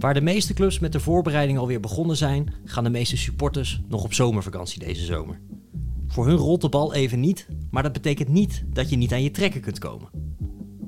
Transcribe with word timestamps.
Waar 0.00 0.14
de 0.14 0.20
meeste 0.20 0.54
clubs 0.54 0.78
met 0.78 0.92
de 0.92 1.00
voorbereiding 1.00 1.58
alweer 1.58 1.80
begonnen 1.80 2.16
zijn, 2.16 2.54
gaan 2.64 2.84
de 2.84 2.90
meeste 2.90 3.16
supporters 3.16 3.80
nog 3.88 4.04
op 4.04 4.14
zomervakantie 4.14 4.84
deze 4.84 5.04
zomer. 5.04 5.40
Voor 6.06 6.26
hun 6.26 6.36
rolt 6.36 6.60
de 6.60 6.68
bal 6.68 6.94
even 6.94 7.20
niet, 7.20 7.48
maar 7.70 7.82
dat 7.82 7.92
betekent 7.92 8.28
niet 8.28 8.64
dat 8.66 8.90
je 8.90 8.96
niet 8.96 9.12
aan 9.12 9.22
je 9.22 9.30
trekken 9.30 9.60
kunt 9.60 9.78
komen. 9.78 10.08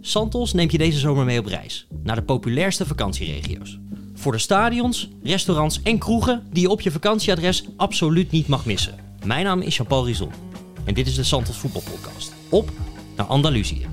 Santos 0.01 0.53
neemt 0.53 0.72
je 0.72 0.79
deze 0.79 0.98
zomer 0.98 1.25
mee 1.25 1.38
op 1.38 1.46
reis 1.46 1.87
naar 2.03 2.17
de 2.17 2.22
populairste 2.22 2.87
vakantieregio's. 2.87 3.79
Voor 4.14 4.33
de 4.33 4.39
stadions, 4.39 5.11
restaurants 5.23 5.83
en 5.83 5.99
kroegen 5.99 6.47
die 6.51 6.63
je 6.63 6.71
op 6.71 6.81
je 6.81 6.91
vakantieadres 6.91 7.65
absoluut 7.77 8.31
niet 8.31 8.47
mag 8.47 8.67
missen. 8.67 8.95
Mijn 9.25 9.45
naam 9.45 9.61
is 9.61 9.77
Jean-Paul 9.77 10.07
Rizon 10.07 10.31
en 10.85 10.95
dit 10.95 11.07
is 11.07 11.15
de 11.15 11.25
Santos 11.25 11.57
Voetbalpodcast. 11.57 12.33
Op 12.49 12.71
naar 13.17 13.27
Andalusië. 13.27 13.87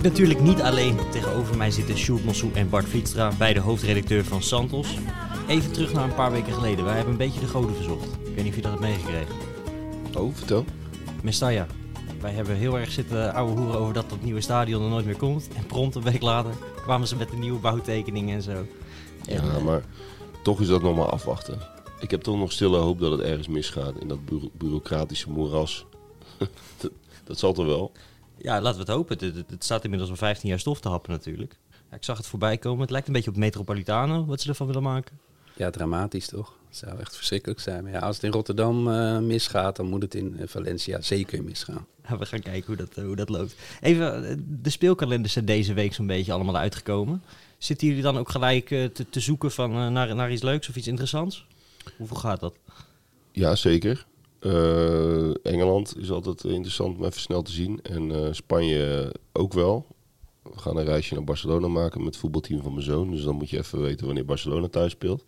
Ik 0.00 0.06
natuurlijk 0.06 0.40
niet 0.40 0.60
alleen. 0.62 0.96
Tegenover 1.10 1.56
mij 1.56 1.70
zitten 1.70 1.96
Sjoerd 1.96 2.24
Mossou 2.24 2.52
en 2.54 2.68
Bart 2.70 2.88
Vietstra, 2.88 3.32
beide 3.38 3.60
hoofdredacteur 3.60 4.24
van 4.24 4.42
Santos. 4.42 4.96
Even 5.48 5.72
terug 5.72 5.92
naar 5.92 6.04
een 6.04 6.14
paar 6.14 6.32
weken 6.32 6.52
geleden. 6.52 6.84
Wij 6.84 6.94
hebben 6.94 7.12
een 7.12 7.18
beetje 7.18 7.40
de 7.40 7.46
goden 7.46 7.74
verzocht. 7.74 8.04
Ik 8.06 8.34
weet 8.34 8.36
niet 8.36 8.48
of 8.48 8.54
je 8.56 8.62
dat 8.62 8.70
hebt 8.70 8.82
meegekregen. 8.82 9.34
Oh, 10.18 10.34
vertel. 10.34 10.64
Mestalla. 11.22 11.66
Wij 12.20 12.32
hebben 12.32 12.56
heel 12.56 12.78
erg 12.78 12.90
zitten 12.90 13.34
ouwe 13.34 13.60
hoeren 13.60 13.78
over 13.80 13.94
dat 13.94 14.10
dat 14.10 14.22
nieuwe 14.22 14.40
stadion 14.40 14.82
er 14.82 14.88
nooit 14.88 15.04
meer 15.04 15.16
komt. 15.16 15.48
En 15.56 15.66
prompt 15.66 15.94
een 15.94 16.02
week 16.02 16.22
later 16.22 16.52
kwamen 16.82 17.08
ze 17.08 17.16
met 17.16 17.30
de 17.30 17.36
nieuwe 17.36 17.58
bouwtekeningen 17.58 18.34
en 18.36 18.42
zo. 18.42 18.50
En, 19.26 19.34
Ja, 19.34 19.58
maar 19.64 19.82
toch 20.42 20.60
is 20.60 20.66
dat 20.66 20.82
nog 20.82 20.96
maar 20.96 21.10
afwachten. 21.10 21.58
Ik 22.00 22.10
heb 22.10 22.22
toch 22.22 22.36
nog 22.36 22.52
stille 22.52 22.76
hoop 22.78 22.98
dat 23.00 23.10
het 23.10 23.20
ergens 23.20 23.48
misgaat 23.48 23.94
in 24.00 24.08
dat 24.08 24.24
bureau- 24.24 24.50
bureaucratische 24.52 25.30
moeras. 25.30 25.86
dat, 26.80 26.90
dat 27.24 27.38
zal 27.38 27.52
toch 27.52 27.66
wel? 27.66 27.92
Ja, 28.42 28.60
laten 28.60 28.72
we 28.80 28.84
het 28.86 28.94
hopen. 28.94 29.18
Het, 29.18 29.34
het- 29.36 29.50
het 29.50 29.64
staat 29.64 29.84
inmiddels 29.84 30.10
al 30.10 30.16
15 30.16 30.48
jaar 30.48 30.58
stof 30.58 30.80
te 30.80 30.88
happen 30.88 31.10
natuurlijk. 31.10 31.56
Ja, 31.90 31.96
ik 31.96 32.04
zag 32.04 32.16
het 32.16 32.26
voorbij 32.26 32.58
komen. 32.58 32.80
Het 32.80 32.90
lijkt 32.90 33.06
een 33.06 33.12
beetje 33.12 33.30
op 33.30 33.36
Metropolitano, 33.36 34.24
wat 34.26 34.40
ze 34.40 34.48
ervan 34.48 34.66
willen 34.66 34.82
maken. 34.82 35.18
Ja, 35.56 35.70
dramatisch 35.70 36.26
toch? 36.28 36.58
Het 36.68 36.76
zou 36.78 36.98
echt 36.98 37.16
verschrikkelijk 37.16 37.60
zijn. 37.60 37.82
Maar 37.82 37.92
ja, 37.92 37.98
als 37.98 38.14
het 38.16 38.24
in 38.24 38.30
Rotterdam 38.30 38.90
eh, 38.92 39.18
misgaat, 39.18 39.76
dan 39.76 39.86
moet 39.86 40.02
het 40.02 40.14
in 40.14 40.38
eh, 40.38 40.48
Valencia 40.48 41.00
zeker 41.00 41.44
misgaan. 41.44 41.86
Ja, 42.08 42.18
we 42.18 42.26
gaan 42.26 42.40
kijken 42.40 42.66
hoe 42.66 42.76
dat, 42.76 42.96
eh, 42.96 43.04
hoe 43.04 43.16
dat 43.16 43.28
loopt. 43.28 43.54
Even, 43.80 44.44
de 44.62 44.70
speelkalenders 44.70 45.32
zijn 45.32 45.44
deze 45.44 45.72
week 45.74 45.94
zo'n 45.94 46.06
beetje 46.06 46.32
allemaal 46.32 46.56
uitgekomen. 46.56 47.22
Zitten 47.58 47.86
jullie 47.88 48.02
dan 48.02 48.18
ook 48.18 48.28
gelijk 48.30 48.70
eh, 48.70 48.84
te, 48.84 49.08
te 49.10 49.20
zoeken 49.20 49.50
van, 49.50 49.92
naar, 49.92 50.14
naar 50.14 50.32
iets 50.32 50.42
leuks 50.42 50.68
of 50.68 50.76
iets 50.76 50.86
interessants? 50.86 51.46
Hoeveel 51.96 52.16
gaat 52.16 52.40
dat? 52.40 52.54
Ja, 53.32 53.54
zeker. 53.56 54.06
Eh, 54.40 55.46
Engeland 55.46 55.96
is 55.98 56.10
altijd 56.10 56.44
interessant 56.44 56.96
om 56.96 57.04
even 57.04 57.20
snel 57.20 57.42
te 57.42 57.52
zien. 57.52 57.82
En 57.82 58.10
eh, 58.14 58.32
Spanje 58.32 59.14
ook 59.32 59.52
wel. 59.52 59.86
We 60.42 60.58
gaan 60.58 60.76
een 60.76 60.84
reisje 60.84 61.14
naar 61.14 61.24
Barcelona 61.24 61.68
maken 61.68 61.98
met 61.98 62.08
het 62.08 62.16
voetbalteam 62.16 62.62
van 62.62 62.72
mijn 62.72 62.84
zoon. 62.84 63.10
Dus 63.10 63.22
dan 63.22 63.34
moet 63.34 63.50
je 63.50 63.58
even 63.58 63.80
weten 63.80 64.06
wanneer 64.06 64.24
Barcelona 64.24 64.68
thuis 64.68 64.92
speelt. 64.92 65.24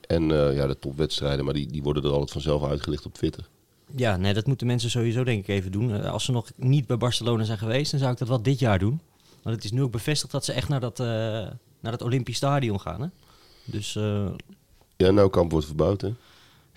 En 0.00 0.30
eh, 0.30 0.56
ja, 0.56 0.66
de 0.66 0.78
topwedstrijden, 0.78 1.44
maar 1.44 1.54
die, 1.54 1.66
die 1.66 1.82
worden 1.82 2.02
er 2.02 2.10
altijd 2.10 2.30
vanzelf 2.30 2.64
uitgelicht 2.64 3.06
op 3.06 3.14
Twitter. 3.14 3.48
Ja, 3.96 4.16
nee, 4.16 4.34
dat 4.34 4.46
moeten 4.46 4.66
mensen 4.66 4.90
sowieso 4.90 5.24
denk 5.24 5.40
ik 5.40 5.48
even 5.48 5.72
doen. 5.72 6.02
Als 6.02 6.24
ze 6.24 6.32
nog 6.32 6.50
niet 6.56 6.86
bij 6.86 6.96
Barcelona 6.96 7.44
zijn 7.44 7.58
geweest, 7.58 7.90
dan 7.90 8.00
zou 8.00 8.12
ik 8.12 8.18
dat 8.18 8.28
wel 8.28 8.42
dit 8.42 8.58
jaar 8.58 8.78
doen. 8.78 9.00
Want 9.42 9.56
het 9.56 9.64
is 9.64 9.72
nu 9.72 9.82
ook 9.82 9.90
bevestigd 9.90 10.32
dat 10.32 10.44
ze 10.44 10.52
echt 10.52 10.68
naar 10.68 10.80
dat, 10.80 10.98
naar 10.98 11.58
dat 11.80 12.02
Olympisch 12.02 12.36
Stadion 12.36 12.80
gaan. 12.80 13.00
Hè? 13.00 13.06
Dus 13.64 13.92
Ja, 14.96 15.10
nou 15.10 15.30
kamp 15.30 15.50
wordt 15.50 15.66
verbouwd, 15.66 16.00
hè. 16.00 16.12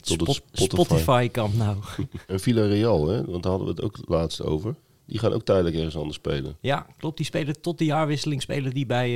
Tot 0.02 0.34
Spot- 0.35 0.44
Spotify. 0.52 1.28
Kamp 1.30 1.56
nou. 1.56 1.78
En 2.28 2.40
Villarreal, 2.40 3.08
hè, 3.08 3.25
want 3.25 3.44
daar 3.44 3.52
hadden 3.52 3.75
we 3.75 3.81
het 3.81 3.84
ook 3.84 3.97
laatst 4.06 4.41
over. 4.41 4.75
Die 5.06 5.19
gaan 5.19 5.34
ook 5.34 5.44
tijdelijk 5.44 5.75
ergens 5.75 5.96
anders 5.97 6.16
spelen. 6.16 6.56
Ja, 6.59 6.85
klopt. 6.97 7.18
Die 7.18 7.25
spelen 7.25 7.62
tot 7.62 7.78
de 7.78 7.85
jaarwisseling 7.85 8.41
spelen 8.41 8.74
die 8.74 8.86
bij, 8.86 9.09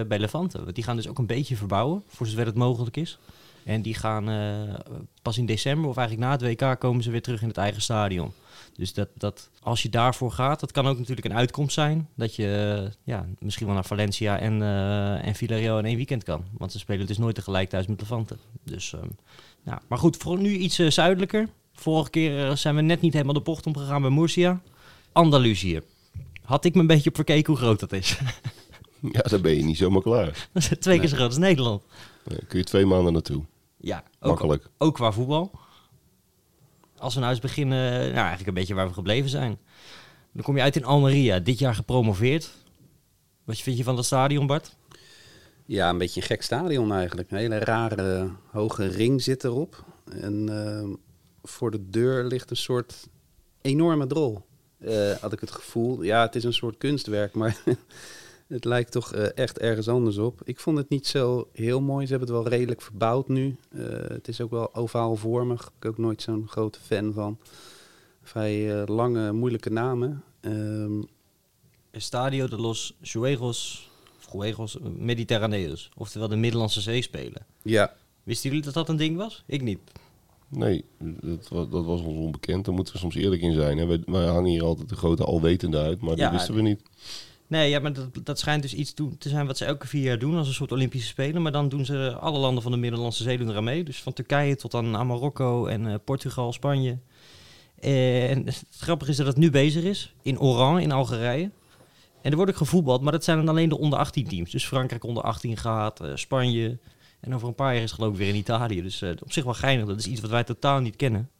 eh, 0.00 0.06
bij 0.06 0.18
Levante. 0.18 0.62
Want 0.62 0.74
die 0.74 0.84
gaan 0.84 0.96
dus 0.96 1.08
ook 1.08 1.18
een 1.18 1.26
beetje 1.26 1.56
verbouwen, 1.56 2.02
voor 2.06 2.26
zover 2.26 2.46
het 2.46 2.54
mogelijk 2.54 2.96
is. 2.96 3.18
En 3.64 3.82
die 3.82 3.94
gaan 3.94 4.28
eh, 4.28 4.74
pas 5.22 5.38
in 5.38 5.46
december, 5.46 5.88
of 5.90 5.96
eigenlijk 5.96 6.28
na 6.28 6.32
het 6.46 6.60
WK, 6.60 6.80
komen 6.80 7.02
ze 7.02 7.10
weer 7.10 7.22
terug 7.22 7.42
in 7.42 7.48
het 7.48 7.56
eigen 7.56 7.82
stadion. 7.82 8.32
Dus 8.76 8.94
dat, 8.94 9.08
dat, 9.14 9.50
als 9.62 9.82
je 9.82 9.88
daarvoor 9.88 10.30
gaat, 10.32 10.60
dat 10.60 10.72
kan 10.72 10.86
ook 10.86 10.98
natuurlijk 10.98 11.26
een 11.26 11.36
uitkomst 11.36 11.74
zijn. 11.74 12.08
Dat 12.14 12.34
je 12.34 12.80
eh, 12.84 12.92
ja, 13.04 13.26
misschien 13.38 13.66
wel 13.66 13.74
naar 13.74 13.84
Valencia 13.84 14.38
en, 14.38 14.62
eh 14.62 15.26
en 15.26 15.34
Villarreal 15.34 15.78
in 15.78 15.84
één 15.84 15.96
weekend 15.96 16.24
kan. 16.24 16.44
Want 16.58 16.72
ze 16.72 16.78
spelen 16.78 17.06
dus 17.06 17.18
nooit 17.18 17.34
tegelijk 17.34 17.68
thuis 17.68 17.86
met 17.86 18.00
Levante. 18.00 18.36
Dus, 18.64 18.92
ehm, 18.92 19.08
ja. 19.66 19.82
Maar 19.88 19.98
goed, 19.98 20.16
voor 20.16 20.38
nu 20.38 20.56
iets 20.56 20.78
eh, 20.78 20.90
zuidelijker. 20.90 21.48
Vorige 21.72 22.10
keer 22.10 22.48
eh, 22.48 22.56
zijn 22.56 22.74
we 22.74 22.80
net 22.80 23.00
niet 23.00 23.12
helemaal 23.12 23.34
de 23.34 23.40
bocht 23.40 23.66
omgegaan 23.66 24.00
bij 24.02 24.10
Murcia. 24.10 24.60
Andalusië. 25.12 25.80
Had 26.42 26.64
ik 26.64 26.74
me 26.74 26.80
een 26.80 26.86
beetje 26.86 27.08
op 27.08 27.14
verkeken 27.16 27.52
hoe 27.52 27.62
groot 27.62 27.80
dat 27.80 27.92
is. 27.92 28.18
Ja, 29.12 29.20
dan 29.20 29.40
ben 29.40 29.56
je 29.56 29.64
niet 29.64 29.76
zomaar 29.76 30.02
klaar. 30.02 30.24
Dat 30.52 30.62
is 30.62 30.70
twee 30.78 30.98
keer 30.98 31.08
zo 31.08 31.16
groot 31.16 31.28
als 31.28 31.38
Nederland. 31.38 31.82
Dan 32.24 32.38
kun 32.48 32.58
je 32.58 32.64
twee 32.64 32.86
maanden 32.86 33.12
naartoe. 33.12 33.44
Ja, 33.76 34.04
ook, 34.20 34.28
Makkelijk. 34.28 34.68
ook 34.78 34.94
qua 34.94 35.12
voetbal. 35.12 35.50
Als 36.98 37.14
we 37.14 37.20
nou 37.20 37.32
eens 37.32 37.40
beginnen, 37.40 37.92
nou 38.00 38.14
eigenlijk 38.14 38.46
een 38.46 38.54
beetje 38.54 38.74
waar 38.74 38.86
we 38.86 38.92
gebleven 38.92 39.30
zijn. 39.30 39.58
Dan 40.32 40.42
kom 40.42 40.56
je 40.56 40.62
uit 40.62 40.76
in 40.76 40.84
Almeria, 40.84 41.38
dit 41.38 41.58
jaar 41.58 41.74
gepromoveerd. 41.74 42.50
Wat 43.44 43.58
vind 43.58 43.76
je 43.76 43.84
van 43.84 43.96
dat 43.96 44.04
stadion, 44.04 44.46
Bart? 44.46 44.76
Ja, 45.66 45.90
een 45.90 45.98
beetje 45.98 46.20
een 46.20 46.26
gek 46.26 46.42
stadion 46.42 46.92
eigenlijk. 46.92 47.30
Een 47.30 47.36
hele 47.38 47.58
rare 47.58 48.30
hoge 48.50 48.86
ring 48.86 49.22
zit 49.22 49.44
erop. 49.44 49.84
En 50.10 50.48
ehm, 50.48 50.94
voor 51.42 51.70
de 51.70 51.88
deur 51.88 52.24
ligt 52.24 52.50
een 52.50 52.56
soort 52.56 53.08
enorme 53.60 54.06
drol. 54.06 54.44
Eh, 54.78 55.10
had 55.10 55.32
ik 55.32 55.40
het 55.40 55.50
gevoel. 55.50 56.02
Ja, 56.02 56.22
het 56.22 56.34
is 56.34 56.44
een 56.44 56.52
soort 56.52 56.76
kunstwerk, 56.76 57.34
maar 57.34 57.62
het 58.46 58.64
lijkt 58.64 58.92
toch 58.92 59.12
eh, 59.12 59.26
echt 59.34 59.58
ergens 59.58 59.88
anders 59.88 60.18
op. 60.18 60.40
Ik 60.44 60.60
vond 60.60 60.78
het 60.78 60.88
niet 60.88 61.06
zo 61.06 61.48
heel 61.52 61.80
mooi. 61.80 62.06
Ze 62.06 62.10
hebben 62.10 62.34
het 62.34 62.42
wel 62.42 62.52
redelijk 62.52 62.82
verbouwd 62.82 63.28
nu. 63.28 63.56
Eh, 63.70 63.84
het 64.08 64.28
is 64.28 64.40
ook 64.40 64.50
wel 64.50 64.74
ovaalvormig. 64.74 65.66
Ik 65.66 65.72
ben 65.78 65.90
ook 65.90 65.98
nooit 65.98 66.22
zo'n 66.22 66.48
grote 66.48 66.80
fan 66.80 67.12
van. 67.12 67.38
Vrij 68.22 68.80
eh, 68.80 68.86
lange, 68.86 69.32
moeilijke 69.32 69.70
namen. 69.70 70.22
Ehm, 70.40 71.02
Estadio 71.90 72.48
de 72.48 72.56
los 72.56 72.96
Juegos, 73.00 73.90
Juegos 74.36 74.76
Mediterraneos. 74.96 75.90
Oftewel 75.96 76.28
de 76.28 76.36
Middellandse 76.36 76.80
Zee 76.80 77.02
spelen. 77.02 77.46
ja, 77.62 77.92
Wisten 78.22 78.48
jullie 78.50 78.64
dat 78.64 78.74
dat 78.74 78.88
een 78.88 78.96
ding 78.96 79.16
was? 79.16 79.42
Ik 79.46 79.62
niet. 79.62 79.78
Nee, 80.48 80.84
dat, 81.48 81.70
dat 81.70 81.84
was 81.84 82.00
ons 82.00 82.18
onbekend. 82.18 82.64
Daar 82.64 82.74
moeten 82.74 82.92
we 82.94 83.00
soms 83.00 83.14
eerlijk 83.14 83.42
in 83.42 83.52
zijn. 83.52 83.78
Hè. 83.78 83.86
Wij, 83.86 84.02
wij 84.06 84.26
hangen 84.26 84.50
hier 84.50 84.62
altijd 84.64 84.88
de 84.88 84.96
grote 84.96 85.24
alwetende 85.24 85.78
uit, 85.78 86.00
maar 86.00 86.16
Ja, 86.16 86.22
dat 86.22 86.32
wisten 86.32 86.54
we 86.54 86.62
niet. 86.62 86.82
Nee, 87.46 87.70
ja, 87.70 87.78
maar 87.78 87.92
dat, 87.92 88.08
dat 88.24 88.38
schijnt 88.38 88.62
dus 88.62 88.74
iets 88.74 88.94
doen- 88.94 89.18
te 89.18 89.28
zijn 89.28 89.46
wat 89.46 89.56
ze 89.56 89.64
elke 89.64 89.86
vier 89.86 90.02
jaar 90.02 90.18
doen 90.18 90.36
als 90.36 90.48
een 90.48 90.54
soort 90.54 90.72
Olympische 90.72 91.08
Spelen. 91.08 91.42
Maar 91.42 91.52
dan 91.52 91.68
doen 91.68 91.84
ze 91.84 92.16
alle 92.20 92.38
landen 92.38 92.62
van 92.62 92.72
de 92.72 92.78
Middellandse 92.78 93.22
Zee 93.22 93.38
doen 93.38 93.48
eraan 93.50 93.64
mee. 93.64 93.84
Dus 93.84 94.02
van 94.02 94.12
Turkije 94.12 94.56
tot 94.56 94.74
aan, 94.74 94.96
aan 94.96 95.06
Marokko 95.06 95.66
en 95.66 95.86
eh, 95.86 95.94
Portugal, 96.04 96.52
Spanje. 96.52 96.98
En 97.80 98.46
het 98.46 98.64
grappige 98.78 99.10
is 99.10 99.16
dat 99.16 99.26
het 99.26 99.36
nu 99.36 99.50
bezig 99.50 99.82
is 99.84 100.14
in 100.22 100.40
Oran 100.40 100.80
in 100.80 100.92
Algerije. 100.92 101.50
En 102.26 102.32
er 102.32 102.38
wordt 102.38 102.52
ook 102.52 102.58
gevoetbald, 102.58 103.02
maar 103.02 103.12
dat 103.12 103.24
zijn 103.24 103.36
dan 103.36 103.48
alleen 103.48 103.68
de 103.68 103.78
onder 103.78 103.98
18 103.98 104.28
teams. 104.28 104.50
Dus 104.50 104.66
Frankrijk 104.66 105.04
onder 105.04 105.22
18 105.22 105.56
gaat, 105.56 106.00
eh, 106.00 106.10
Spanje. 106.14 106.78
En 107.20 107.34
over 107.34 107.48
een 107.48 107.54
paar 107.54 107.72
jaar 107.72 107.82
is 107.82 107.90
het 107.90 107.98
geloof 107.98 108.12
ik 108.12 108.18
weer 108.18 108.28
in 108.28 108.34
Italië. 108.34 108.82
Dus 108.82 109.02
eh, 109.02 109.10
op 109.22 109.32
zich 109.32 109.44
wel 109.44 109.54
geinig. 109.54 109.86
Dat 109.86 109.98
is 109.98 110.06
iets 110.06 110.20
wat 110.20 110.30
wij 110.30 110.44
totaal 110.44 110.80
niet 110.80 110.96
kennen. 110.96 111.30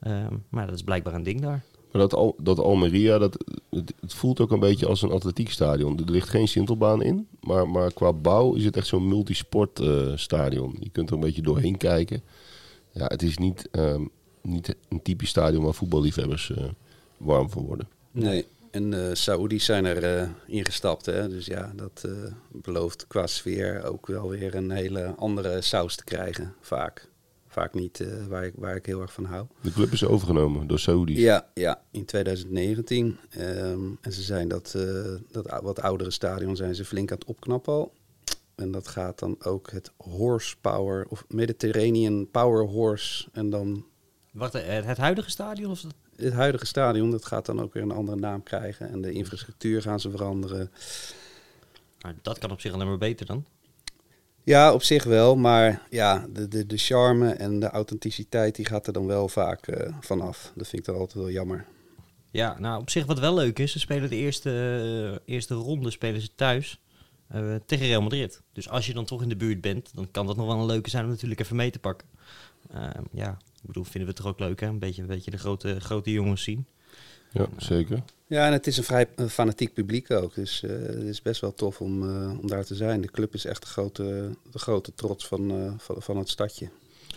Ehm, 0.00 0.34
maar 0.48 0.66
dat 0.66 0.74
is 0.74 0.82
blijkbaar 0.82 1.14
een 1.14 1.22
ding 1.22 1.40
daar. 1.40 1.64
Maar 1.92 2.00
dat, 2.02 2.14
Al, 2.14 2.34
dat 2.38 2.58
Almeria, 2.58 3.18
dat, 3.18 3.44
het, 3.70 3.94
het 4.00 4.14
voelt 4.14 4.40
ook 4.40 4.50
een 4.50 4.60
beetje 4.60 4.86
als 4.86 5.02
een 5.02 5.10
atletiekstadion. 5.10 5.98
Er 5.98 6.10
ligt 6.10 6.28
geen 6.28 6.48
sintelbaan 6.48 7.02
in, 7.02 7.28
maar, 7.40 7.68
maar 7.68 7.92
qua 7.92 8.12
bouw 8.12 8.54
is 8.54 8.64
het 8.64 8.76
echt 8.76 8.86
zo'n 8.86 9.08
multisportstadion. 9.08 10.18
stadion. 10.18 10.76
je 10.80 10.90
kunt 10.90 11.08
er 11.08 11.14
een 11.14 11.20
beetje 11.20 11.42
doorheen 11.42 11.76
kijken. 11.76 12.22
Ja, 12.90 13.06
het 13.06 13.22
is 13.22 13.38
niet, 13.38 13.68
ehm, 13.70 14.04
niet 14.42 14.76
een 14.88 15.02
typisch 15.02 15.28
stadion 15.28 15.64
waar 15.64 15.74
voetballiefhebbers 15.74 16.50
eh, 16.50 16.64
warm 17.16 17.50
voor 17.50 17.62
worden. 17.62 17.88
Nee, 18.10 18.46
en 18.74 18.90
de 18.90 19.14
Saoedi's 19.14 19.64
zijn 19.64 19.84
er 19.84 20.04
eh, 20.04 20.28
ingestapt. 20.46 21.06
Hè? 21.06 21.28
Dus 21.28 21.46
ja, 21.46 21.72
dat 21.76 22.02
eh, 22.06 22.32
belooft 22.52 23.06
qua 23.06 23.26
sfeer 23.26 23.84
ook 23.84 24.06
wel 24.06 24.28
weer 24.28 24.54
een 24.54 24.70
hele 24.70 25.14
andere 25.16 25.60
saus 25.60 25.96
te 25.96 26.04
krijgen, 26.04 26.54
vaak. 26.60 27.08
vaak 27.46 27.74
niet 27.74 28.00
eh, 28.00 28.26
waar, 28.28 28.44
ik, 28.44 28.52
waar 28.56 28.76
ik 28.76 28.86
heel 28.86 29.00
erg 29.00 29.12
van 29.12 29.24
hou. 29.24 29.46
De 29.60 29.72
club 29.72 29.92
is 29.92 30.04
overgenomen 30.04 30.66
door 30.66 30.78
Saoedi's. 30.78 31.18
Ja, 31.18 31.50
ja, 31.54 31.82
in 31.90 32.04
2019. 32.04 33.18
Ehm, 33.30 33.80
en 34.00 34.12
ze 34.12 34.22
zijn 34.22 34.48
dat, 34.48 34.74
eh, 34.76 35.14
dat 35.30 35.60
wat 35.62 35.80
oudere 35.80 36.10
stadion 36.10 36.56
zijn 36.56 36.74
ze 36.74 36.84
flink 36.84 37.10
aan 37.10 37.18
het 37.18 37.28
opknappen 37.28 37.72
al. 37.72 37.92
En 38.54 38.70
dat 38.70 38.88
gaat 38.88 39.18
dan 39.18 39.36
ook 39.44 39.70
het 39.70 39.90
Horsepower 39.96 41.06
of 41.08 41.24
Mediterranean 41.28 42.28
Power 42.30 42.66
Horse. 42.66 43.28
En 43.32 43.50
dan 43.50 43.84
Wacht, 44.34 44.52
het, 44.52 44.84
het 44.84 44.98
huidige 44.98 45.30
stadion? 45.30 45.70
Of 45.70 45.80
dat... 45.80 45.94
het 46.16 46.32
huidige 46.32 46.66
stadion, 46.66 47.10
dat 47.10 47.24
gaat 47.24 47.46
dan 47.46 47.60
ook 47.60 47.72
weer 47.72 47.82
een 47.82 47.90
andere 47.90 48.18
naam 48.18 48.42
krijgen. 48.42 48.90
En 48.90 49.02
de 49.02 49.12
infrastructuur 49.12 49.82
gaan 49.82 50.00
ze 50.00 50.10
veranderen. 50.10 50.70
Nou, 52.00 52.14
dat 52.22 52.38
kan 52.38 52.50
op 52.50 52.60
zich 52.60 52.72
alleen 52.72 52.86
maar 52.88 52.98
beter 52.98 53.26
dan. 53.26 53.44
Ja, 54.44 54.72
op 54.72 54.82
zich 54.82 55.04
wel. 55.04 55.36
Maar 55.36 55.82
ja, 55.90 56.26
de, 56.32 56.48
de, 56.48 56.66
de 56.66 56.76
charme 56.76 57.30
en 57.30 57.60
de 57.60 57.68
authenticiteit 57.68 58.54
die 58.54 58.66
gaat 58.66 58.86
er 58.86 58.92
dan 58.92 59.06
wel 59.06 59.28
vaak 59.28 59.66
eh, 59.66 59.96
vanaf. 60.00 60.52
Dat 60.54 60.68
vind 60.68 60.82
ik 60.82 60.84
dan 60.84 60.98
altijd 60.98 61.18
wel 61.24 61.30
jammer. 61.30 61.66
Ja, 62.30 62.58
nou 62.58 62.80
op 62.80 62.90
zich 62.90 63.06
wat 63.06 63.18
wel 63.18 63.34
leuk 63.34 63.58
is, 63.58 63.72
ze 63.72 63.78
spelen 63.78 64.10
de 64.10 64.16
eerste, 64.16 64.50
eh, 65.26 65.34
eerste 65.34 65.54
ronde 65.54 65.90
spelen 65.90 66.20
ze 66.20 66.34
thuis 66.34 66.80
eh, 67.28 67.54
tegen 67.66 67.86
Real 67.86 68.02
Madrid. 68.02 68.42
Dus 68.52 68.68
als 68.68 68.86
je 68.86 68.92
dan 68.92 69.04
toch 69.04 69.22
in 69.22 69.28
de 69.28 69.36
buurt 69.36 69.60
bent, 69.60 69.90
dan 69.94 70.10
kan 70.10 70.26
dat 70.26 70.36
nog 70.36 70.46
wel 70.46 70.58
een 70.58 70.66
leuke 70.66 70.90
zijn 70.90 71.04
om 71.04 71.10
natuurlijk 71.10 71.40
even 71.40 71.56
mee 71.56 71.70
te 71.70 71.78
pakken. 71.78 72.08
Ehm, 72.70 73.02
ja, 73.12 73.38
ik 73.64 73.70
bedoel, 73.70 73.84
vinden 73.84 74.02
we 74.02 74.08
het 74.08 74.16
toch 74.16 74.26
ook 74.26 74.38
leuk 74.38 74.60
hè? 74.60 74.66
Een 74.66 74.78
beetje, 74.78 75.02
een 75.02 75.08
beetje 75.08 75.30
de 75.30 75.38
grote, 75.38 75.80
grote 75.80 76.10
jongens 76.10 76.42
zien. 76.42 76.66
Ja, 77.32 77.48
zeker. 77.56 78.02
Ja, 78.26 78.46
en 78.46 78.52
het 78.52 78.66
is 78.66 78.76
een 78.76 78.84
vrij 78.84 79.08
eh, 79.16 79.26
fanatiek 79.26 79.72
publiek 79.72 80.10
ook. 80.10 80.34
Dus 80.34 80.62
eh, 80.62 80.70
het 80.70 81.02
is 81.02 81.22
best 81.22 81.40
wel 81.40 81.54
tof 81.54 81.80
om, 81.80 82.02
eh, 82.02 82.38
om 82.40 82.46
daar 82.46 82.64
te 82.64 82.74
zijn. 82.74 83.00
De 83.00 83.10
club 83.10 83.34
is 83.34 83.44
echt 83.44 83.62
de 83.62 83.68
grote, 83.68 84.30
de 84.50 84.58
grote 84.58 84.94
trots 84.94 85.26
van, 85.26 85.50
eh, 85.50 85.72
van, 85.76 86.02
van 86.02 86.16
het 86.16 86.28
stadje. 86.28 86.68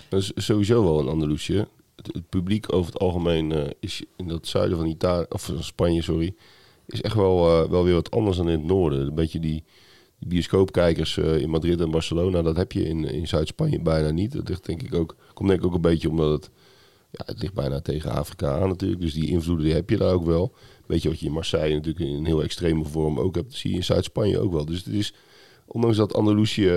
Dat 0.10 0.22
is 0.22 0.46
sowieso 0.46 0.84
wel 0.84 1.00
in 1.00 1.08
Andalusië. 1.08 1.66
Het, 1.96 2.14
het 2.14 2.30
publiek 2.30 2.74
over 2.74 2.94
het 2.94 3.02
algemeen 3.02 3.52
eh, 3.52 3.70
is 3.80 4.04
in 4.16 4.28
dat 4.28 4.48
zuiden 4.48 4.78
van 4.78 4.88
Italië, 4.88 5.26
of 5.30 5.44
van 5.44 5.64
Spanje, 5.64 6.02
sorry, 6.02 6.36
is 6.86 7.02
echt 7.02 7.16
wel, 7.16 7.64
eh, 7.64 7.70
wel 7.70 7.84
weer 7.84 7.94
wat 7.94 8.12
anders 8.12 8.38
dan 8.38 8.50
in 8.50 8.58
het 8.58 8.68
noorden. 8.68 9.08
Een 9.08 9.16
beetje 9.16 9.40
die 9.40 9.64
bioscoopkijkers 10.20 11.18
eh, 11.18 11.38
in 11.38 11.50
Madrid 11.50 11.82
en 11.82 11.92
Barcelona, 11.92 12.42
dat 12.42 12.56
heb 12.56 12.72
je 12.72 12.84
in, 12.84 13.06
in 13.06 13.28
Zuid-Spanje 13.28 13.80
bijna 13.80 14.10
niet. 14.10 14.32
Dat 14.32 14.50
ligt 14.50 14.66
denk 14.66 14.82
ik 14.82 14.94
ook, 14.94 15.16
komt 15.34 15.50
denk 15.50 15.62
ik 15.62 15.68
ook 15.68 15.74
een 15.74 15.82
beetje 15.82 16.10
omdat 16.10 16.32
het, 16.32 16.50
ja, 17.12 17.24
het 17.26 17.42
ligt 17.42 17.54
bijna 17.54 17.82
tegen 17.82 18.12
Afrika 18.12 18.60
aan 18.60 18.70
natuurlijk. 18.70 19.02
Dus 19.02 19.14
die 19.14 19.28
invloeden 19.28 19.66
die 19.66 19.74
heb 19.74 19.90
je 19.90 19.98
daar 19.98 20.14
ook 20.14 20.26
wel. 20.26 20.54
Weet 20.86 21.02
je 21.02 21.10
wat 21.10 21.20
je 21.20 21.26
in 21.26 21.32
Marseille 21.32 21.76
natuurlijk 21.76 22.06
in 22.06 22.16
een 22.16 22.26
heel 22.26 22.44
extreme 22.44 22.86
vorm 22.86 23.20
ook 23.20 23.36
hebt, 23.36 23.54
zie 23.54 23.70
je 23.70 23.76
in 23.76 23.84
Zuid-Spanje 23.84 24.40
ook 24.40 24.52
wel. 24.52 24.66
Dus 24.66 24.84
het 24.84 24.94
is, 24.94 25.14
ondanks 25.66 25.98
dat 25.98 26.14
Andalusië 26.14 26.68
eh, 26.68 26.76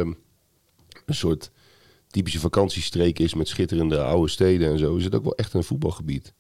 een 1.07 1.15
soort 1.15 1.51
typische 2.07 2.39
vakantiestreek 2.39 3.19
is 3.19 3.35
met 3.35 3.49
schitterende 3.49 4.03
oude 4.03 4.31
steden 4.31 4.71
en 4.71 4.79
zo, 4.79 4.97
is 4.97 5.05
het 5.05 5.15
ook 5.15 5.23
wel 5.23 5.37
echt 5.37 5.55
een 5.55 5.65
voetbalgebied. 5.65 6.35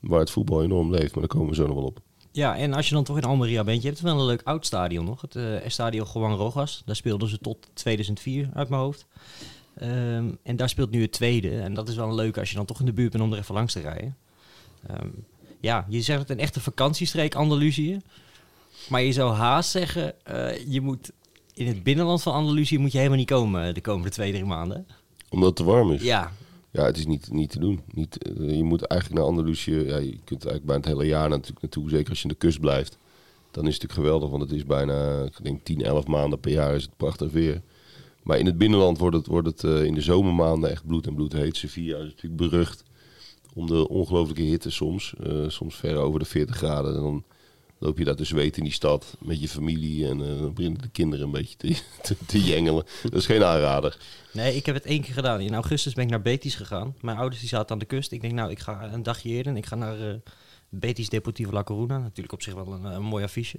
Waar 0.00 0.20
het 0.20 0.30
voetbal 0.30 0.62
enorm 0.62 0.90
leeft, 0.90 1.14
maar 1.14 1.26
daar 1.26 1.36
komen 1.36 1.48
we 1.48 1.54
zo 1.54 1.66
nog 1.66 1.74
wel 1.74 1.84
op. 1.84 2.00
Ja, 2.32 2.56
en 2.56 2.74
als 2.74 2.88
je 2.88 2.94
dan 2.94 3.04
toch 3.04 3.16
in 3.16 3.24
Almeria 3.24 3.64
bent, 3.64 3.82
je 3.82 3.88
hebt 3.88 4.00
wel 4.00 4.18
een 4.18 4.26
leuk 4.26 4.40
oud 4.44 4.66
stadion 4.66 5.04
nog. 5.04 5.20
Het 5.20 5.36
eh 5.36 5.64
Estadio 5.64 6.06
Juan 6.14 6.34
Rojas. 6.34 6.82
Daar 6.84 6.96
speelden 6.96 7.28
ze 7.28 7.38
tot 7.38 7.68
2004 7.74 8.50
uit 8.54 8.68
mijn 8.68 8.82
hoofd. 8.82 9.06
Ehm, 9.74 10.30
en 10.42 10.56
daar 10.56 10.68
speelt 10.68 10.90
nu 10.90 11.02
het 11.02 11.12
tweede. 11.12 11.60
En 11.60 11.74
dat 11.74 11.88
is 11.88 11.94
wel 11.94 12.08
een 12.08 12.14
leuke 12.14 12.40
als 12.40 12.50
je 12.50 12.56
dan 12.56 12.64
toch 12.64 12.80
in 12.80 12.86
de 12.86 12.92
buurt 12.92 13.12
bent 13.12 13.24
om 13.24 13.32
er 13.32 13.38
even 13.38 13.54
langs 13.54 13.72
te 13.72 13.80
rijden. 13.80 14.16
Ehm, 14.86 15.08
ja, 15.60 15.86
je 15.88 16.00
zegt 16.00 16.20
het 16.20 16.30
een 16.30 16.38
echte 16.38 16.60
vakantiestreek 16.60 17.34
Andalusië. 17.34 18.00
Maar 18.88 19.02
je 19.02 19.12
zou 19.12 19.34
haast 19.34 19.70
zeggen, 19.70 20.24
eh, 20.24 20.66
je 20.72 20.80
moet 20.80 21.10
in 21.54 21.66
het 21.66 21.82
binnenland 21.82 22.22
van 22.22 22.32
Andalusië 22.32 22.78
moet 22.78 22.92
je 22.92 22.98
helemaal 22.98 23.18
niet 23.18 23.28
komen 23.28 23.66
eh, 23.66 23.74
de 23.74 23.80
komende 23.80 24.10
twee, 24.10 24.32
drie 24.32 24.44
maanden. 24.44 24.86
Omdat 25.28 25.48
het 25.48 25.56
te 25.56 25.64
warm 25.64 25.92
is. 25.92 26.02
Ja, 26.02 26.32
Ja, 26.72 26.84
het 26.84 26.96
is 26.96 27.06
niet, 27.06 27.32
niet 27.32 27.50
te 27.50 27.58
doen. 27.58 27.80
Niet, 27.94 28.18
eh, 28.18 28.56
je 28.56 28.62
moet 28.62 28.82
eigenlijk 28.82 29.20
naar 29.20 29.30
Andalusië. 29.30 29.74
Ja, 29.74 29.96
je 29.96 30.18
kunt 30.24 30.44
eigenlijk 30.44 30.64
bijna 30.64 30.80
het 30.80 30.92
hele 30.92 31.06
jaar 31.06 31.28
natuurlijk 31.28 31.62
naartoe. 31.62 31.90
Zeker 31.90 32.08
als 32.08 32.18
je 32.18 32.24
aan 32.24 32.30
de 32.30 32.46
kust 32.46 32.60
blijft. 32.60 32.98
Dan 33.50 33.66
is 33.66 33.74
het 33.74 33.82
natuurlijk 33.82 33.92
geweldig. 33.92 34.30
Want 34.30 34.42
het 34.42 34.52
is 34.52 34.66
bijna, 34.66 35.22
ik 35.22 35.38
denk 35.42 35.64
10, 35.64 35.82
11 35.82 36.06
maanden 36.06 36.40
per 36.40 36.50
jaar 36.50 36.74
is 36.74 36.82
het 36.82 36.96
prachtig 36.96 37.30
weer. 37.32 37.62
Maar 38.22 38.38
in 38.38 38.46
het 38.46 38.58
binnenland 38.58 38.98
wordt 38.98 39.16
het, 39.16 39.26
wordt 39.26 39.46
het 39.46 39.64
eh, 39.64 39.84
in 39.84 39.94
de 39.94 40.00
zomermaanden 40.00 40.70
echt 40.70 40.86
bloed 40.86 41.06
en 41.06 41.14
bloed 41.14 41.32
heet. 41.32 41.56
Sevilla 41.56 41.98
is 41.98 42.04
natuurlijk 42.04 42.36
berucht 42.50 42.84
om 43.54 43.66
de 43.66 43.88
ongelooflijke 43.88 44.42
hitte 44.42 44.70
soms. 44.70 45.14
Eh, 45.22 45.48
soms 45.48 45.76
ver 45.76 45.96
over 45.96 46.18
de 46.18 46.26
40 46.26 46.56
graden. 46.56 46.94
En 46.94 47.00
dan 47.00 47.24
loop 47.82 47.98
je 47.98 48.04
daar 48.04 48.16
te 48.16 48.24
zweten 48.24 48.58
in 48.58 48.64
die 48.64 48.72
stad 48.72 49.16
met 49.18 49.40
je 49.40 49.48
familie. 49.48 50.08
En 50.08 50.18
dan 50.18 50.54
beginnen 50.54 50.80
de 50.80 50.88
kinderen 50.88 51.24
een 51.24 51.32
beetje 51.32 51.56
te, 52.02 52.16
te, 52.26 52.42
jengelen. 52.42 52.84
Dat 53.02 53.14
is 53.14 53.26
geen 53.26 53.44
aanrader. 53.44 53.98
Nee, 54.32 54.56
ik 54.56 54.66
heb 54.66 54.74
het 54.74 54.84
één 54.84 55.02
keer 55.02 55.14
gedaan. 55.14 55.40
In 55.40 55.54
augustus 55.54 55.92
ben 55.92 56.04
ik 56.04 56.10
naar 56.10 56.22
Betis 56.22 56.54
gegaan. 56.54 56.96
Mijn 57.00 57.16
ouders 57.16 57.40
die 57.40 57.48
zaten 57.48 57.70
aan 57.70 57.78
de 57.78 57.84
kust. 57.84 58.12
Ik 58.12 58.20
denk, 58.20 58.32
nou, 58.32 58.50
ik 58.50 58.58
ga 58.58 58.92
een 58.92 59.02
dagje 59.02 59.28
eerder 59.28 59.52
en 59.52 59.58
ik 59.58 59.66
ga 59.66 59.76
naar 59.76 60.08
eh, 60.08 60.14
Betis 60.68 61.08
Deportivo 61.08 61.52
La 61.52 61.62
Coruna. 61.62 61.98
Natuurlijk 61.98 62.32
op 62.32 62.42
zich 62.42 62.54
wel 62.54 62.72
een, 62.72 62.84
een 62.84 63.02
mooi 63.02 63.24
affiche. 63.24 63.58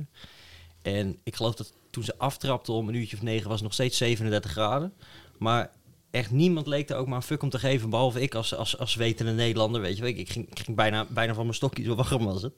En 0.81 1.20
ik 1.24 1.36
geloof 1.36 1.56
dat 1.56 1.74
toen 1.90 2.04
ze 2.04 2.18
aftrapten 2.18 2.74
om 2.74 2.88
een 2.88 2.96
uurtje 2.96 3.16
of 3.16 3.22
negen 3.22 3.46
was 3.46 3.56
het 3.56 3.64
nog 3.64 3.74
steeds 3.74 3.98
37 3.98 4.52
graden. 4.52 4.94
Maar 5.38 5.72
echt 6.13 6.31
niemand 6.31 6.68
leek 6.68 6.89
er 6.89 6.95
ook 6.95 7.07
maar 7.07 7.15
een 7.15 7.24
fuck 7.24 7.42
om 7.42 7.50
te 7.50 7.60
geven. 7.60 7.89
Behalve 7.89 8.21
ik 8.21 8.36
als, 8.36 8.56
als, 8.56 8.77
als 8.77 8.95
wetende 8.95 9.31
Nederlander, 9.31 9.81
weet 9.81 9.95
je 9.95 10.01
wel. 10.01 10.12
Ik, 10.12 10.30
ging, 10.30 10.50
ik 10.50 10.75
bijna, 10.75 11.06
bijna 11.10 11.33
van 11.33 11.44
mijn 11.44 11.56
stokje, 11.56 11.83
zo 11.83 11.95
warm 11.95 12.25
was 12.25 12.42
het. 12.42 12.54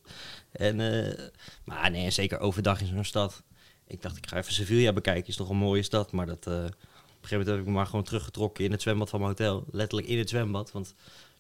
En, 0.52 0.80
eh, 0.80 1.26
maar 1.64 1.92
nee, 1.92 2.12
zeker 2.12 2.40
overdag 2.40 2.82
in 2.82 2.88
zo'n 2.88 3.04
stad. 3.04 3.44
Ik 3.88 4.02
dacht, 4.02 4.18
ik 4.18 4.28
ga 4.28 4.38
even 4.38 4.54
Sevilla 4.54 4.94
bekijken. 4.94 5.28
Is 5.28 5.36
toch 5.36 5.50
een 5.50 5.58
mooie 5.58 5.84
stad, 5.84 6.12
maar 6.12 6.26
dat... 6.26 6.48
eh, 6.48 6.54
op 6.54 7.32
een 7.32 7.38
gegeven 7.38 7.38
moment 7.38 7.48
heb 7.48 7.60
ik 7.60 7.66
me 7.66 7.72
maar 7.72 7.86
gewoon 7.86 8.04
teruggetrokken 8.04 8.64
in 8.64 8.72
het 8.72 8.82
zwembad 8.82 9.10
van 9.10 9.20
mijn 9.20 9.32
hotel. 9.32 9.66
Letterlijk 9.72 10.08
in 10.08 10.18
het 10.18 10.30
zwembad, 10.30 10.72
want 10.72 10.96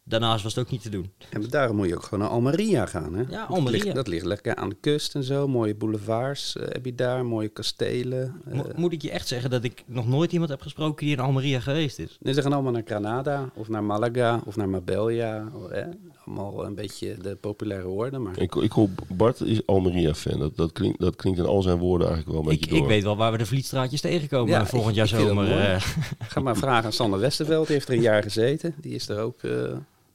daarnaast 0.08 0.44
was 0.44 0.56
het 0.56 0.66
ook 0.66 0.72
niet 0.72 0.82
te 0.82 0.90
doen. 0.90 1.12
En 1.30 1.42
daarom 1.50 1.76
moet 1.76 1.88
je 1.88 1.96
ook 1.96 2.04
gewoon 2.04 2.20
naar 2.20 2.30
Almeria 2.30 2.86
gaan. 2.86 3.14
Hè? 3.14 3.22
Ja, 3.30 3.48
Dat 3.48 3.58
Almeria. 3.58 3.84
ligt, 3.84 3.96
dat 3.96 4.08
ligt 4.08 4.26
lekker 4.26 4.56
aan 4.56 4.70
de 4.70 4.78
kust 4.82 5.16
en 5.16 5.24
zo. 5.24 5.48
Mooie 5.48 5.76
boulevards 5.76 6.56
eh, 6.56 6.64
heb 6.70 6.86
je 6.86 6.96
daar, 6.96 7.26
mooie 7.26 7.48
kastelen. 7.48 8.42
Eh, 8.48 8.54
Mo- 8.56 8.68
moet 8.76 8.94
ik 8.94 9.02
je 9.02 9.12
echt 9.12 9.28
zeggen 9.28 9.50
dat 9.50 9.64
ik 9.64 9.84
nog 9.86 10.08
nooit 10.08 10.32
iemand 10.32 10.50
heb 10.50 10.62
gesproken 10.62 11.06
die 11.06 11.16
in 11.16 11.22
Almeria 11.22 11.60
geweest 11.60 12.00
is? 12.00 12.18
nee, 12.20 12.34
ze 12.34 12.42
gaan 12.42 12.54
allemaal 12.54 12.72
naar 12.72 12.82
Granada 12.86 13.50
of 13.56 13.68
naar 13.70 13.84
Malaga 13.84 14.42
of 14.46 14.56
naar 14.56 14.70
Marbella. 14.70 15.52
Hè? 15.70 15.84
Allemaal 16.26 16.66
een 16.66 16.76
beetje 16.76 17.16
de 17.22 17.36
populaire 17.36 17.88
woorden. 17.88 18.22
Maar 18.22 18.40
Ik, 18.40 18.56
ik 18.56 18.72
hoor 18.72 18.90
Bart 19.08 19.42
is 19.42 19.66
Almeria-fan. 19.66 20.40
Dat, 20.40 20.56
dat, 20.58 20.72
klinkt, 20.72 21.00
dat 21.00 21.16
klinkt 21.16 21.40
in 21.40 21.46
al 21.46 21.62
zijn 21.62 21.78
woorden 21.78 22.08
eigenlijk 22.08 22.38
wel 22.38 22.48
een 22.48 22.54
Ik, 22.54 22.60
beetje 22.60 22.76
door. 22.76 22.84
ik 22.84 22.94
weet 22.94 23.04
wel 23.04 23.16
waar 23.18 23.32
we 23.32 23.38
de 23.38 23.46
vlietstraatjes 23.46 24.02
tegenkomen 24.02 24.50
Ja, 24.54 24.66
volgend 24.66 24.98
ik- 24.98 25.06
jaar 25.10 25.20
ik 25.22 25.28
zomer. 25.28 25.52
eh. 25.60 25.82
ga 26.20 26.40
maar 26.40 26.58
vragen 26.58 26.86
aan 26.86 26.92
Sander 26.94 27.20
Westerveld. 27.20 27.66
Die 27.68 27.76
heeft 27.76 27.88
er 27.88 27.94
een 27.96 28.02
jaar 28.02 28.24
gezeten. 28.24 28.76
Die 28.82 28.94
is 28.96 29.10
er 29.10 29.20
ook 29.20 29.44
eh, 29.44 29.52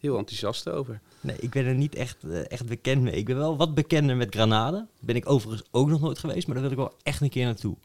heel 0.01 0.19
enthousiast 0.19 0.69
over. 0.69 1.01
nee, 1.21 1.37
ik 1.41 1.51
ben 1.51 1.65
er 1.65 1.75
niet 1.75 1.95
echt, 1.95 2.25
eh, 2.25 2.51
echt 2.51 2.67
bekend 2.67 3.03
mee. 3.03 3.13
Ik 3.13 3.25
ben 3.25 3.37
wel 3.37 3.57
wat 3.57 3.75
bekender 3.75 4.17
met 4.17 4.35
Granada. 4.35 4.89
Ben 5.01 5.17
ik 5.17 5.29
overigens 5.29 5.69
ook 5.71 5.89
nog 5.89 6.01
nooit 6.01 6.19
geweest, 6.19 6.47
maar 6.47 6.55
daar 6.55 6.63
wil 6.63 6.73
ik 6.73 6.79
wel 6.79 6.95
echt 7.03 7.21
een 7.21 7.31
keer 7.31 7.45
naartoe. 7.45 7.77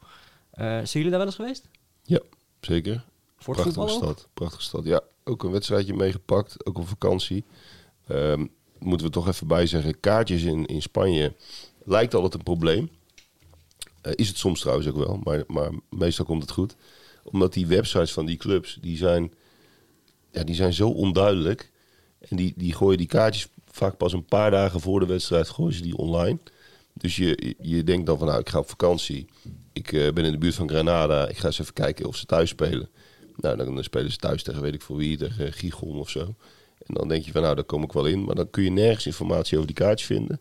Eh, 0.50 0.66
zijn 0.66 0.88
jullie 0.92 1.10
daar 1.10 1.18
wel 1.18 1.26
eens 1.26 1.36
geweest? 1.36 1.68
Ja, 2.02 2.20
zeker. 2.60 3.04
Voor 3.36 3.54
Prachtige 3.54 3.80
voetbal 3.80 3.96
ook? 3.96 4.02
stad. 4.02 4.28
Prachtige 4.34 4.62
stad. 4.62 4.84
Ja, 4.84 5.00
ook 5.24 5.42
een 5.44 5.50
wedstrijdje 5.50 5.94
meegepakt. 5.94 6.66
Ook 6.66 6.78
op 6.78 6.88
vakantie. 6.88 7.44
Ehm, 8.06 8.46
moeten 8.78 9.06
we 9.06 9.12
toch 9.12 9.28
even 9.28 9.46
bij 9.46 9.66
zeggen. 9.66 10.00
Kaartjes 10.00 10.42
in, 10.42 10.66
in 10.66 10.82
Spanje 10.82 11.34
lijkt 11.84 12.14
altijd 12.14 12.34
een 12.34 12.42
probleem. 12.42 12.90
Eh, 14.00 14.12
is 14.14 14.28
het 14.28 14.38
soms 14.38 14.60
trouwens 14.60 14.88
ook 14.88 14.96
wel. 14.96 15.20
Maar, 15.24 15.44
maar 15.46 15.70
meestal 15.90 16.24
komt 16.24 16.42
het 16.42 16.50
goed. 16.50 16.76
Omdat 17.24 17.52
die 17.52 17.66
websites 17.66 18.12
van 18.12 18.26
die 18.26 18.36
clubs, 18.36 18.78
die 18.80 18.96
zijn, 18.96 19.32
ja, 20.30 20.44
die 20.44 20.54
zijn 20.54 20.72
zo 20.72 20.88
onduidelijk. 20.88 21.72
En 22.28 22.36
die, 22.36 22.54
die 22.56 22.74
gooien 22.74 22.98
die 22.98 23.06
kaartjes 23.06 23.48
vaak 23.70 23.96
pas 23.96 24.12
een 24.12 24.24
paar 24.24 24.50
dagen 24.50 24.80
voor 24.80 25.00
de 25.00 25.06
wedstrijd 25.06 25.48
gooien 25.48 25.74
ze 25.74 25.82
die 25.82 25.96
online. 25.96 26.38
Dus 26.92 27.16
je, 27.16 27.54
je 27.60 27.84
denkt 27.84 28.06
dan 28.06 28.18
van 28.18 28.26
nou, 28.26 28.40
ik 28.40 28.48
ga 28.48 28.58
op 28.58 28.68
vakantie. 28.68 29.26
Ik 29.72 29.92
eh, 29.92 30.12
ben 30.12 30.24
in 30.24 30.32
de 30.32 30.38
buurt 30.38 30.54
van 30.54 30.68
Granada. 30.68 31.28
Ik 31.28 31.38
ga 31.38 31.46
eens 31.46 31.58
even 31.58 31.72
kijken 31.72 32.06
of 32.06 32.16
ze 32.16 32.26
thuis 32.26 32.48
spelen. 32.48 32.88
Nou, 33.36 33.56
dan, 33.56 33.84
spelen 33.84 34.10
ze 34.10 34.16
thuis 34.16 34.42
tegen 34.42 34.62
weet 34.62 34.74
ik 34.74 34.82
voor 34.82 34.96
wie, 34.96 35.16
tegen 35.16 35.52
Gijon 35.52 35.98
of 35.98 36.10
zo. 36.10 36.34
En 36.86 36.94
dan 36.94 37.08
denk 37.08 37.24
je 37.24 37.32
van 37.32 37.42
nou, 37.42 37.54
daar 37.54 37.64
kom 37.64 37.82
ik 37.82 37.92
wel 37.92 38.06
in. 38.06 38.24
Maar 38.24 38.34
dan 38.34 38.50
kun 38.50 38.62
je 38.62 38.70
nergens 38.70 39.06
informatie 39.06 39.56
over 39.56 39.66
die 39.66 39.76
kaartjes 39.76 40.06
vinden. 40.06 40.40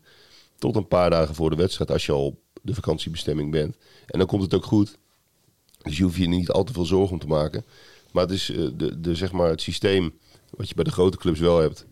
Tot 0.58 0.76
een 0.76 0.88
paar 0.88 1.10
dagen 1.10 1.36
voor 1.36 1.50
de 1.50 1.56
wedstrijd, 1.56 1.92
als 1.92 2.06
je 2.06 2.12
al 2.12 2.26
op 2.26 2.40
de 2.62 2.74
vakantiebestemming 2.74 3.52
bent. 3.52 3.76
En 4.06 4.20
dan 4.20 4.28
komt 4.28 4.42
het 4.42 4.54
ook 4.54 4.66
goed. 4.66 4.98
Dus 5.82 5.98
je 5.98 6.04
hoeft 6.04 6.18
je 6.18 6.28
niet 6.28 6.50
al 6.50 6.64
te 6.64 6.74
veel 6.74 6.86
zorgen 6.86 7.14
om 7.14 7.20
te 7.20 7.28
maken. 7.28 7.66
Maar 8.12 8.24
het 8.24 8.34
is 8.34 8.50
eh, 8.50 8.68
de, 8.74 9.02
de, 9.02 9.16
zeg 9.16 9.32
maar 9.32 9.50
het 9.50 9.62
systeem 9.62 10.14
wat 10.58 10.70
je 10.70 10.76
bij 10.76 10.84
de 10.84 10.92
grote 10.92 11.18
clubs 11.18 11.40
wel 11.40 11.60
hebt. 11.60 11.86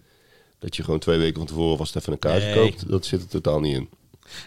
Dat 0.59 0.75
je 0.75 0.83
gewoon 0.83 0.99
twee 0.99 1.17
weken 1.17 1.37
van 1.37 1.45
tevoren 1.45 1.77
vast 1.77 1.95
even 1.95 2.13
een 2.13 2.19
kaartje 2.19 2.47
Nee. 2.55 2.69
koopt. 2.69 2.89
Dat 2.89 3.05
zit 3.05 3.21
er 3.21 3.27
totaal 3.27 3.59
niet 3.59 3.75
in. 3.75 3.89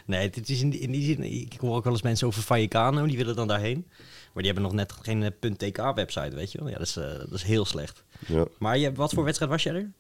Nee, 0.06 0.30
het 0.34 0.48
is 0.48 0.60
in 0.60 0.70
die, 0.70 0.80
in 0.80 0.90
die 0.90 1.04
zin. 1.04 1.22
Ik 1.22 1.54
hoor 1.60 1.76
ook 1.76 1.84
wel 1.84 1.92
eens 1.92 2.02
mensen 2.02 2.26
over 2.26 2.42
Vallecano, 2.42 3.06
die 3.06 3.16
willen 3.16 3.36
dan 3.36 3.48
daarheen. 3.48 3.86
Maar 4.32 4.42
die 4.42 4.52
hebben 4.52 4.62
nog 4.62 4.72
net 4.72 4.92
geen 5.02 5.22
eh, 5.22 5.52
.tk-website, 5.56 6.36
weet 6.36 6.52
je 6.52 6.58
wel. 6.58 6.68
Ja, 6.68 6.78
dat 6.78 6.86
is, 6.86 6.96
eh, 6.96 7.04
dat 7.18 7.32
is 7.32 7.42
heel 7.42 7.64
slecht. 7.64 8.04
Ja. 8.26 8.44
Maar 8.58 8.78
je, 8.78 8.92
wat 8.92 9.12
voor 9.12 9.24
wedstrijd 9.24 9.50
was 9.50 9.62
jij 9.62 9.74
er? 9.74 9.90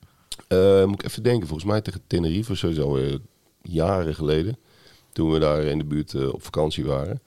Eh, 0.48 0.86
moet 0.86 1.02
ik 1.02 1.08
even 1.08 1.22
denken, 1.22 1.46
volgens 1.48 1.70
mij 1.70 1.80
tegen 1.80 2.00
Tenerife, 2.06 2.54
sowieso 2.54 2.82
alweer 2.82 3.18
jaren 3.62 4.14
geleden. 4.14 4.58
Toen 5.12 5.30
we 5.30 5.38
daar 5.38 5.62
in 5.62 5.78
de 5.78 5.84
buurt 5.84 6.30
op 6.32 6.42
vakantie 6.42 6.84
waren. 6.84 7.20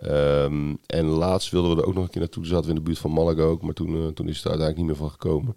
Ehm, 0.00 0.74
en 0.86 1.04
laatst 1.06 1.50
wilden 1.50 1.76
we 1.76 1.82
er 1.82 1.88
ook 1.88 1.94
nog 1.94 2.04
een 2.04 2.10
keer 2.10 2.20
naartoe. 2.20 2.42
Toen 2.42 2.52
zaten 2.52 2.64
we 2.64 2.70
in 2.70 2.76
de 2.78 2.84
buurt 2.84 2.98
van 2.98 3.12
Malaga 3.12 3.42
ook, 3.42 3.62
maar 3.62 3.74
toen, 3.74 4.14
toen 4.14 4.28
is 4.28 4.36
het 4.36 4.44
er 4.44 4.50
uiteindelijk 4.50 4.76
niet 4.76 4.86
meer 4.86 4.96
van 4.96 5.10
gekomen. 5.10 5.54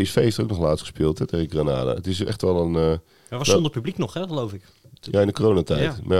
PSV 0.00 0.14
heeft 0.14 0.40
ook 0.40 0.48
nog 0.48 0.58
laatst 0.58 0.80
gespeeld 0.80 1.18
hè, 1.18 1.26
tegen 1.26 1.50
Granada. 1.50 1.94
Het 1.94 2.06
is 2.06 2.24
echt 2.24 2.42
wel 2.42 2.60
een... 2.62 2.74
eh, 2.76 2.98
Dat 3.28 3.38
was 3.38 3.48
zonder 3.48 3.70
publiek 3.70 3.98
nog, 3.98 4.14
hè, 4.14 4.26
geloof 4.26 4.52
ik. 4.52 4.62
ja, 5.00 5.20
in 5.20 5.26
de 5.26 5.32
coronatijd. 5.32 5.80
Ja. 5.82 5.96
Maar 6.04 6.16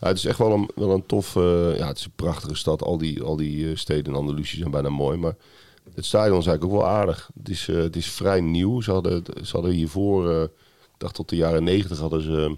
ja, 0.00 0.08
het 0.08 0.16
is 0.16 0.24
echt 0.24 0.38
wel 0.38 0.52
een, 0.52 0.70
wel 0.74 0.90
een 0.90 1.06
tof... 1.06 1.36
eh, 1.36 1.78
ja, 1.78 1.86
het 1.86 1.98
is 1.98 2.04
een 2.04 2.12
prachtige 2.16 2.54
stad. 2.54 2.82
Al 2.82 2.98
die, 2.98 3.22
al 3.22 3.36
die 3.36 3.70
eh, 3.70 3.76
steden 3.76 4.04
in 4.12 4.18
Andalusië 4.18 4.56
zijn 4.56 4.70
bijna 4.70 4.88
mooi. 4.88 5.16
Maar 5.18 5.34
het 5.94 6.04
stadion 6.04 6.38
is 6.38 6.46
eigenlijk 6.46 6.76
ook 6.76 6.80
wel 6.82 6.90
aardig. 6.98 7.30
Het 7.38 7.48
is, 7.48 7.66
het 7.66 7.96
is 7.96 8.10
vrij 8.10 8.40
nieuw. 8.40 8.80
Ze 8.80 8.90
hadden, 8.90 9.22
ze 9.42 9.52
hadden 9.52 9.70
hiervoor... 9.70 10.42
ik 10.42 10.50
dacht 10.98 11.14
tot 11.14 11.28
de 11.28 11.36
jaren 11.36 11.64
negentig 11.64 11.98
hadden 11.98 12.22
ze 12.22 12.56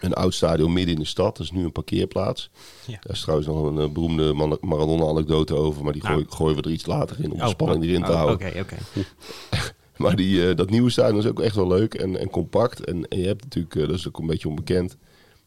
een 0.00 0.12
oud 0.14 0.34
stadion 0.34 0.72
midden 0.72 0.94
in 0.94 1.00
de 1.00 1.06
stad. 1.06 1.36
Dat 1.36 1.46
is 1.46 1.52
nu 1.52 1.64
een 1.64 1.72
parkeerplaats. 1.72 2.50
Ja. 2.86 2.98
Daar 3.00 3.12
is 3.12 3.20
trouwens 3.20 3.48
nog 3.48 3.62
een 3.76 3.92
beroemde 3.92 4.32
Maradona-anekdote 4.60 5.54
over. 5.54 5.84
Maar 5.84 5.92
die 5.92 6.02
Nou. 6.02 6.14
gooi- 6.14 6.26
gooien 6.28 6.56
we 6.56 6.62
er 6.62 6.70
iets 6.70 6.86
later 6.86 7.16
in 7.20 7.30
om 7.32 7.38
de 7.38 7.44
Oh, 7.44 7.48
spanning 7.50 7.82
oh, 7.82 7.88
erin 7.88 8.02
te 8.04 8.10
oh, 8.10 8.16
houden. 8.16 8.48
Oké, 8.48 8.60
oké. 8.60 8.76
Maar 9.96 10.16
die, 10.16 10.48
eh, 10.48 10.56
dat 10.56 10.70
nieuwe 10.70 10.90
stadion 10.90 11.18
is 11.18 11.26
ook 11.26 11.40
echt 11.40 11.54
wel 11.54 11.66
leuk 11.66 11.94
en, 11.94 12.16
en 12.16 12.30
compact. 12.30 12.84
En, 12.84 13.08
en 13.08 13.18
je 13.18 13.26
hebt 13.26 13.42
natuurlijk, 13.42 13.74
eh, 13.74 13.86
dat 13.86 13.96
is 13.96 14.08
ook 14.08 14.18
een 14.18 14.26
beetje 14.26 14.48
onbekend, 14.48 14.96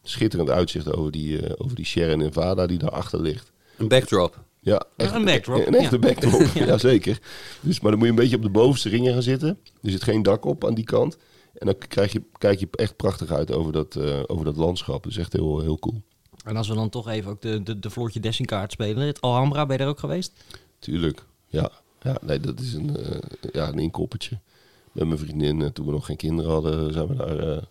schitterend 0.03 0.49
uitzicht 0.49 0.93
over 0.93 1.11
die, 1.11 1.41
eh 1.41 1.53
over 1.57 1.75
die 1.75 1.85
Sierra 1.85 2.15
Nevada 2.15 2.65
die 2.65 2.77
daarachter 2.77 3.21
ligt. 3.21 3.51
Een 3.77 3.87
backdrop. 3.87 4.43
Ja, 4.59 4.85
echt, 4.95 5.13
een 5.13 5.25
backdrop, 5.25 5.67
Een 5.67 5.75
echte 5.75 5.95
ja. 5.95 6.01
backdrop, 6.01 6.47
ja. 6.67 6.77
zeker. 6.77 7.19
Dus, 7.59 7.79
maar 7.79 7.91
dan 7.91 7.99
moet 7.99 8.07
je 8.07 8.13
een 8.13 8.19
beetje 8.19 8.35
op 8.35 8.41
de 8.41 8.49
bovenste 8.49 8.89
ringen 8.89 9.13
gaan 9.13 9.21
zitten. 9.21 9.59
Er 9.81 9.91
zit 9.91 10.03
geen 10.03 10.23
dak 10.23 10.45
op 10.45 10.65
aan 10.65 10.73
die 10.73 10.83
kant. 10.83 11.17
En 11.53 11.65
dan 11.65 11.75
krijg 11.87 12.11
je, 12.11 12.21
kijk 12.37 12.59
je 12.59 12.67
echt 12.71 12.95
prachtig 12.95 13.31
uit 13.31 13.51
over 13.51 13.71
dat, 13.71 13.95
eh, 13.95 14.19
over 14.27 14.45
dat 14.45 14.55
landschap. 14.55 15.03
Dat 15.03 15.11
is 15.11 15.17
echt 15.17 15.33
heel, 15.33 15.59
heel 15.61 15.79
cool. 15.79 16.01
En 16.45 16.57
als 16.57 16.67
we 16.67 16.73
dan 16.73 16.89
toch 16.89 17.09
even 17.09 17.31
ook 17.31 17.41
de, 17.41 17.63
de, 17.63 17.79
de 17.79 17.89
Floortje 17.89 18.19
Dessing 18.19 18.47
kaart 18.47 18.71
spelen. 18.71 19.07
Het 19.07 19.21
Alhambra, 19.21 19.65
ben 19.65 19.77
je 19.77 19.81
daar 19.81 19.91
ook 19.91 19.99
geweest? 19.99 20.33
Tuurlijk, 20.79 21.25
ja. 21.47 21.71
Ja, 22.05 22.17
nee, 22.21 22.39
dat 22.39 22.59
is 22.59 22.73
een, 22.73 22.97
eh, 22.97 23.19
ja, 23.51 23.67
een 23.67 23.79
inkoppertje. 23.79 24.39
Met 24.91 25.07
mijn 25.07 25.19
vriendin, 25.19 25.61
eh, 25.61 25.67
toen 25.67 25.85
we 25.85 25.91
nog 25.91 26.05
geen 26.05 26.15
kinderen 26.15 26.51
hadden, 26.51 26.93
zijn 26.93 27.07
we 27.07 27.15
daar 27.15 27.39
eh, 27.39 27.61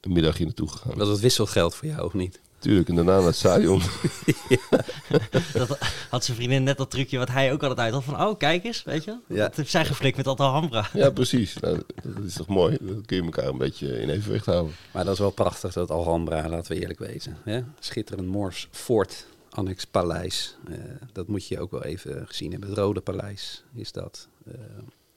een 0.00 0.12
middagje 0.12 0.44
naartoe 0.44 0.68
gegaan. 0.68 0.98
Was 0.98 1.08
het 1.08 1.20
wisselgeld 1.20 1.74
voor 1.74 1.88
jou 1.88 2.04
of 2.04 2.14
niet? 2.14 2.40
Tuurlijk, 2.58 2.88
en 2.88 2.94
daarna 2.94 3.16
naar 3.16 3.26
het 3.26 3.36
stadion. 3.36 3.80
Dat 5.52 5.78
had 6.10 6.24
zijn 6.24 6.36
vriendin 6.36 6.62
net 6.62 6.76
dat 6.76 6.90
trucje 6.90 7.18
wat 7.18 7.28
hij 7.28 7.52
ook 7.52 7.62
altijd 7.62 7.78
uit 7.78 7.92
had. 7.92 8.04
Van, 8.04 8.20
oh, 8.20 8.38
kijk 8.38 8.64
eens, 8.64 8.84
weet 8.84 9.04
je. 9.04 9.16
Ja. 9.26 9.36
Dat 9.36 9.56
heeft 9.56 9.70
zij 9.70 9.84
geflikt 9.84 10.16
met 10.16 10.24
dat 10.24 10.40
Alhambra. 10.40 10.88
ja, 10.92 11.10
precies. 11.10 11.56
Nou, 11.56 11.82
dat 12.02 12.24
is 12.24 12.34
toch 12.34 12.46
mooi? 12.46 12.76
Dan 12.80 13.02
kun 13.06 13.16
je 13.16 13.22
elkaar 13.22 13.46
een 13.46 13.58
beetje 13.58 14.00
in 14.00 14.08
evenwicht 14.08 14.46
houden. 14.46 14.74
Maar 14.92 15.04
dat 15.04 15.12
is 15.12 15.18
wel 15.18 15.30
prachtig, 15.30 15.72
dat 15.72 15.90
Alhambra, 15.90 16.48
laten 16.48 16.72
we 16.72 16.80
eerlijk 16.80 16.98
wezen. 16.98 17.36
Hè? 17.44 17.60
Schitterend 17.78 18.28
Moors 18.28 18.68
Fort, 18.70 19.26
Annex 19.58 19.84
Paleis. 19.84 20.56
Eh, 20.68 20.76
dat 21.12 21.28
moet 21.28 21.46
je 21.46 21.60
ook 21.60 21.70
wel 21.70 21.84
even 21.84 22.26
gezien 22.26 22.50
hebben. 22.50 22.68
Het 22.68 22.78
Rode 22.78 23.00
Paleis 23.00 23.64
is 23.74 23.92
dat. 23.92 24.28
Eh, 24.46 24.54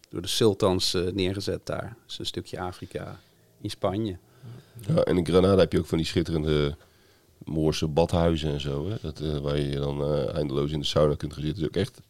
door 0.10 0.22
de 0.22 0.28
sultans 0.28 0.94
eh, 0.94 1.12
neergezet 1.14 1.66
daar. 1.66 1.98
Is 2.08 2.20
een 2.20 2.26
stukje 2.26 2.60
Afrika 2.60 3.20
in 3.62 3.70
Spanje. 3.70 4.18
Ja, 4.88 5.04
en 5.04 5.18
in 5.18 5.26
Granada 5.26 5.58
heb 5.58 5.72
je 5.72 5.80
ook 5.80 5.86
van 5.86 5.98
die 5.98 6.08
schitterende 6.08 6.76
Moorse 7.46 7.88
badhuizen 7.88 8.52
en 8.52 8.62
zo. 8.62 8.90
Hè? 8.90 8.96
Dat, 9.02 9.20
waar 9.42 9.60
je 9.60 9.80
dan 9.80 10.14
eindeloos 10.28 10.72
in 10.72 10.80
de 10.80 10.86
sauna 10.86 11.16
kunt 11.16 11.34
gaan 11.34 11.44
zitten. 11.44 11.64
Dat 11.64 11.76
is 11.76 11.78
ook 11.78 11.88
echt 11.88 12.02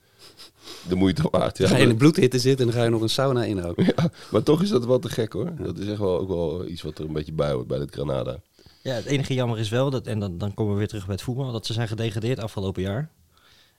de 0.90 0.96
moeite 0.96 1.28
waard. 1.32 1.58
Ja, 1.58 1.68
ga 1.68 1.76
je 1.76 1.84
in 1.84 1.90
de 1.90 1.96
bloedhitte 1.96 2.40
zitten 2.40 2.66
en 2.66 2.72
dan 2.72 2.80
ga 2.80 2.86
je 2.86 2.92
nog 2.92 3.02
een 3.02 3.10
sauna 3.10 3.44
in 3.44 3.64
ook. 3.64 3.82
Ja, 3.82 4.12
maar 4.32 4.44
toch 4.44 4.62
is 4.62 4.70
dat 4.70 4.86
wel 4.86 5.00
te 5.00 5.10
gek 5.10 5.34
hoor. 5.34 5.52
Dat 5.58 5.78
is 5.78 5.88
echt 5.88 6.00
wel 6.00 6.20
ook 6.20 6.28
wel 6.28 6.68
iets 6.68 6.82
wat 6.82 6.98
er 6.98 7.06
een 7.06 7.14
beetje 7.14 7.34
bij 7.34 7.52
hoort 7.52 7.68
bij 7.68 7.80
dit 7.80 7.94
Granada. 7.94 8.42
Ja, 8.84 8.94
het 8.94 9.06
enige 9.06 9.34
jammer 9.34 9.60
is 9.60 9.70
wel, 9.70 9.90
dat, 9.90 10.08
en 10.08 10.20
dan, 10.20 10.38
dan 10.38 10.54
komen 10.54 10.74
we 10.74 10.80
weer 10.80 10.88
terug 10.88 11.06
bij 11.06 11.16
het 11.16 11.24
voetbal, 11.24 11.52
dat 11.52 11.66
ze 11.66 11.74
zijn 11.74 11.88
gedegradeerd 11.88 12.40
afgelopen 12.40 12.82
jaar. 12.82 13.10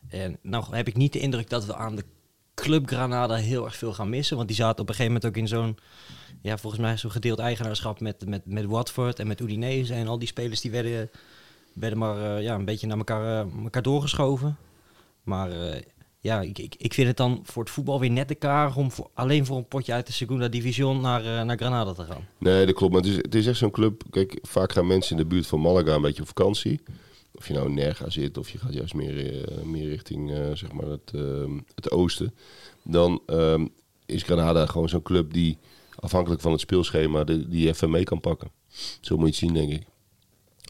En 0.08 0.38
nou 0.42 0.76
heb 0.76 0.88
ik 0.88 0.96
niet 0.96 1.12
de 1.12 1.18
indruk 1.18 1.50
dat 1.50 1.64
we 1.64 1.74
aan 1.74 1.96
de 1.96 2.04
Club 2.54 2.86
Granada 2.86 3.34
heel 3.34 3.64
erg 3.64 3.76
veel 3.76 3.92
gaan 3.92 4.08
missen. 4.08 4.36
Want 4.36 4.48
die 4.48 4.56
zaten 4.56 4.82
op 4.82 4.88
een 4.88 4.94
gegeven 4.94 5.12
moment 5.12 5.30
ook 5.30 5.42
in 5.42 5.48
zo'n, 5.48 5.78
ja, 6.42 6.58
volgens 6.58 6.82
mij 6.82 6.96
zo'n 6.96 7.10
gedeeld 7.10 7.38
eigenaarschap 7.38 8.00
met, 8.00 8.26
met, 8.26 8.46
met 8.46 8.64
Watford 8.64 9.18
en 9.18 9.26
met 9.26 9.40
Udinese. 9.40 9.94
En 9.94 10.08
al 10.08 10.18
die 10.18 10.28
spelers 10.28 10.60
die 10.60 10.70
werden, 10.70 11.10
werden 11.72 11.98
maar 11.98 12.36
eh, 12.36 12.42
ja, 12.42 12.54
een 12.54 12.64
beetje 12.64 12.86
naar 12.86 12.96
elkaar, 12.96 13.46
eh, 13.46 13.62
elkaar 13.62 13.82
doorgeschoven. 13.82 14.56
Maar 15.22 15.50
eh, 15.50 15.82
ja, 16.22 16.40
ik, 16.40 16.74
ik, 16.78 16.94
vind 16.94 17.08
het 17.08 17.16
dan 17.16 17.40
voor 17.42 17.62
het 17.62 17.72
voetbal 17.72 18.00
weer 18.00 18.10
net 18.10 18.28
de 18.28 18.34
kaar 18.34 18.76
om 18.76 18.90
voor, 18.90 19.10
alleen 19.14 19.46
voor 19.46 19.56
een 19.56 19.68
potje 19.68 19.92
uit 19.92 20.06
de 20.06 20.12
Segunda 20.12 20.48
Division 20.48 21.00
naar, 21.00 21.24
eh, 21.24 21.42
naar 21.42 21.56
Granada 21.56 21.92
te 21.92 22.04
gaan. 22.04 22.26
Nee, 22.38 22.66
dat 22.66 22.74
klopt. 22.74 22.92
Maar 22.92 23.02
het 23.02 23.10
is, 23.10 23.16
het 23.16 23.34
is 23.34 23.46
echt 23.46 23.58
zo'n 23.58 23.70
club. 23.70 24.02
Kijk, 24.10 24.38
vaak 24.42 24.72
gaan 24.72 24.86
mensen 24.86 25.16
in 25.16 25.22
de 25.22 25.28
buurt 25.28 25.46
van 25.46 25.60
Malaga 25.60 25.94
een 25.94 26.02
beetje 26.02 26.22
op 26.22 26.28
vakantie. 26.28 26.80
Of 27.34 27.48
je 27.48 27.54
nou 27.54 27.66
in 27.66 27.74
Nerga 27.74 28.10
zit 28.10 28.38
of 28.38 28.50
je 28.50 28.58
gaat 28.58 28.72
juist 28.72 28.94
meer, 28.94 29.44
eh, 29.44 29.62
meer 29.62 29.88
richting 29.88 30.32
eh, 30.32 30.50
zeg 30.52 30.72
maar 30.72 30.86
het, 30.86 31.10
eh, 31.14 31.50
het 31.74 31.90
oosten. 31.90 32.34
Dan 32.82 33.22
ehm, 33.26 33.66
is 34.06 34.22
Granada 34.22 34.66
gewoon 34.66 34.88
zo'n 34.88 35.02
club 35.02 35.32
die 35.32 35.58
afhankelijk 35.94 36.40
van 36.40 36.52
het 36.52 36.60
speelschema 36.60 37.24
die 37.24 37.62
je 37.62 37.68
even 37.68 37.90
mee 37.90 38.04
kan 38.04 38.20
pakken. 38.20 38.50
Zo 39.00 39.16
moet 39.16 39.24
je 39.24 39.46
het 39.46 39.54
zien, 39.54 39.54
denk 39.54 39.80
ik. 39.80 39.86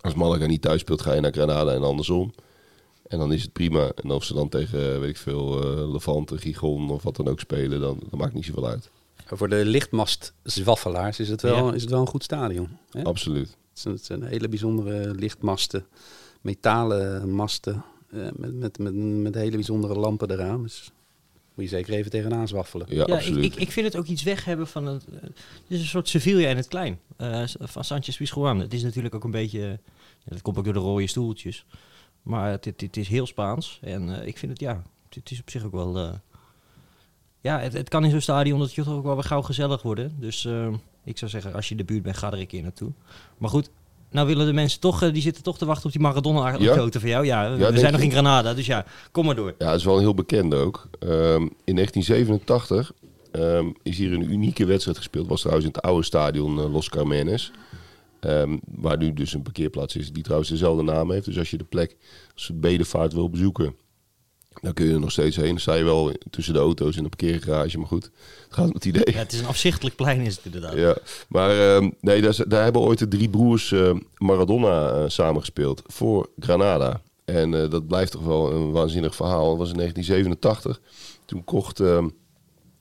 Als 0.00 0.14
Malaga 0.14 0.46
niet 0.46 0.62
thuis 0.62 0.80
speelt, 0.80 1.02
ga 1.02 1.12
je 1.12 1.20
naar 1.20 1.32
Granada 1.32 1.72
en 1.72 1.82
andersom. 1.82 2.32
En 3.12 3.18
dan 3.18 3.32
is 3.32 3.42
het 3.42 3.52
prima. 3.52 3.92
En 4.02 4.10
of 4.10 4.24
ze 4.24 4.34
dan 4.34 4.48
tegen, 4.48 5.00
weet 5.00 5.10
ik 5.10 5.16
veel, 5.16 5.62
eh 5.62 5.92
Levante, 5.92 6.38
Gijon 6.38 6.90
of 6.90 7.02
wat 7.02 7.16
dan 7.16 7.28
ook 7.28 7.40
spelen, 7.40 7.80
dan, 7.80 7.98
dan 8.10 8.18
maakt 8.18 8.34
niet 8.34 8.44
zoveel 8.44 8.66
uit. 8.66 8.90
Voor 9.26 9.48
de 9.48 9.64
lichtmastzwaffelaars 9.64 11.20
is 11.20 11.28
het 11.28 11.42
wel, 11.42 11.66
Ja. 11.68 11.74
is 11.74 11.80
het 11.82 11.90
wel 11.90 12.00
een 12.00 12.06
goed 12.06 12.22
stadion. 12.24 12.68
Hè? 12.90 13.04
Absoluut. 13.04 13.48
Het 13.48 13.80
zijn, 13.80 13.94
het 13.94 14.04
zijn 14.04 14.22
hele 14.22 14.48
bijzondere 14.48 15.14
lichtmasten, 15.14 15.86
metalen 16.40 17.30
masten 17.34 17.84
eh, 18.10 18.20
met, 18.36 18.54
met, 18.54 18.78
met, 18.78 18.94
met 18.94 19.34
hele 19.34 19.50
bijzondere 19.56 19.94
lampen 19.94 20.30
eraan. 20.30 20.62
Dus 20.62 20.90
moet 21.54 21.64
je 21.64 21.70
zeker 21.70 21.92
even 21.94 22.10
tegenaan 22.10 22.48
zwaffelen. 22.48 22.86
Ja, 22.90 23.02
absoluut. 23.04 23.44
ik, 23.44 23.54
ik 23.54 23.70
vind 23.72 23.86
het 23.86 23.96
ook 23.96 24.06
iets 24.06 24.22
weg 24.22 24.44
hebben 24.44 24.66
van 24.66 24.86
het. 24.86 25.04
eh, 25.14 25.20
Het 25.22 25.32
is 25.68 25.80
een 25.80 25.86
soort 25.86 26.08
Sevilla 26.08 26.48
in 26.48 26.56
het 26.56 26.68
klein. 26.68 26.98
eh, 27.16 27.42
van 27.60 27.84
Sanchez 27.84 28.16
Pizjuan. 28.16 28.58
Het 28.60 28.74
is 28.74 28.82
natuurlijk 28.82 29.14
ook 29.14 29.24
een 29.24 29.30
beetje. 29.30 29.60
ja, 29.60 29.78
dat 30.30 30.42
komt 30.42 30.58
ook 30.58 30.64
door 30.64 30.72
de 30.72 30.78
rode 30.80 31.06
stoeltjes. 31.06 31.64
Maar 32.22 32.50
het, 32.50 32.64
het, 32.64 32.80
het 32.80 32.96
is 32.96 33.08
heel 33.08 33.26
Spaans. 33.26 33.78
En 33.82 34.20
eh, 34.20 34.26
ik 34.26 34.38
vind 34.38 34.52
het, 34.52 34.60
ja. 34.60 34.82
Het, 35.04 35.14
het 35.14 35.30
is 35.30 35.40
op 35.40 35.50
zich 35.50 35.64
ook 35.64 35.72
wel. 35.72 35.98
eh, 35.98 36.12
ja, 37.40 37.58
het, 37.58 37.72
het 37.72 37.88
kan 37.88 38.04
in 38.04 38.10
zo'n 38.10 38.20
stadion 38.20 38.58
dat 38.58 38.74
je 38.74 38.82
toch 38.82 38.94
ook 38.94 39.04
wel 39.04 39.14
weer 39.14 39.24
gauw 39.24 39.42
gezellig 39.42 39.82
worden. 39.82 40.16
Dus 40.18 40.44
eh, 40.44 40.68
ik 41.04 41.18
zou 41.18 41.30
zeggen, 41.30 41.54
als 41.54 41.64
je 41.64 41.70
in 41.70 41.76
de 41.76 41.84
buurt 41.84 42.02
bent, 42.02 42.16
ga 42.16 42.32
er 42.32 42.38
een 42.38 42.46
keer 42.46 42.62
naartoe. 42.62 42.92
Maar 43.38 43.50
goed. 43.50 43.70
Nou 44.10 44.26
willen 44.26 44.46
de 44.46 44.52
mensen 44.52 44.80
toch, 44.80 45.12
die 45.12 45.22
zitten 45.22 45.42
toch 45.42 45.58
te 45.58 45.64
wachten 45.64 45.86
op 45.86 45.92
die 45.92 46.00
Maradona-anekdote 46.00 47.00
van 47.00 47.08
jou. 47.08 47.24
Ja, 47.24 47.56
we 47.56 47.78
zijn 47.78 47.92
nog 47.92 48.00
in 48.00 48.10
Granada, 48.10 48.54
dus 48.54 48.66
ja, 48.66 48.84
kom 49.10 49.24
maar 49.24 49.34
door. 49.34 49.54
Ja, 49.58 49.66
het 49.66 49.78
is 49.78 49.84
wel 49.84 49.94
een 49.94 50.00
heel 50.00 50.14
bekende 50.14 50.56
ook. 50.56 50.88
Ehm, 50.98 51.42
in 51.64 51.74
1987 51.74 52.92
ehm, 53.30 53.66
is 53.82 53.98
hier 53.98 54.12
een 54.12 54.32
unieke 54.32 54.64
wedstrijd 54.64 54.96
gespeeld. 54.96 55.26
was 55.28 55.40
trouwens 55.40 55.66
in 55.66 55.72
het 55.72 55.82
oude 55.82 56.04
stadion 56.04 56.54
Los 56.54 56.88
Carmenes. 56.88 57.52
Ehm, 58.22 58.58
waar 58.64 58.98
nu 58.98 59.12
dus 59.12 59.32
een 59.32 59.42
parkeerplaats 59.42 59.96
is 59.96 60.12
die 60.12 60.22
trouwens 60.22 60.50
dezelfde 60.50 60.82
naam 60.82 61.10
heeft. 61.10 61.24
Dus 61.24 61.38
als 61.38 61.50
je 61.50 61.56
de 61.56 61.64
plek 61.64 61.96
als 62.34 62.50
Bedevaart 62.54 63.12
wil 63.12 63.30
bezoeken, 63.30 63.74
dan 64.60 64.72
kun 64.72 64.86
je 64.86 64.92
er 64.92 65.00
nog 65.00 65.10
steeds 65.10 65.36
heen. 65.36 65.48
Dan 65.48 65.58
sta 65.58 65.74
je 65.74 65.84
wel 65.84 66.12
tussen 66.30 66.54
de 66.54 66.60
auto's 66.60 66.96
in 66.96 67.02
de 67.02 67.08
parkeergarage, 67.08 67.78
maar 67.78 67.86
goed, 67.86 68.04
het 68.04 68.12
gaat 68.54 68.68
om 68.68 68.74
het 68.74 68.84
idee. 68.84 69.12
Ja, 69.14 69.18
het 69.18 69.32
is 69.32 69.40
een 69.40 69.46
afzichtelijk 69.46 69.96
plein, 69.96 70.20
is 70.20 70.36
het 70.36 70.44
inderdaad. 70.44 70.74
Ja, 70.74 70.96
maar 71.28 71.74
ehm, 71.74 71.90
nee, 72.00 72.20
daar, 72.20 72.48
daar 72.48 72.62
hebben 72.62 72.82
ooit 72.82 72.98
de 72.98 73.08
drie 73.08 73.28
broers 73.28 73.72
eh, 73.72 73.94
Maradona 74.18 74.90
eh, 74.90 75.04
samengespeeld 75.08 75.82
voor 75.86 76.28
Granada. 76.38 77.00
En 77.24 77.62
eh, 77.62 77.70
dat 77.70 77.86
blijft 77.86 78.12
toch 78.12 78.24
wel 78.24 78.52
een 78.52 78.70
waanzinnig 78.70 79.14
verhaal. 79.14 79.48
Dat 79.48 79.58
was 79.58 79.70
in 79.70 79.76
1987. 79.76 80.80
Toen 81.24 81.44
kocht 81.44 81.80
ehm, 81.80 82.08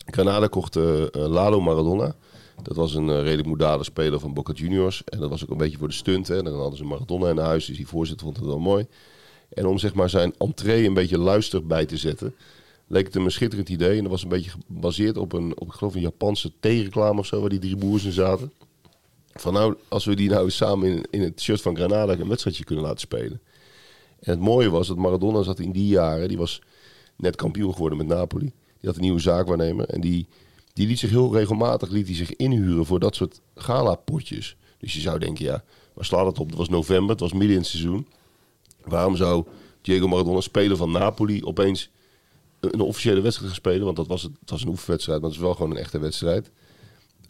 Granada 0.06 0.48
kocht, 0.48 0.76
eh, 0.76 1.06
Lalo 1.12 1.62
Maradona. 1.62 2.16
Dat 2.64 2.76
was 2.76 2.94
een 2.94 3.10
eh, 3.10 3.22
redelijk 3.22 3.48
moedade 3.48 3.84
speler 3.84 4.20
van 4.20 4.34
Boca 4.34 4.54
Juniors. 4.54 5.04
En 5.04 5.20
dat 5.20 5.30
was 5.30 5.44
ook 5.44 5.50
een 5.50 5.58
beetje 5.58 5.78
voor 5.78 5.88
de 5.88 5.94
stunt. 5.94 6.28
Hè. 6.28 6.44
Dan 6.44 6.60
hadden 6.60 6.78
ze 6.78 6.84
Maradona 6.84 7.30
in 7.30 7.38
huis, 7.38 7.66
dus 7.66 7.78
die 7.78 7.88
voorzitter 7.88 8.26
vond 8.26 8.38
het 8.38 8.46
wel 8.46 8.60
mooi. 8.60 8.88
En 9.50 9.66
om 9.66 9.78
zeg 9.78 9.94
maar 9.94 10.10
zijn 10.10 10.34
entree 10.38 10.88
een 10.88 10.94
beetje 10.94 11.18
luister 11.18 11.66
bij 11.66 11.86
te 11.86 11.98
zetten, 11.98 12.36
leek 12.88 13.06
het 13.06 13.14
hem 13.14 13.26
een 13.26 13.32
schitterend 13.32 13.70
idee. 13.70 13.98
En 13.98 14.02
dat 14.02 14.12
was 14.12 14.24
een 14.24 14.30
beetje 14.30 14.52
gebaseerd 14.68 15.18
op 15.18 15.34
een, 15.34 15.60
op, 15.60 15.68
ik 15.68 15.74
geloof 15.74 15.96
een 15.96 16.02
Japanse 16.02 16.52
theereclame 16.60 17.20
of 17.20 17.26
zo, 17.26 17.40
waar 17.40 17.50
die 17.50 17.60
drie 17.60 17.78
broers 17.78 18.04
in 18.04 18.12
zaten. 18.12 18.52
Van 19.34 19.54
nou, 19.54 19.76
als 19.88 20.06
we 20.06 20.16
die 20.16 20.30
nou 20.30 20.50
samen 20.50 20.90
in, 20.90 21.06
in 21.10 21.22
het 21.22 21.42
shirt 21.42 21.62
van 21.62 21.76
Granada 21.76 22.14
een 22.14 22.28
wedstrijdje 22.28 22.64
kunnen 22.64 22.86
laten 22.86 23.00
spelen. 23.00 23.42
En 24.20 24.32
het 24.32 24.40
mooie 24.40 24.70
was 24.70 24.88
dat 24.88 24.98
Maradona 24.98 25.42
zat 25.42 25.60
in 25.60 25.72
die 25.72 25.88
jaren, 25.88 26.28
die 26.28 26.38
was 26.38 26.62
net 27.16 27.36
kampioen 27.36 27.74
geworden 27.74 27.98
met 27.98 28.08
Napoli. 28.08 28.52
Die 28.80 28.90
had 28.90 28.96
een 28.96 29.02
nieuwe 29.02 29.20
zaakwaarnemer 29.20 29.86
en 29.86 30.02
die, 30.02 30.28
die 30.74 30.88
liet 30.88 31.00
zich 31.00 31.10
heel 31.10 31.34
regelmatig 31.34 31.90
liet 31.90 32.08
hij 32.08 32.16
zich 32.16 32.36
inhuren 32.36 32.86
voor 32.86 33.00
dat 33.00 33.16
soort 33.16 33.42
gala-potjes. 33.56 34.56
Dus 34.78 34.94
je 34.94 35.00
zou 35.00 35.20
denken, 35.20 35.46
ja, 35.46 35.64
waar 35.94 36.06
slaat 36.06 36.26
het 36.26 36.40
op? 36.40 36.48
Het 36.48 36.58
was 36.58 36.70
november, 36.70 37.10
het 37.10 37.20
was 37.20 37.32
midden 37.32 37.52
in 37.52 37.58
het 37.58 37.68
seizoen. 37.68 38.08
Waarom 38.84 39.16
zou 39.16 39.46
Diego 39.82 40.08
Maradona, 40.08 40.42
speler 40.42 40.78
van 40.78 40.92
Napoli, 40.92 41.44
opeens 41.44 41.90
een 42.60 42.80
officiële 42.80 43.22
wedstrijd 43.22 43.52
gaan 43.52 43.62
spelen? 43.62 43.86
Want 43.86 43.98
dat 43.98 44.08
was, 44.08 44.22
het, 44.22 44.32
was 44.46 44.62
een 44.62 44.68
oefenwedstrijd, 44.68 45.22
maar 45.22 45.30
het 45.30 45.40
is 45.40 45.46
wel 45.46 45.54
gewoon 45.54 45.72
een 45.72 45.78
echte 45.78 46.00
wedstrijd. 46.00 46.52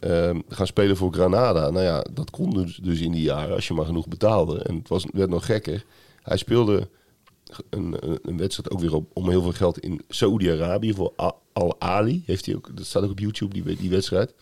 Ehm, 0.00 0.40
gaan 0.48 0.66
spelen 0.66 0.96
voor 0.96 1.12
Granada. 1.12 1.70
Nou 1.70 1.84
ja, 1.84 2.04
dat 2.12 2.30
kon 2.30 2.50
dus, 2.50 2.76
dus 2.76 3.00
in 3.00 3.12
die 3.12 3.22
jaren 3.22 3.54
als 3.54 3.68
je 3.68 3.74
maar 3.74 3.84
genoeg 3.84 4.08
betaalde. 4.08 4.58
En 4.62 4.76
het 4.76 4.88
was, 4.88 5.04
werd 5.12 5.30
nog 5.30 5.46
gekker. 5.46 5.84
Hij 6.22 6.36
speelde 6.36 6.88
een, 7.70 7.96
een, 8.22 8.36
wedstrijd 8.36 8.70
ook 8.70 8.80
weer 8.80 8.94
op, 8.94 9.10
om 9.12 9.28
heel 9.28 9.42
veel 9.42 9.52
geld 9.52 9.78
in 9.78 10.00
Saoedi-Arabië 10.08 10.94
voor 10.94 11.12
Al-Ali. 11.52 12.22
Heeft 12.26 12.46
hij 12.46 12.54
ook, 12.54 12.76
dat 12.76 12.86
staat 12.86 13.02
ook 13.02 13.10
op 13.10 13.18
YouTube, 13.18 13.62
die, 13.62 13.76
die 13.76 13.90
wedstrijd. 13.90 14.34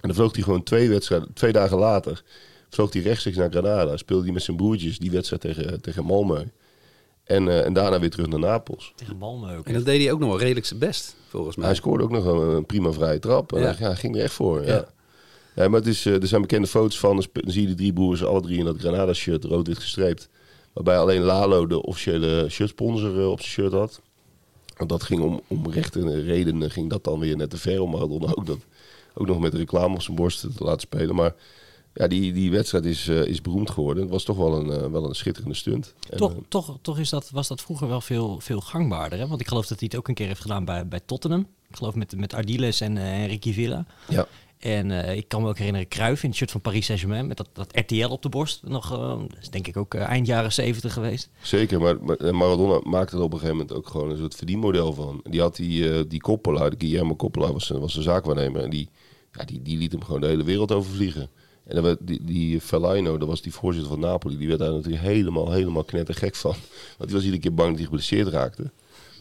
En 0.00 0.08
dan 0.08 0.14
vloog 0.14 0.34
hij 0.34 0.42
gewoon 0.42 0.62
twee 0.62 0.88
wedstrijden, 0.88 1.32
twee 1.32 1.52
dagen 1.52 1.78
later, 1.78 2.22
vloog 2.70 2.92
hij 2.92 3.02
rechtstreeks 3.02 3.36
naar 3.36 3.50
Granada. 3.50 3.96
Speelde 3.96 4.24
hij 4.24 4.32
met 4.32 4.42
zijn 4.42 4.56
broertjes 4.56 4.98
die 4.98 5.10
wedstrijd 5.10 5.42
tegen, 5.42 5.80
tegen 5.80 6.04
Malmö. 6.04 6.48
En, 7.24 7.48
eh, 7.48 7.64
en 7.64 7.72
daarna 7.72 8.00
weer 8.00 8.10
terug 8.10 8.26
naar 8.26 8.38
Napels. 8.38 8.92
Tegen 8.96 9.16
Malmö 9.16 9.56
ook. 9.58 9.66
En 9.66 9.74
dat 9.74 9.84
deed 9.84 10.02
hij 10.02 10.12
ook 10.12 10.18
nog 10.18 10.28
wel 10.28 10.38
redelijk 10.38 10.66
zijn 10.66 10.78
best, 10.80 11.16
volgens 11.28 11.56
mij. 11.56 11.66
Hij 11.66 11.74
scoorde 11.74 12.04
ook 12.04 12.10
nog 12.10 12.24
een, 12.24 12.48
een 12.48 12.66
prima 12.66 12.92
vrije 12.92 13.18
trap. 13.18 13.52
En 13.52 13.60
Ja. 13.60 13.66
hij, 13.66 13.76
ja, 13.78 13.86
hij 13.86 13.96
ging 13.96 14.16
er 14.16 14.22
echt 14.22 14.32
voor. 14.34 14.62
Ja. 14.66 14.74
Ja. 14.74 14.88
Ja. 15.54 15.68
maar 15.68 15.78
het 15.78 15.88
is, 15.88 16.06
eh, 16.06 16.20
er 16.20 16.26
zijn 16.26 16.40
bekende 16.40 16.66
foto's 16.66 16.98
van. 16.98 17.16
Dan, 17.32 17.50
zie 17.50 17.62
je 17.62 17.68
de 17.68 17.74
drie 17.74 17.92
broers 17.92 18.24
alle 18.24 18.40
drie 18.40 18.58
in 18.58 18.64
dat 18.64 18.78
Granada-shirt, 18.78 19.44
rood-wit 19.44 19.78
gestreept. 19.78 20.28
Waarbij 20.72 20.98
alleen 20.98 21.22
Lalo 21.22 21.66
de 21.66 21.82
officiële 21.82 22.46
shirtsponsor 22.48 23.18
eh, 23.20 23.30
op 23.30 23.40
zijn 23.40 23.50
shirt 23.52 23.72
had. 23.72 24.00
Want 24.86 25.00
dat 25.00 25.08
ging 25.08 25.20
om, 25.20 25.40
om 25.46 25.70
rechte 25.70 26.22
redenen, 26.22 26.70
ging 26.70 26.90
dat 26.90 27.04
dan 27.04 27.18
weer 27.18 27.36
net 27.36 27.50
te 27.50 27.56
ver 27.56 27.80
om 27.80 27.90
Maradona 27.90 28.26
ook, 28.34 28.46
dat, 28.46 28.58
ook 29.14 29.26
nog 29.26 29.38
met 29.38 29.54
reclame 29.54 29.94
op 29.94 30.02
zijn 30.02 30.16
borst 30.16 30.40
te 30.40 30.64
laten 30.64 30.80
spelen. 30.80 31.14
Maar 31.14 31.34
ja, 31.94 32.06
die, 32.06 32.32
die 32.32 32.50
wedstrijd 32.50 32.84
is, 32.84 33.08
eh, 33.08 33.24
is 33.24 33.40
beroemd 33.40 33.70
geworden. 33.70 34.02
Het 34.02 34.12
was 34.12 34.24
toch 34.24 34.36
wel 34.36 34.58
een, 34.58 34.70
eh, 34.70 34.90
wel 34.90 35.08
een 35.08 35.14
schitterende 35.14 35.54
stunt. 35.54 35.94
En, 36.10 36.16
Toch, 36.16 36.32
eh, 36.32 36.38
toch, 36.48 36.78
toch 36.82 36.98
is 36.98 37.08
dat, 37.08 37.30
was 37.30 37.48
dat 37.48 37.60
vroeger 37.60 37.88
wel 37.88 38.00
veel, 38.00 38.40
veel 38.40 38.60
gangbaarder. 38.60 39.18
Hè? 39.18 39.26
Want 39.26 39.40
ik 39.40 39.48
geloof 39.48 39.66
dat 39.66 39.78
hij 39.78 39.88
het 39.90 39.98
ook 39.98 40.08
een 40.08 40.14
keer 40.14 40.26
heeft 40.26 40.40
gedaan 40.40 40.64
bij, 40.64 40.88
bij 40.88 41.00
Tottenham. 41.04 41.46
Ik 41.68 41.76
geloof 41.76 41.94
met, 41.94 42.16
met 42.16 42.34
Ardiles 42.34 42.80
en 42.80 43.26
Ricky 43.26 43.52
Villa. 43.52 43.86
ja. 44.08 44.26
En 44.62 44.90
eh, 44.90 45.16
ik 45.16 45.28
kan 45.28 45.42
me 45.42 45.48
ook 45.48 45.58
herinneren, 45.58 45.88
Cruijff 45.88 46.22
in 46.22 46.28
het 46.28 46.38
shirt 46.38 46.50
van 46.50 46.60
Paris 46.60 46.86
Saint-Germain. 46.86 47.26
Met 47.26 47.36
dat, 47.36 47.48
dat 47.52 47.78
RTL 47.78 48.06
op 48.06 48.22
de 48.22 48.28
borst. 48.28 48.62
Nog, 48.64 48.92
eh, 48.92 48.98
dat 49.08 49.38
is 49.40 49.50
denk 49.50 49.66
ik 49.66 49.76
ook 49.76 49.94
eh, 49.94 50.02
eind 50.02 50.26
jaren 50.26 50.52
zeventig 50.52 50.92
geweest. 50.92 51.28
Zeker, 51.40 51.80
maar, 51.80 51.96
Maradona 52.34 52.80
maakte 52.82 53.16
er 53.16 53.22
op 53.22 53.32
een 53.32 53.38
gegeven 53.38 53.56
moment 53.56 53.76
ook 53.76 53.88
gewoon 53.88 54.10
een 54.10 54.18
soort 54.18 54.34
verdienmodel 54.34 54.92
van. 54.92 55.20
Die 55.30 55.40
had 55.40 55.56
die, 55.56 56.06
die 56.06 56.20
Coppola, 56.20 56.70
de 56.70 56.76
Guillermo 56.78 57.16
Coppola 57.16 57.52
was, 57.52 57.68
was 57.68 57.96
een 57.96 58.02
zaakwaarnemer. 58.02 58.62
En 58.62 58.70
die, 58.70 58.88
ja, 59.32 59.44
die, 59.44 59.62
die 59.62 59.78
liet 59.78 59.92
hem 59.92 60.04
gewoon 60.04 60.20
de 60.20 60.26
hele 60.26 60.44
wereld 60.44 60.72
overvliegen. 60.72 61.30
En 61.64 61.82
dan 61.82 61.96
die, 62.00 62.24
die 62.24 62.60
Fellaino, 62.60 63.18
dat 63.18 63.28
was 63.28 63.42
die 63.42 63.52
voorzitter 63.52 63.90
van 63.90 64.00
Napoli, 64.00 64.36
die 64.36 64.48
werd 64.48 64.60
daar 64.60 64.72
natuurlijk 64.72 65.02
helemaal, 65.02 65.52
helemaal 65.52 65.84
knettergek 65.84 66.34
van. 66.34 66.54
Want 66.98 67.10
die 67.10 67.14
was 67.14 67.24
iedere 67.24 67.42
keer 67.42 67.54
bang 67.54 67.68
dat 67.68 67.78
hij 67.78 67.86
geblesseerd 67.86 68.28
raakte. 68.28 68.70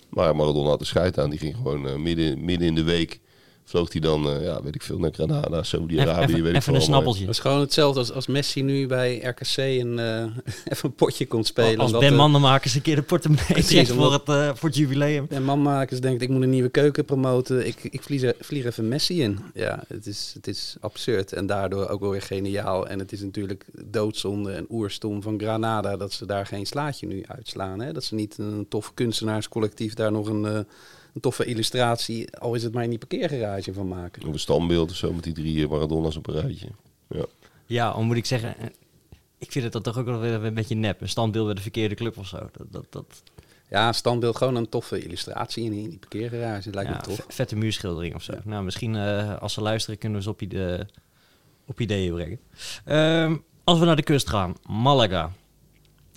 Maar 0.09 0.35
Maradona 0.35 0.69
had 0.69 0.79
de 0.79 0.85
scheid 0.85 1.19
aan. 1.19 1.29
Die 1.29 1.39
ging 1.39 1.55
gewoon 1.55 2.01
midden, 2.01 2.45
midden 2.45 2.67
in 2.67 2.75
de 2.75 2.83
week, 2.83 3.19
vloog 3.63 3.91
hij 3.91 4.01
dan, 4.01 4.29
eh, 4.29 4.43
ja, 4.43 4.61
weet 4.63 4.75
ik 4.75 4.81
veel, 4.81 4.97
naar 4.97 5.11
Granada, 5.13 5.47
Even, 5.47 5.65
Saudi-Arabië, 5.65 6.21
even, 6.21 6.43
weet 6.43 6.45
ik 6.45 6.47
even 6.49 6.61
veel. 6.61 6.73
een 6.73 6.79
allemaal. 6.79 6.81
snappeltje. 6.81 7.25
Dat 7.25 7.33
is 7.33 7.39
gewoon 7.39 7.59
hetzelfde 7.59 7.99
als, 7.99 8.11
als 8.11 8.27
Messi 8.27 8.61
nu 8.61 8.87
bij 8.87 9.19
RKC 9.19 9.57
een, 9.57 9.99
eh, 9.99 10.23
even 10.71 10.89
een 10.89 10.95
potje 10.95 11.27
komt 11.27 11.47
spelen. 11.47 11.79
Als 11.79 11.91
Ben 11.91 12.01
eh, 12.01 12.17
Mandenmakers 12.17 12.75
een 12.75 12.81
keer 12.81 12.95
de 12.95 13.01
portemonnee 13.01 13.63
trekt 13.63 13.91
voor 13.91 14.13
het, 14.13 14.57
voor 14.57 14.69
het 14.69 14.77
jubileum. 14.77 15.25
En 15.29 15.43
manmakers 15.43 16.01
denkt, 16.01 16.21
ik 16.21 16.29
moet 16.29 16.41
een 16.41 16.49
nieuwe 16.49 16.69
keuken 16.69 17.05
promoten. 17.05 17.67
Ik, 17.67 17.83
ik 17.83 18.01
vlieg, 18.01 18.33
vlieg 18.39 18.65
even 18.65 18.87
Messi 18.87 19.21
in. 19.21 19.39
Ja, 19.53 19.83
het 19.87 20.07
is, 20.07 20.31
het 20.33 20.47
is 20.47 20.75
absurd. 20.79 21.33
En 21.33 21.45
daardoor 21.45 21.87
ook 21.87 21.99
wel 21.99 22.09
weer 22.09 22.21
geniaal. 22.21 22.87
En 22.87 22.99
het 22.99 23.11
is 23.11 23.21
natuurlijk 23.21 23.65
doodzonde 23.85 24.51
en 24.51 24.65
oerstom 24.69 25.21
van 25.21 25.39
Granada... 25.39 25.97
dat 25.97 26.13
ze 26.13 26.25
daar 26.25 26.45
geen 26.45 26.65
slaatje 26.65 27.07
nu 27.07 27.23
uitslaan. 27.27 27.79
Hè? 27.79 27.93
Dat 27.93 28.03
ze 28.03 28.15
niet 28.15 28.37
een 28.37 28.65
tof 28.69 28.93
kunstenaarscollectief 28.93 29.93
daar 29.93 30.11
nog 30.11 30.27
een, 30.27 30.65
een 31.13 31.21
toffe 31.21 31.45
illustratie... 31.45 32.37
al 32.37 32.53
is 32.55 32.63
het 32.63 32.73
maar 32.73 32.83
in 32.83 32.89
die 32.89 32.99
parkeergarage 32.99 33.73
van 33.73 33.87
maken. 33.87 34.27
Of 34.27 34.33
een 34.33 34.39
standbeeld 34.39 34.89
of 34.89 34.95
zo 34.95 35.13
met 35.13 35.23
die 35.23 35.33
drie 35.33 35.63
eh, 35.63 35.69
Maradona's 35.69 36.15
op 36.15 36.27
een 36.27 36.39
rijtje. 36.41 36.67
Ja. 37.09 37.25
Ja, 37.65 37.89
al 37.89 38.03
moet 38.03 38.15
ik 38.17 38.25
zeggen, 38.25 38.57
eh, 38.57 38.65
ik 39.37 39.51
vind 39.51 39.63
het 39.63 39.73
dan 39.73 39.81
toch 39.81 39.97
ook 39.97 40.05
wel 40.05 40.19
weer 40.19 40.33
een 40.43 40.53
beetje 40.53 40.75
nep. 40.75 41.01
Een 41.01 41.09
standbeeld 41.09 41.45
bij 41.45 41.55
de 41.55 41.61
verkeerde 41.61 41.95
club 41.95 42.17
of 42.17 42.27
zo. 42.27 42.37
Dat, 42.37 42.67
dat, 42.71 42.85
dat, 42.89 43.23
Ja, 43.69 43.87
een 43.87 43.93
standbeeld, 43.93 44.37
gewoon 44.37 44.55
een 44.55 44.69
toffe 44.69 44.99
illustratie 45.03 45.63
in, 45.63 45.73
in 45.73 45.89
die 45.89 45.97
parkeergarage. 45.99 46.69
Lijkt 46.71 46.89
ja, 46.89 46.95
me 46.95 47.01
tof. 47.01 47.15
ve- 47.15 47.23
vette 47.27 47.55
muurschildering 47.55 48.15
of 48.15 48.23
zo. 48.23 48.33
Nou, 48.43 48.63
misschien 48.63 48.95
eh, 48.95 49.37
als 49.41 49.53
ze 49.53 49.61
luisteren 49.61 49.99
kunnen 49.99 50.17
we 50.17 50.23
ze 50.23 50.29
op, 50.29 50.41
ide- 50.41 50.87
op 51.65 51.79
ideeën 51.79 52.13
brengen. 52.13 52.39
Ehm, 52.85 53.35
als 53.63 53.79
we 53.79 53.85
naar 53.85 53.95
de 53.95 54.03
kust 54.03 54.29
gaan, 54.29 54.55
Malaga. 54.69 55.31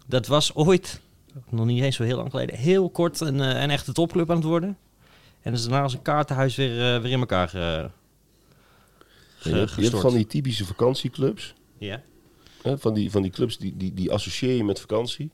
Dat 0.06 0.26
was 0.26 0.54
ooit, 0.54 1.00
nog 1.48 1.66
niet 1.66 1.82
eens 1.82 1.96
zo 1.96 2.02
heel 2.02 2.16
lang 2.16 2.30
geleden, 2.30 2.56
heel 2.56 2.90
kort 2.90 3.20
een, 3.20 3.38
een 3.38 3.70
echte 3.70 3.92
topclub 3.92 4.30
aan 4.30 4.36
het 4.36 4.44
worden. 4.44 4.76
En 5.44 5.52
is 5.52 5.62
daarna 5.62 5.82
als 5.82 5.94
een 5.94 6.02
kaartenhuis 6.02 6.56
weer, 6.56 6.94
eh, 6.94 7.02
weer 7.02 7.10
in 7.10 7.20
elkaar 7.20 7.48
ge, 7.48 7.90
Je 9.42 9.50
hebt, 9.50 9.74
je 9.74 9.90
van 9.90 10.14
die 10.14 10.26
typische 10.26 10.64
vakantieclubs. 10.64 11.54
Ja. 11.78 12.02
Hè, 12.62 12.78
van, 12.78 12.94
die, 12.94 13.10
van 13.10 13.22
die 13.22 13.30
clubs 13.30 13.58
die, 13.58 13.76
die, 13.76 13.94
die 13.94 14.12
associeer 14.12 14.56
je 14.56 14.64
met 14.64 14.80
vakantie. 14.80 15.30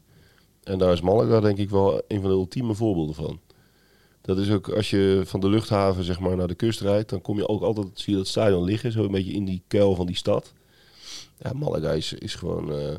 En 0.63 0.79
daar 0.79 0.93
is 0.93 1.01
Malaga 1.01 1.41
denk 1.41 1.59
ik 1.59 1.71
wel 1.71 2.03
een 2.09 2.21
van 2.21 2.31
de 2.31 2.37
ultieme 2.37 2.75
voorbeelden 2.75 3.15
van. 3.15 3.41
Dat 4.21 4.39
is 4.39 4.51
ook 4.51 4.69
als 4.69 4.91
je 4.91 5.23
van 5.25 5.41
de 5.41 5.49
luchthaven 5.49 6.05
zeg 6.05 6.21
maar, 6.21 6.37
naar 6.37 6.49
de 6.49 6.55
kust 6.55 6.81
rijdt, 6.81 7.11
dan 7.11 7.21
kom 7.21 7.37
je 7.37 7.49
ook 7.49 7.63
altijd, 7.63 7.87
zie 7.95 8.13
je 8.13 8.19
dat 8.19 8.29
stadion 8.29 8.65
liggen, 8.65 8.93
zo 8.93 9.05
een 9.05 9.11
beetje 9.11 9.33
in 9.33 9.45
die 9.45 9.63
kuil 9.67 9.95
van 9.95 10.07
die 10.07 10.17
stad. 10.17 10.53
Ja, 11.39 11.53
Malaga 11.53 11.93
is, 11.93 12.13
is 12.13 12.35
gewoon 12.35 12.73
eh, 12.73 12.95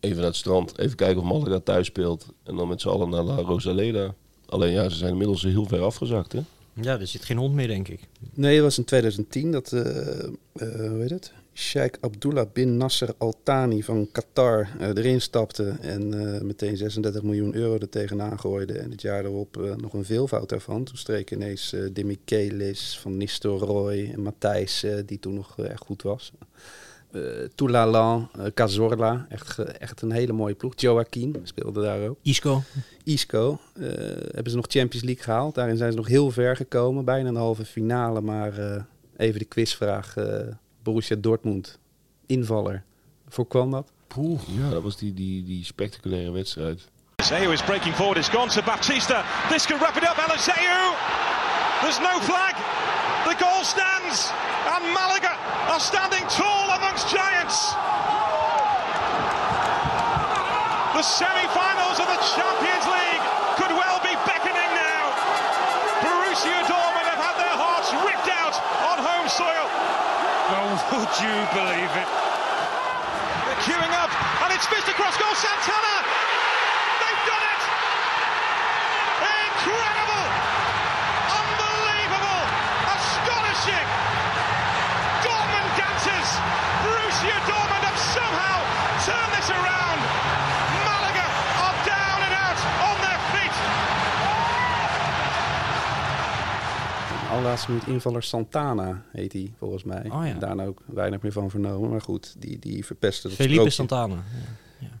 even 0.00 0.16
naar 0.16 0.26
het 0.26 0.36
strand, 0.36 0.78
even 0.78 0.96
kijken 0.96 1.22
of 1.22 1.28
Malaga 1.28 1.60
thuis 1.60 1.86
speelt. 1.86 2.26
En 2.42 2.56
dan 2.56 2.68
met 2.68 2.80
z'n 2.80 2.88
allen 2.88 3.08
naar 3.08 3.22
La 3.22 3.36
Rosaleda. 3.36 4.14
Alleen 4.48 4.72
ja, 4.72 4.88
ze 4.88 4.96
zijn 4.96 5.10
inmiddels 5.12 5.42
heel 5.42 5.66
ver 5.66 5.80
afgezakt. 5.80 6.32
Hè? 6.32 6.40
ja, 6.72 7.00
er 7.00 7.06
zit 7.06 7.24
geen 7.24 7.36
hond 7.36 7.54
meer, 7.54 7.66
denk 7.66 7.88
ik. 7.88 8.00
Nee, 8.34 8.54
dat 8.54 8.64
was 8.64 8.78
in 8.78 8.84
2010 8.84 9.52
dat, 9.52 9.72
eh, 9.72 10.18
eh, 10.24 10.28
hoe 10.52 11.00
heet 11.00 11.10
het? 11.10 11.32
Sheikh 11.54 11.98
Abdullah 12.00 12.46
bin 12.52 12.76
Nasser 12.76 13.14
Al 13.18 13.34
Thani 13.42 13.82
van 13.82 14.08
Qatar 14.12 14.68
eh, 14.78 14.88
erin 14.88 15.20
stapte 15.20 15.76
en 15.80 16.34
eh, 16.34 16.40
meteen 16.40 16.76
36 16.76 17.22
miljoen 17.22 17.54
euro 17.54 17.74
er 17.74 17.88
tegenaan 17.88 18.38
gooide. 18.40 18.78
En 18.78 18.90
het 18.90 19.02
jaar 19.02 19.24
erop 19.24 19.56
eh, 19.56 19.74
nog 19.74 19.92
een 19.92 20.04
veelvoud 20.04 20.48
daarvan. 20.48 20.84
Toen 20.84 20.96
streken 20.96 21.36
ineens 21.36 21.72
eh 21.72 21.80
Demi 21.92 22.18
Kelis, 22.24 22.98
Van 23.02 23.16
Nistelrooy 23.16 24.10
en 24.12 24.20
Matthijs, 24.22 24.82
eh, 24.82 24.94
die 25.06 25.18
toen 25.18 25.34
nog 25.34 25.58
echt 25.58 25.84
goed 25.84 26.02
was. 26.02 26.32
Eh 27.12 27.20
Toulalan, 27.54 28.28
eh, 28.38 28.44
Cazorla, 28.54 29.26
echt, 29.28 29.58
echt 29.58 30.02
een 30.02 30.12
hele 30.12 30.32
mooie 30.32 30.54
ploeg. 30.54 30.72
Joaquin 30.76 31.36
speelde 31.42 31.82
daar 31.82 32.08
ook. 32.08 32.18
Isco. 32.22 32.62
Isco 33.04 33.58
eh, 33.74 33.82
hebben 34.32 34.50
ze 34.50 34.56
nog 34.56 34.66
Champions 34.68 35.04
League 35.04 35.22
gehaald. 35.24 35.54
Daarin 35.54 35.76
zijn 35.76 35.90
ze 35.90 35.96
nog 35.96 36.08
heel 36.08 36.30
ver 36.30 36.56
gekomen. 36.56 37.04
Bijna 37.04 37.28
een 37.28 37.36
halve 37.36 37.64
finale. 37.64 38.20
Maar 38.20 38.58
eh, 38.58 38.82
even 39.16 39.38
de 39.38 39.44
quizvraag. 39.44 40.16
eh 40.16 40.46
Borussia 40.82 41.16
Dortmund, 41.16 41.78
invaller. 42.26 42.84
Voorkwam 43.28 43.70
dat? 43.70 43.92
Poeh. 44.06 44.40
Ja, 44.60 44.70
dat 44.70 44.82
was 44.82 44.96
die, 44.96 45.14
die, 45.14 45.44
die 45.44 45.64
spectaculaire 45.64 46.30
wedstrijd. 46.30 46.88
Zeu 47.24 47.52
is 47.52 47.62
breaking 47.62 47.94
forward. 47.94 48.18
It's 48.18 48.28
gone 48.28 48.48
to 48.50 48.62
Baptista. 48.62 49.24
This 49.48 49.66
could 49.66 49.80
wrap 49.82 49.96
it 49.96 50.02
up. 50.02 50.16
Eliseu. 50.28 50.94
There's 51.80 51.98
no 51.98 52.20
flag. 52.20 52.54
The 53.28 53.36
goal 53.36 53.60
stands. 53.60 54.32
And 54.72 54.88
Malaga 54.96 55.36
are 55.68 55.76
standing 55.76 56.24
tall 56.32 56.72
amongst 56.72 57.12
giants. 57.12 57.76
The 60.96 61.04
semi-finals 61.04 62.00
of 62.00 62.08
the 62.08 62.20
Champions 62.24 62.86
League 62.88 63.24
could 63.60 63.76
well 63.76 64.00
be 64.00 64.16
beckoning 64.24 64.72
now. 64.72 65.04
Borussia 66.00 66.56
Dortmund 66.72 67.04
have 67.04 67.20
had 67.20 67.36
their 67.36 67.52
hearts 67.52 67.92
ripped 68.00 68.32
out 68.32 68.56
on 68.88 68.96
home 68.96 69.28
soil. 69.28 69.66
Oh, 70.48 70.80
would 70.96 71.12
you 71.20 71.36
believe 71.52 71.92
it? 72.00 72.08
They're 73.44 73.60
queuing 73.68 73.92
up, 74.00 74.08
and 74.40 74.56
it's 74.56 74.64
missed 74.72 74.88
across 74.88 75.20
goal. 75.20 75.36
Santana! 75.36 75.96
They've 77.04 77.24
done 77.28 77.44
it! 77.44 77.60
Incredible! 79.20 79.97
Minuut 97.66 97.86
invaller 97.86 98.22
Santana 98.22 99.02
heet 99.12 99.32
hij 99.32 99.52
volgens 99.58 99.84
mij. 99.84 100.10
Oh 100.10 100.26
ja. 100.26 100.34
Daarna 100.34 100.64
ook 100.64 100.82
weinig 100.86 101.22
meer 101.22 101.32
van 101.32 101.50
vernomen. 101.50 101.90
Maar 101.90 102.00
goed, 102.00 102.34
die, 102.38 102.58
die 102.58 102.84
verpestte 102.84 103.28
dat 103.28 103.36
Felipe. 103.36 103.70
Santana. 103.70 104.22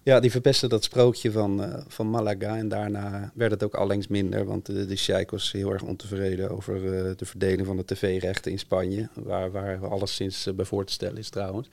Ja, 0.02 0.20
die 0.20 0.30
verpestte 0.30 0.68
dat 0.68 0.84
sprookje 0.84 1.32
van, 1.32 1.62
eh, 1.62 1.80
van 1.88 2.10
Malaga. 2.10 2.56
En 2.56 2.68
daarna 2.68 3.32
werd 3.34 3.50
het 3.50 3.62
ook 3.62 3.74
allengs 3.74 4.06
minder. 4.06 4.44
Want 4.44 4.66
de, 4.66 4.86
de 4.86 4.96
Sheikh 4.96 5.30
was 5.30 5.52
heel 5.52 5.72
erg 5.72 5.82
ontevreden 5.82 6.50
over 6.50 6.74
eh, 6.76 7.16
de 7.16 7.24
verdeling 7.24 7.66
van 7.66 7.76
de 7.76 7.84
tv-rechten 7.84 8.52
in 8.52 8.58
Spanje. 8.58 9.08
Waar, 9.14 9.50
waar 9.50 9.88
alles 9.88 10.14
sinds 10.14 10.46
eh, 10.46 10.54
bij 10.54 10.64
voor 10.64 10.84
te 10.84 10.92
stellen 10.92 11.16
is 11.16 11.30
trouwens. 11.30 11.68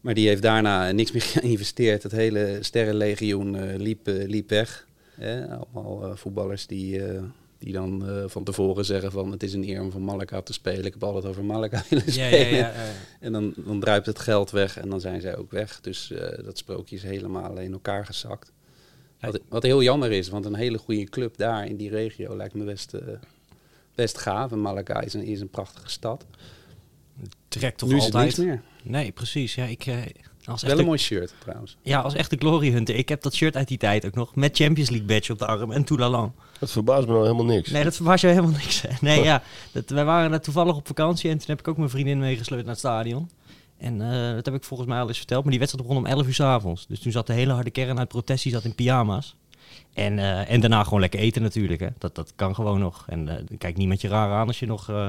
Maar 0.00 0.14
die 0.14 0.28
heeft 0.28 0.42
daarna 0.42 0.92
niks 0.92 1.12
meer 1.12 1.22
geïnvesteerd. 1.38 2.02
Het 2.02 2.12
hele 2.12 2.58
sterrenlegioen 2.60 3.76
liep, 3.76 4.00
liep 4.04 4.48
weg. 4.48 4.86
Allemaal 5.50 6.16
voetballers 6.16 6.66
die, 6.66 7.02
die 7.60 7.72
dan 7.72 8.08
eh, 8.08 8.24
van 8.26 8.44
tevoren 8.44 8.84
zeggen 8.84 9.12
van... 9.12 9.30
het 9.30 9.42
is 9.42 9.52
een 9.52 9.68
eer 9.68 9.80
om 9.80 9.90
van 9.90 10.02
Malaga 10.02 10.40
te 10.40 10.52
spelen. 10.52 10.84
Ik 10.84 10.92
heb 10.92 11.02
altijd 11.02 11.24
over 11.24 11.44
Malaga 11.44 11.82
willen 11.88 12.04
Ja, 12.06 12.12
spelen. 12.12 12.48
ja, 12.48 12.56
ja, 12.56 12.72
ja. 12.72 12.92
En 13.20 13.32
dan, 13.32 13.54
dan 13.56 13.80
druipt 13.80 14.06
het 14.06 14.18
geld 14.18 14.50
weg 14.50 14.78
en 14.78 14.88
dan 14.88 15.00
zijn 15.00 15.20
zij 15.20 15.36
ook 15.36 15.50
weg. 15.50 15.80
Dus 15.80 16.10
eh, 16.10 16.44
dat 16.44 16.58
sprookje 16.58 16.96
is 16.96 17.02
helemaal 17.02 17.58
in 17.58 17.72
elkaar 17.72 18.06
gezakt. 18.06 18.52
Wat, 19.20 19.40
wat 19.48 19.62
heel 19.62 19.82
jammer 19.82 20.12
is, 20.12 20.28
want 20.28 20.44
een 20.44 20.54
hele 20.54 20.78
goede 20.78 21.04
club 21.04 21.36
daar 21.36 21.66
in 21.66 21.76
die 21.76 21.90
regio 21.90 22.36
lijkt 22.36 22.54
me 22.54 22.64
best, 22.64 22.94
eh, 22.94 23.02
best 23.94 24.18
gaaf. 24.18 24.52
En 24.52 24.60
Malaga 24.60 25.00
is 25.00 25.14
een, 25.14 25.22
is 25.24 25.40
een 25.40 25.50
prachtige 25.50 25.90
stad. 25.90 26.26
Trekt 27.48 27.78
toch 27.78 27.88
nu 27.88 27.96
is 27.96 28.04
het 28.04 28.14
altijd. 28.14 28.36
niks 28.36 28.48
meer. 28.48 28.62
Nee, 28.82 29.12
precies. 29.12 29.54
Ja, 29.54 29.64
ik, 29.64 29.86
als 30.50 30.62
Wel 30.62 30.78
een 30.78 30.84
mooi 30.84 30.98
shirt 30.98 31.34
trouwens. 31.38 31.76
ja, 31.82 32.00
als 32.00 32.14
echte 32.14 32.36
Glory 32.38 32.70
Hunter. 32.70 32.94
Ik 32.94 33.08
heb 33.08 33.22
dat 33.22 33.34
shirt 33.34 33.56
uit 33.56 33.68
die 33.68 33.78
tijd 33.78 34.06
ook 34.06 34.14
nog. 34.14 34.34
Met 34.34 34.56
Champions 34.56 34.90
League 34.90 35.06
badge 35.06 35.32
op 35.32 35.38
de 35.38 35.46
arm 35.46 35.72
en 35.72 35.84
Toulalan. 35.84 36.34
Dat 36.58 36.70
verbaast 36.70 37.06
me 37.06 37.12
nou 37.12 37.22
helemaal 37.22 37.44
niks. 37.44 37.70
Nee, 37.70 37.84
dat 37.84 37.96
verbaast 37.96 38.22
je 38.22 38.28
helemaal 38.28 38.50
niks. 38.50 38.82
Nee, 39.00 39.22
ja. 39.22 39.42
Dat, 39.72 39.90
wij 39.90 40.04
waren 40.04 40.30
daar 40.30 40.40
toevallig 40.40 40.76
op 40.76 40.86
vakantie 40.86 41.30
en 41.30 41.38
toen 41.38 41.46
heb 41.46 41.58
ik 41.58 41.68
ook 41.68 41.76
mijn 41.76 41.90
vriendin 41.90 42.18
meegesleurd 42.18 42.62
naar 42.62 42.70
het 42.70 42.78
stadion. 42.78 43.30
En 43.78 44.00
eh, 44.00 44.34
dat 44.34 44.44
heb 44.44 44.54
ik 44.54 44.64
volgens 44.64 44.88
mij 44.88 45.00
al 45.00 45.08
eens 45.08 45.16
verteld. 45.16 45.42
Maar 45.42 45.50
die 45.50 45.60
wedstrijd 45.60 45.88
begon 45.88 46.04
om 46.04 46.10
11 46.10 46.26
uur 46.26 46.34
s 46.34 46.40
avonds. 46.40 46.86
Dus 46.86 47.00
toen 47.00 47.12
zat 47.12 47.26
de 47.26 47.32
hele 47.32 47.52
harde 47.52 47.70
kern 47.70 47.98
uit 47.98 48.08
protest, 48.08 48.42
die 48.42 48.52
zat 48.52 48.64
in 48.64 48.74
pyjama's. 48.74 49.36
En, 49.94 50.18
eh, 50.18 50.50
en 50.50 50.60
daarna 50.60 50.84
gewoon 50.84 51.00
lekker 51.00 51.20
eten 51.20 51.42
natuurlijk. 51.42 51.80
Hè. 51.80 51.88
Dat, 51.98 52.14
dat 52.14 52.32
kan 52.36 52.54
gewoon 52.54 52.78
nog. 52.78 53.04
En 53.08 53.28
eh 53.28 53.58
kijk 53.58 53.76
niemand 53.76 54.00
je 54.00 54.08
raar 54.08 54.32
aan 54.32 54.46
als 54.46 54.58
je 54.58 54.66
nog 54.66 54.88
eh, 54.88 55.08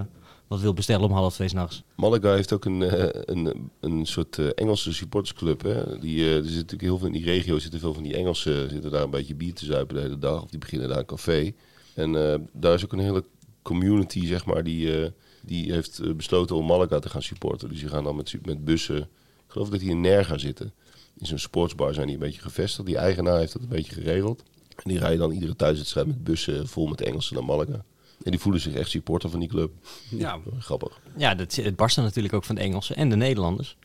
wat 0.51 0.59
wil 0.59 0.73
bestellen 0.73 1.05
om 1.05 1.11
half 1.11 1.33
twee 1.33 1.47
s'nachts. 1.47 1.83
Malaga 1.95 2.33
heeft 2.33 2.53
ook 2.53 2.65
een, 2.65 2.81
eh, 2.81 3.21
een, 3.25 3.71
een 3.79 4.05
soort 4.05 4.37
eh, 4.37 4.45
Engelse 4.55 4.93
supportersclub. 4.93 5.61
Hè? 5.61 5.99
Die, 5.99 6.19
eh, 6.19 6.35
er 6.35 6.35
zitten 6.35 6.53
natuurlijk 6.53 6.81
heel 6.81 6.97
veel 6.97 7.07
in 7.07 7.13
die 7.13 7.23
regio 7.23 7.59
zitten 7.59 7.79
veel 7.79 7.93
van 7.93 8.03
die 8.03 8.15
Engelsen 8.15 8.69
zitten 8.69 8.91
daar 8.91 9.03
een 9.03 9.09
beetje 9.09 9.35
bier 9.35 9.53
te 9.53 9.65
zuipen 9.65 9.95
de 9.95 10.01
hele 10.01 10.17
dag. 10.17 10.41
Of 10.41 10.49
die 10.49 10.59
beginnen 10.59 10.89
daar 10.89 10.97
een 10.97 11.05
café. 11.05 11.53
En 11.93 12.11
daar 12.53 12.73
is 12.73 12.83
ook 12.83 12.93
een 12.93 12.99
hele 12.99 13.23
community, 13.61 14.25
zeg 14.25 14.45
maar, 14.45 14.63
die, 14.63 15.11
die 15.41 15.71
heeft 15.71 16.15
besloten 16.17 16.55
om 16.55 16.65
Malaga 16.65 16.99
te 16.99 17.09
gaan 17.09 17.21
supporten. 17.21 17.69
Dus 17.69 17.79
die 17.79 17.89
gaan 17.89 18.03
dan 18.03 18.15
met, 18.15 18.35
met 18.45 18.65
bussen. 18.65 18.97
Ik 18.97 19.47
geloof 19.47 19.69
dat 19.69 19.79
die 19.79 19.89
in 19.89 20.01
Nerga 20.01 20.37
zitten. 20.37 20.73
In 21.17 21.25
zo'n 21.25 21.37
sportsbar 21.37 21.93
zijn 21.93 22.05
die 22.05 22.15
een 22.15 22.21
beetje 22.21 22.41
gevestigd. 22.41 22.87
Die 22.87 22.97
eigenaar 22.97 23.37
heeft 23.37 23.53
dat 23.53 23.61
een 23.61 23.67
beetje 23.67 23.93
geregeld. 23.93 24.43
En 24.75 24.89
die 24.89 24.99
rijden 24.99 25.19
dan 25.19 25.31
iedere 25.31 25.55
thuiswedstrijd 25.55 26.07
met 26.07 26.23
bussen 26.23 26.67
vol 26.67 26.87
met 26.87 27.01
Engelsen 27.01 27.35
naar 27.35 27.45
Malaga. 27.45 27.83
En 28.23 28.31
die 28.31 28.39
voelen 28.39 28.61
zich 28.61 28.73
echt 28.73 28.89
supporter 28.89 29.29
van 29.29 29.39
die 29.39 29.49
club. 29.49 29.71
Ja, 30.09 30.39
Grappig. 30.59 30.99
Ja, 31.17 31.35
dat, 31.35 31.55
het 31.55 31.75
barstte 31.75 32.01
natuurlijk 32.01 32.33
ook 32.33 32.43
van 32.43 32.55
de 32.55 32.61
Engelsen 32.61 32.95
en 32.95 33.09
de 33.09 33.15
Nederlanders. 33.15 33.77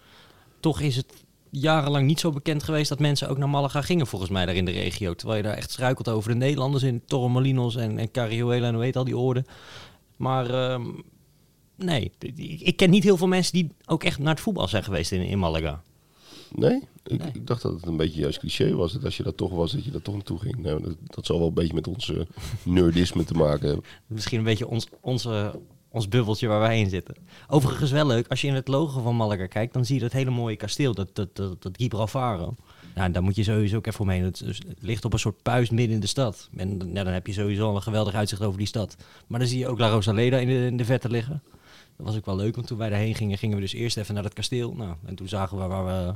Toch 0.61 0.81
is 0.81 0.97
het 0.97 1.25
jarenlang 1.51 2.07
niet 2.07 2.21
zo 2.21 2.31
bekend 2.31 2.63
geweest 2.63 2.89
dat 2.89 2.99
mensen 2.99 3.29
ook 3.29 3.39
naar 3.39 3.49
Malaga 3.49 3.83
gingen, 3.83 4.07
volgens 4.07 4.31
mij, 4.31 4.47
daar 4.47 4.55
in 4.55 4.65
de 4.65 4.71
regio. 4.71 5.15
Terwijl 5.15 5.39
je 5.39 5.45
daar 5.45 5.57
echt 5.57 5.71
struikelt 5.71 6.09
over 6.09 6.31
de 6.31 6.37
Nederlanders 6.37 6.83
in 6.83 7.03
Torremolinos 7.07 7.77
en, 7.77 7.99
en 7.99 8.11
en 8.13 8.75
hoe 8.75 8.83
heet 8.83 8.97
al 8.97 9.05
die 9.05 9.17
orde. 9.17 9.45
Maar 10.17 10.51
ehm, 10.51 10.85
nee, 11.77 12.13
ik, 12.19 12.61
ik 12.61 12.77
ken 12.77 12.91
niet 12.91 13.05
heel 13.05 13.17
veel 13.17 13.27
mensen 13.27 13.53
die 13.53 13.71
ook 13.87 14.05
echt 14.05 14.19
naar 14.19 14.35
het 14.35 14.41
voetbal 14.41 14.69
zijn 14.69 14.85
geweest 14.85 15.13
in, 15.13 15.23
in 15.23 15.39
Malaga. 15.39 15.83
Nee? 16.55 16.83
Ik, 17.05 17.19
Nee. 17.19 17.31
ik 17.33 17.47
dacht 17.47 17.63
dat 17.63 17.73
het 17.73 17.87
een 17.87 17.97
beetje 17.97 18.21
juist 18.21 18.39
cliché 18.39 18.75
was. 18.75 18.93
Dat 18.93 19.05
als 19.05 19.17
je 19.17 19.23
dat 19.23 19.37
toch 19.37 19.51
was, 19.51 19.73
dat 19.73 19.85
je 19.85 19.91
daar 19.91 20.03
toch 20.03 20.15
naartoe 20.15 20.39
ging. 20.39 20.57
Nou, 20.57 20.83
dat, 20.83 20.97
dat 21.05 21.27
zal 21.27 21.39
wel 21.39 21.49
een 21.49 21.55
beetje 21.55 21.75
met 21.75 21.89
ons 21.89 22.13
eh, 22.13 22.21
nerdisme 22.65 23.25
te 23.25 23.35
maken 23.35 23.67
hebben. 23.67 23.85
Misschien 24.07 24.39
een 24.39 24.45
beetje 24.45 24.69
ons, 24.69 24.87
onze, 25.01 25.61
ons 25.89 26.09
bubbeltje 26.09 26.47
waar 26.47 26.61
wij 26.61 26.81
in 26.81 26.91
zitten. 26.91 27.15
Overigens 27.49 27.91
wel 27.91 28.07
leuk, 28.07 28.29
als 28.29 28.41
je 28.41 28.49
in 28.49 28.55
het 28.55 28.69
logo 28.69 29.01
van 29.03 29.17
Malaga 29.17 29.47
kijkt, 29.47 29.73
dan 29.73 29.85
zie 29.85 29.95
je 29.95 30.01
dat 30.01 30.13
hele 30.13 30.31
mooie 30.31 30.57
kasteel, 30.57 30.95
dat, 30.95 31.15
dat, 31.15 31.37
dat, 31.37 31.63
dat 31.63 31.77
Gibralfaro. 31.77 32.55
Ja, 32.95 33.09
daar 33.09 33.23
moet 33.23 33.37
je 33.37 33.43
sowieso 33.43 33.77
ook 33.77 33.87
even 33.87 34.01
omheen. 34.01 34.25
Het, 34.25 34.39
het 34.39 34.65
ligt 34.81 35.05
op 35.05 35.13
een 35.13 35.19
soort 35.19 35.43
puist 35.43 35.71
midden 35.71 35.95
in 35.95 36.01
de 36.01 36.07
stad. 36.07 36.49
En 36.57 36.91
ja, 36.93 37.05
dan 37.05 37.13
heb 37.13 37.27
je 37.27 37.33
sowieso 37.33 37.69
al 37.69 37.77
een 37.77 37.83
geweldig 37.83 38.15
uitzicht 38.15 38.43
over 38.43 38.59
die 38.59 38.67
stad. 38.67 38.97
Maar 39.27 39.39
dan 39.39 39.49
zie 39.49 39.59
je 39.59 39.69
ook 39.69 39.79
La 39.79 39.89
Rosaleda 39.89 40.39
in 40.39 40.49
de, 40.49 40.67
in 40.67 40.77
de 40.77 40.85
verte 40.85 41.09
liggen. 41.09 41.43
Dat 41.97 42.07
was 42.07 42.17
ook 42.17 42.27
wel 42.27 42.37
leuk, 42.37 42.55
want 42.55 42.67
toen 42.67 42.79
wij 42.79 42.89
daarheen 42.89 43.15
gingen, 43.15 43.39
gingen 43.39 43.57
we 43.57 43.63
dus 43.63 43.73
eerst 43.73 43.97
even 43.97 44.15
naar 44.15 44.23
dat 44.23 44.33
kasteel. 44.33 44.73
Nou, 44.73 44.95
en 45.05 45.15
toen 45.15 45.29
zagen 45.29 45.59
we 45.59 45.67
waar 45.67 45.87
we 45.87 46.15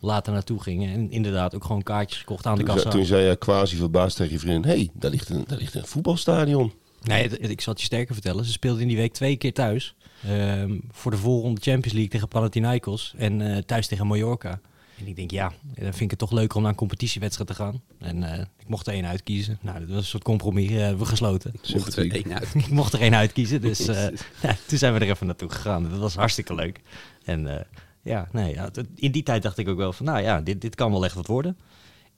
later 0.00 0.32
naartoe 0.32 0.62
gingen. 0.62 0.92
En 0.92 1.10
inderdaad 1.10 1.54
ook 1.54 1.64
gewoon 1.64 1.82
kaartjes 1.82 2.18
gekocht 2.18 2.46
aan 2.46 2.54
de 2.58 2.64
Toen, 2.64 2.74
kassa. 2.74 2.82
zei, 2.90 2.94
toen 2.96 3.06
zei 3.06 3.28
je 3.28 3.36
quasi 3.36 3.76
verbaasd 3.76 4.16
tegen 4.16 4.32
je 4.32 4.38
vriendin... 4.38 4.70
Hé, 4.70 4.76
hey, 4.76 4.90
daar, 4.94 5.10
ligt 5.10 5.28
een, 5.28 5.44
daar 5.46 5.58
ligt 5.58 5.74
een 5.74 5.86
voetbalstadion. 5.86 6.72
Nee, 7.02 7.22
het- 7.22 7.30
het- 7.40 7.50
ik 7.50 7.60
zal 7.60 7.72
het 7.72 7.80
je 7.82 7.88
sterker 7.88 8.14
vertellen. 8.14 8.44
Ze 8.44 8.52
speelden 8.52 8.82
in 8.82 8.88
die 8.88 8.96
week 8.96 9.12
twee 9.12 9.36
keer 9.36 9.52
thuis. 9.52 9.94
Ehm, 10.26 10.78
voor 10.90 11.10
de 11.10 11.16
voorronde 11.16 11.60
Champions 11.60 11.92
League 11.92 12.08
tegen 12.10 12.28
Panathinaikos. 12.28 13.14
En 13.16 13.40
eh, 13.40 13.58
thuis 13.62 13.86
tegen 13.86 14.06
Mallorca. 14.06 14.60
En 14.98 15.06
ik 15.06 15.16
denk, 15.16 15.30
ja, 15.30 15.52
dan 15.74 15.82
vind 15.84 16.00
ik 16.00 16.10
het 16.10 16.18
toch 16.18 16.32
leuker 16.32 16.56
om 16.56 16.62
naar 16.62 16.70
een 16.70 16.76
competitiewedstrijd 16.76 17.48
te 17.48 17.54
gaan. 17.56 17.82
En 17.98 18.22
eh, 18.32 18.38
ik 18.40 18.68
mocht 18.68 18.86
er 18.86 18.92
één 18.92 19.06
uitkiezen. 19.06 19.58
Nou, 19.62 19.78
dat 19.80 19.88
was 19.88 19.96
een 19.98 20.04
soort 20.04 20.22
compromis. 20.22 20.70
eh, 20.70 20.76
hebben 20.76 20.98
we 20.98 21.04
gesloten. 21.04 21.50
Mocht 21.54 21.66
er 21.86 21.92
Sympathiek. 21.92 22.12
één 22.26 22.34
uit. 22.38 22.54
ik 22.64 22.68
mocht 22.70 22.92
er 22.92 23.00
één 23.00 23.14
uitkiezen. 23.14 23.60
Dus 23.60 23.86
eh, 23.88 23.96
ja, 24.42 24.56
toen 24.68 24.78
zijn 24.78 24.92
we 24.94 24.98
er 25.00 25.10
even 25.10 25.26
naartoe 25.26 25.50
gegaan. 25.50 25.90
Dat 25.90 25.98
was 25.98 26.14
hartstikke 26.14 26.54
leuk. 26.54 26.80
En 27.24 27.58
eh, 27.58 27.64
ja, 28.06 28.28
nee, 28.32 28.54
ja, 28.54 28.70
in 28.94 29.12
die 29.12 29.22
tijd 29.22 29.42
dacht 29.42 29.58
ik 29.58 29.68
ook 29.68 29.76
wel 29.76 29.92
van, 29.92 30.06
nou 30.06 30.22
ja, 30.22 30.40
dit, 30.40 30.60
dit 30.60 30.74
kan 30.74 30.92
wel 30.92 31.04
echt 31.04 31.14
wat 31.14 31.26
worden. 31.26 31.58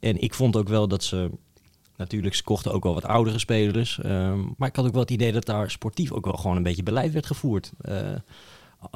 En 0.01 0.21
ik 0.21 0.35
vond 0.35 0.57
ook 0.57 0.69
wel 0.69 0.89
dat 0.89 1.03
ze... 1.03 1.31
Natuurlijk, 1.97 2.35
ze 2.35 2.43
kochten 2.43 2.73
ook 2.73 2.83
wel 2.83 2.95
wat 2.95 3.05
oudere 3.05 3.39
spelers. 3.39 3.99
ehm, 3.99 4.41
maar 4.57 4.69
ik 4.69 4.77
had 4.77 4.87
ook 4.87 4.93
wel 4.93 5.01
het 5.01 5.11
idee 5.11 5.33
dat 5.33 5.45
daar 5.45 5.71
sportief 5.71 6.13
ook 6.13 6.25
wel 6.25 6.37
gewoon 6.37 6.57
een 6.57 6.63
beetje 6.63 6.83
beleid 6.83 7.13
werd 7.13 7.27
gevoerd. 7.27 7.73
Eh, 7.81 8.17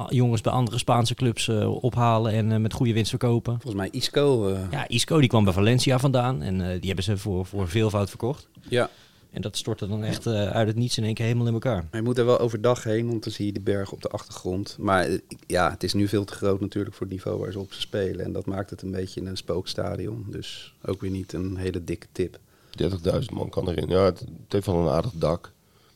jongens 0.09 0.41
bij 0.41 0.51
andere 0.51 0.77
Spaanse 0.77 1.15
clubs 1.15 1.47
eh, 1.47 1.83
ophalen 1.83 2.33
en 2.33 2.51
eh, 2.51 2.59
met 2.59 2.73
goede 2.73 2.93
winst 2.93 3.09
verkopen. 3.09 3.53
Volgens 3.53 3.75
mij 3.81 3.89
Isco. 3.91 4.57
Ja, 4.71 4.87
Isco 4.87 5.19
die 5.19 5.29
kwam 5.29 5.43
bij 5.43 5.53
Valencia 5.53 5.99
vandaan 5.99 6.41
en 6.41 6.57
die 6.57 6.87
hebben 6.87 7.03
ze 7.03 7.17
voor, 7.17 7.45
voor 7.45 7.69
veelvoud 7.69 8.09
verkocht. 8.09 8.49
ja. 8.69 8.89
En 9.33 9.41
dat 9.41 9.57
stortte 9.57 9.87
dan 9.87 10.03
echt 10.03 10.25
eh, 10.25 10.49
uit 10.49 10.67
het 10.67 10.75
niets 10.75 10.97
in 10.97 11.03
één 11.03 11.13
keer 11.13 11.25
helemaal 11.25 11.47
in 11.47 11.53
elkaar. 11.53 11.75
Maar 11.91 11.99
je 11.99 12.01
moet 12.01 12.17
er 12.17 12.25
wel 12.25 12.39
overdag 12.39 12.83
heen, 12.83 13.07
want 13.07 13.23
dan 13.23 13.33
zie 13.33 13.45
je 13.45 13.51
de 13.53 13.59
bergen 13.61 13.93
op 13.93 14.01
de 14.01 14.07
achtergrond. 14.09 14.75
Maar 14.79 15.05
eh, 15.05 15.17
ja, 15.47 15.71
het 15.71 15.83
is 15.83 15.93
nu 15.93 16.07
veel 16.07 16.23
te 16.23 16.33
groot 16.33 16.59
natuurlijk 16.59 16.95
voor 16.95 17.05
het 17.05 17.15
niveau 17.15 17.39
waar 17.39 17.51
ze 17.51 17.59
op 17.59 17.73
ze 17.73 17.81
spelen. 17.81 18.25
En 18.25 18.31
dat 18.33 18.45
maakt 18.45 18.69
het 18.69 18.81
een 18.81 18.91
beetje 18.91 19.21
een 19.21 19.37
spookstadion. 19.37 20.25
Dus 20.29 20.75
ook 20.85 21.01
weer 21.01 21.11
niet 21.11 21.33
een 21.33 21.57
hele 21.57 21.83
dikke 21.83 22.07
tip. 22.11 22.39
30.000 22.81 22.89
man 23.33 23.49
kan 23.49 23.69
erin. 23.69 23.89
Ja, 23.89 24.03
het, 24.05 24.19
het 24.19 24.29
heeft 24.53 24.65
wel 24.65 24.79
een 24.79 24.89
aardig 24.93 25.11
dak. 25.15 25.51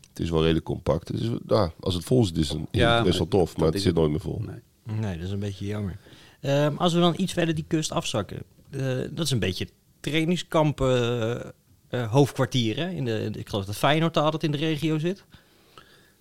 Het 0.10 0.20
is 0.20 0.30
wel 0.30 0.42
redelijk 0.42 0.66
compact. 0.66 1.08
Het 1.08 1.20
is, 1.20 1.30
ja, 1.48 1.72
als 1.80 1.94
het 1.94 2.04
vol 2.04 2.26
zit 2.26 2.38
is 2.38 2.50
het, 2.50 2.58
is 2.72 2.80
Ja, 2.80 2.96
het 2.96 3.04
best 3.04 3.18
wel 3.18 3.28
maar 3.30 3.40
tof, 3.40 3.58
maar 3.58 3.66
het 3.66 3.76
is 3.76 3.82
zit 3.84 3.96
nooit 3.96 4.12
meer 4.12 4.20
vol. 4.20 4.42
Nee. 4.46 4.96
Nee, 5.00 5.16
dat 5.18 5.26
is 5.26 5.32
een 5.32 5.40
beetje 5.40 5.66
jammer. 5.66 5.98
Ehm, 6.42 6.76
als 6.78 6.94
we 6.94 7.00
dan 7.00 7.14
iets 7.18 7.34
verder 7.34 7.56
die 7.56 7.66
kust 7.68 7.92
afzakken. 7.92 8.42
eh, 8.70 8.98
dat 9.12 9.26
is 9.26 9.32
een 9.32 9.40
beetje 9.40 9.68
trainingskamp 10.00 10.80
eh, 11.90 12.12
hoofdkwartier. 12.12 12.76
Hè? 12.76 12.90
In 12.90 13.06
de, 13.06 13.30
ik 13.34 13.50
geloof 13.50 13.66
dat 13.66 13.76
Feyenoord 13.76 14.18
altijd 14.18 14.44
in 14.44 14.52
de 14.52 14.58
regio 14.58 14.98
zit. 14.98 15.24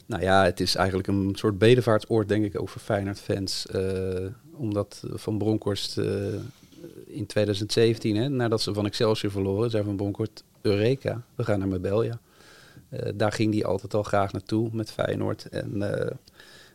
Nou 0.07 0.23
ja, 0.23 0.45
het 0.45 0.61
is 0.61 0.75
eigenlijk 0.75 1.09
een 1.09 1.33
soort 1.35 1.59
bedevaartsoord, 1.59 2.29
denk 2.29 2.45
ik, 2.45 2.61
ook 2.61 2.69
voor 2.69 2.81
Feyenoord-fans. 2.81 3.67
Eh, 3.67 4.27
omdat 4.53 5.03
Van 5.13 5.39
Bronckhorst 5.39 5.99
eh, 5.99 6.07
in 7.07 7.27
2017, 7.27 8.17
hè, 8.17 8.29
nadat 8.29 8.63
ze 8.63 8.75
van 8.75 8.87
Excelsior 8.87 9.33
verloren, 9.33 9.71
zei 9.71 9.85
Van 9.85 9.97
Bronckhorst, 9.97 10.45
Eureka, 10.61 11.23
we 11.35 11.45
gaan 11.45 11.59
naar 11.59 11.69
Marbella. 11.69 12.19
Daar 13.15 13.33
ging 13.33 13.55
hij 13.55 13.65
altijd 13.65 13.95
al 13.95 14.03
graag 14.03 14.33
naartoe 14.33 14.69
met 14.73 14.91
Feyenoord. 14.91 15.49
En 15.49 15.83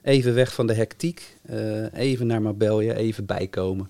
even 0.02 0.34
weg 0.34 0.54
van 0.54 0.68
de 0.68 0.74
hectiek, 0.74 1.38
even 1.94 2.28
naar 2.28 2.42
Marbella, 2.42 2.94
even 2.94 3.26
bijkomen. 3.26 3.90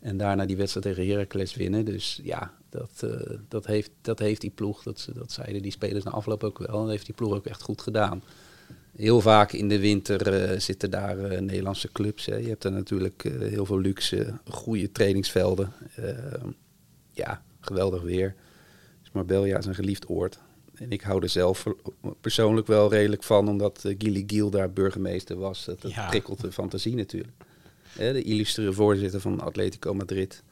En 0.00 0.16
daarna 0.16 0.46
die 0.46 0.56
wedstrijd 0.56 0.86
tegen 0.86 1.08
Heracles 1.08 1.54
winnen. 1.54 1.84
Dus 1.84 2.20
ja, 2.22 2.52
dat, 2.72 3.10
eh, 3.10 3.36
dat, 3.48 3.66
heeft, 3.66 3.90
dat 4.00 4.18
heeft 4.18 4.40
die 4.40 4.50
ploeg, 4.50 4.82
dat, 4.82 5.00
ze- 5.00 5.12
dat 5.14 5.32
zeiden 5.32 5.62
die 5.62 5.70
spelers 5.72 6.04
na 6.04 6.10
afloop 6.10 6.44
ook 6.44 6.58
wel, 6.58 6.80
dat 6.80 6.90
heeft 6.90 7.06
die 7.06 7.14
ploeg 7.14 7.34
ook 7.34 7.46
echt 7.46 7.62
goed 7.62 7.80
gedaan. 7.82 8.22
Heel 8.96 9.20
vaak 9.20 9.52
in 9.52 9.68
de 9.68 9.78
winter 9.78 10.34
eh, 10.34 10.58
zitten 10.60 10.90
daar 10.90 11.18
eh, 11.18 11.40
Nederlandse 11.40 11.92
clubs. 11.92 12.26
Hè. 12.26 12.36
Je 12.36 12.48
hebt 12.48 12.64
er 12.64 12.72
natuurlijk 12.72 13.22
heel 13.38 13.66
veel 13.66 13.78
luxe, 13.80 14.38
goede 14.50 14.92
trainingsvelden. 14.92 15.72
Eh, 15.94 16.08
ja, 17.12 17.42
geweldig 17.60 18.02
weer. 18.02 18.34
Dus 19.02 19.10
Marbella 19.12 19.58
is 19.58 19.66
een 19.66 19.74
geliefd 19.74 20.08
oord. 20.08 20.38
En 20.74 20.90
ik 20.90 21.00
hou 21.00 21.22
er 21.22 21.28
zelf 21.28 21.66
persoonlijk 22.20 22.66
wel 22.66 22.90
redelijk 22.90 23.22
van, 23.22 23.48
omdat 23.48 23.84
Gilly 23.98 24.24
Giel 24.26 24.50
daar 24.50 24.72
burgemeester 24.72 25.36
was. 25.36 25.64
Dat, 25.64 25.80
dat 25.80 25.92
Ja. 25.92 26.08
prikkelt 26.08 26.40
de 26.40 26.52
fantasie 26.52 26.94
natuurlijk. 26.94 27.32
Hè, 27.88 28.12
de 28.12 28.22
illustere 28.22 28.72
voorzitter 28.72 29.20
van 29.20 29.40
Atletico 29.40 29.94
Madrid. 29.94 30.42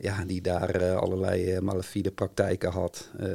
Ja, 0.00 0.24
die 0.24 0.40
daar 0.40 0.70
eh, 0.70 0.96
allerlei 0.96 1.52
eh, 1.52 1.60
malafide 1.60 2.10
praktijken 2.10 2.70
had. 2.72 3.10
Eh, 3.18 3.28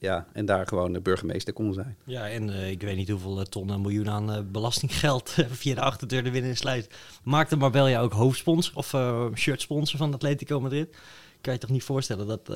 ja, 0.00 0.26
en 0.32 0.46
daar 0.46 0.66
gewoon 0.66 0.92
de 0.92 1.00
burgemeester 1.00 1.52
kon 1.52 1.72
zijn. 1.72 1.96
Ja, 2.04 2.28
en 2.28 2.50
ik 2.50 2.82
weet 2.82 2.96
niet 2.96 3.08
hoeveel 3.08 3.44
ton 3.44 3.70
en 3.70 3.80
miljoen 3.80 4.10
aan 4.10 4.48
belastinggeld 4.52 5.30
via 5.50 5.74
de 5.74 5.80
achterdeur 5.80 6.24
de 6.24 6.30
winnen 6.30 6.56
sluit. 6.56 6.94
Maakte 7.22 7.56
Marbella 7.56 8.00
ook 8.00 8.12
hoofdsponsor 8.12 8.76
of 8.76 8.94
shirtsponsor 9.38 9.98
van 9.98 10.14
Atletico 10.14 10.60
Madrid? 10.60 10.96
Kan 11.40 11.52
je 11.52 11.58
toch 11.58 11.70
niet 11.70 11.82
voorstellen 11.82 12.26
dat, 12.26 12.46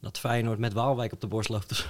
dat 0.00 0.18
Feyenoord 0.18 0.58
met 0.58 0.72
Waalwijk 0.72 1.12
op 1.12 1.20
de 1.20 1.26
borst 1.26 1.48
loopt? 1.48 1.86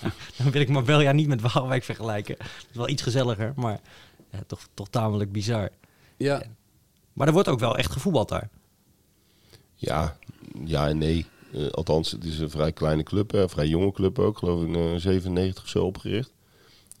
Ja, 0.00 0.10
dan 0.42 0.50
wil 0.50 0.60
ik 0.60 0.68
Marbella 0.68 1.12
niet 1.12 1.28
met 1.28 1.52
Waalwijk 1.52 1.84
vergelijken. 1.84 2.36
Het 2.38 2.66
is 2.70 2.76
wel 2.76 2.88
iets 2.88 3.02
gezelliger, 3.02 3.52
maar 3.56 3.80
ja, 4.30 4.38
toch, 4.46 4.68
toch 4.74 4.88
tamelijk 4.88 5.32
bizar. 5.32 5.70
Ja, 6.16 6.42
Maar 7.12 7.26
er 7.26 7.32
wordt 7.32 7.48
ook 7.48 7.60
wel 7.60 7.76
echt 7.76 7.92
gevoetbald 7.92 8.28
daar. 8.28 8.48
Ja, 9.78 10.16
ja 10.64 10.88
en 10.88 10.98
nee. 10.98 11.26
Eh, 11.52 11.68
althans, 11.68 12.10
het 12.10 12.24
is 12.24 12.38
een 12.38 12.50
vrij 12.50 12.72
kleine 12.72 13.02
club, 13.02 13.30
hè, 13.30 13.42
een 13.42 13.48
vrij 13.48 13.66
jonge 13.66 13.92
club 13.92 14.18
ook. 14.18 14.38
Geloof 14.38 14.62
ik 14.62 14.76
in 14.76 15.00
97 15.00 15.62
of 15.64 15.68
zo 15.68 15.84
opgericht. 15.84 16.32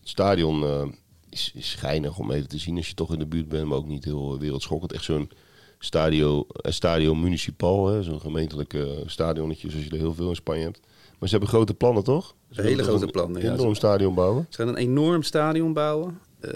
Het 0.00 0.08
stadion 0.08 0.64
eh, 0.64 0.86
is, 1.30 1.52
is 1.54 1.70
schijnig 1.70 2.18
om 2.18 2.30
even 2.30 2.48
te 2.48 2.58
zien 2.58 2.76
als 2.76 2.88
je 2.88 2.94
toch 2.94 3.12
in 3.12 3.18
de 3.18 3.26
buurt 3.26 3.48
bent, 3.48 3.66
maar 3.66 3.78
ook 3.78 3.86
niet 3.86 4.04
heel 4.04 4.38
wereldschokkend. 4.38 4.92
Echt 4.92 5.04
zo'n 5.04 5.30
Stadio, 5.78 6.46
Estadio 6.60 7.14
Municipal, 7.14 8.02
zo'n 8.02 8.20
gemeentelijk 8.20 8.74
eh, 8.74 8.86
stadionnetje, 9.06 9.70
zoals 9.70 9.84
je 9.84 9.90
er 9.90 9.96
heel 9.96 10.14
veel 10.14 10.28
in 10.28 10.34
Spanje 10.34 10.62
hebt. 10.62 10.80
Maar 11.18 11.28
ze 11.28 11.36
hebben 11.36 11.48
grote 11.48 11.74
plannen, 11.74 12.04
toch? 12.04 12.34
Ze 12.50 12.62
Hele 12.62 12.82
grote 12.82 13.06
plannen, 13.06 13.44
Een 13.44 13.52
enorm 13.52 13.74
stadion 13.74 14.14
bouwen. 14.14 14.46
Ze 14.48 14.56
gaan 14.56 14.68
een 14.68 14.76
enorm 14.76 15.22
stadion 15.22 15.72
bouwen. 15.72 16.18
eh 16.40 16.52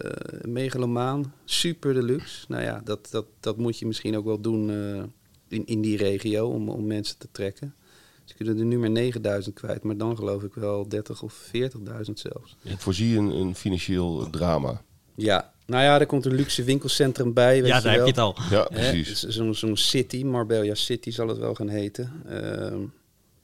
megalomaan, 0.48 1.34
super 1.44 1.94
deluxe. 1.94 2.44
Nou 2.48 2.62
ja, 2.62 2.80
dat, 2.84 3.08
dat, 3.10 3.26
dat 3.40 3.56
moet 3.56 3.78
je 3.78 3.86
misschien 3.86 4.16
ook 4.16 4.24
wel 4.24 4.40
doen 4.40 4.70
eh, 4.70 5.02
in, 5.52 5.66
in 5.66 5.80
die 5.80 5.96
regio 5.96 6.48
om, 6.48 6.68
om 6.68 6.86
mensen 6.86 7.18
te 7.18 7.28
trekken. 7.32 7.74
Ze 8.24 8.34
kunnen 8.34 8.58
er 8.58 8.64
nu 8.64 8.78
maar 8.78 8.90
9000 8.90 9.54
kwijt, 9.54 9.82
maar 9.82 9.96
dan 9.96 10.16
geloof 10.16 10.42
ik 10.42 10.54
wel 10.54 10.88
30 10.88 11.22
of 11.22 11.50
40.000 11.56 11.60
zelfs. 12.14 12.56
Ik 12.62 12.78
voorzie 12.78 13.16
een, 13.18 13.30
een 13.30 13.54
financieel 13.54 14.30
drama. 14.30 14.82
Ja, 15.14 15.52
nou 15.66 15.82
ja, 15.82 16.00
er 16.00 16.06
komt 16.06 16.24
een 16.26 16.34
luxe 16.34 16.62
winkelcentrum 16.64 17.32
bij. 17.32 17.60
Weet 17.62 17.70
ja, 17.70 17.80
daar 17.80 17.92
heb 17.92 18.00
je 18.02 18.06
het 18.08 18.18
al. 18.18 18.36
Ja, 18.50 18.62
precies. 18.64 19.22
Zo'n 19.22 19.54
zo'n 19.54 19.76
city, 19.76 20.24
Marbella 20.24 20.74
City 20.74 21.10
zal 21.10 21.28
het 21.28 21.38
wel 21.38 21.54
gaan 21.54 21.68
heten. 21.68 22.12
Ehm, 22.28 22.78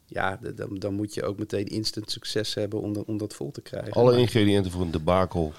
ja, 0.07 0.41
dan, 0.55 0.79
dan 0.79 0.95
moet 0.95 1.15
je 1.15 1.23
ook 1.23 1.39
meteen 1.39 1.67
instant 1.67 2.11
succes 2.11 2.55
hebben 2.55 2.81
om, 2.81 2.93
dat- 2.93 3.05
om 3.05 3.19
dat 3.19 3.35
vol 3.35 3.51
te 3.51 3.61
krijgen. 3.61 3.93
Alle 3.93 4.11
Maar- 4.11 4.21
ingrediënten 4.21 4.71
voor 4.73 4.83
een 4.83 4.91
debakel 4.91 5.53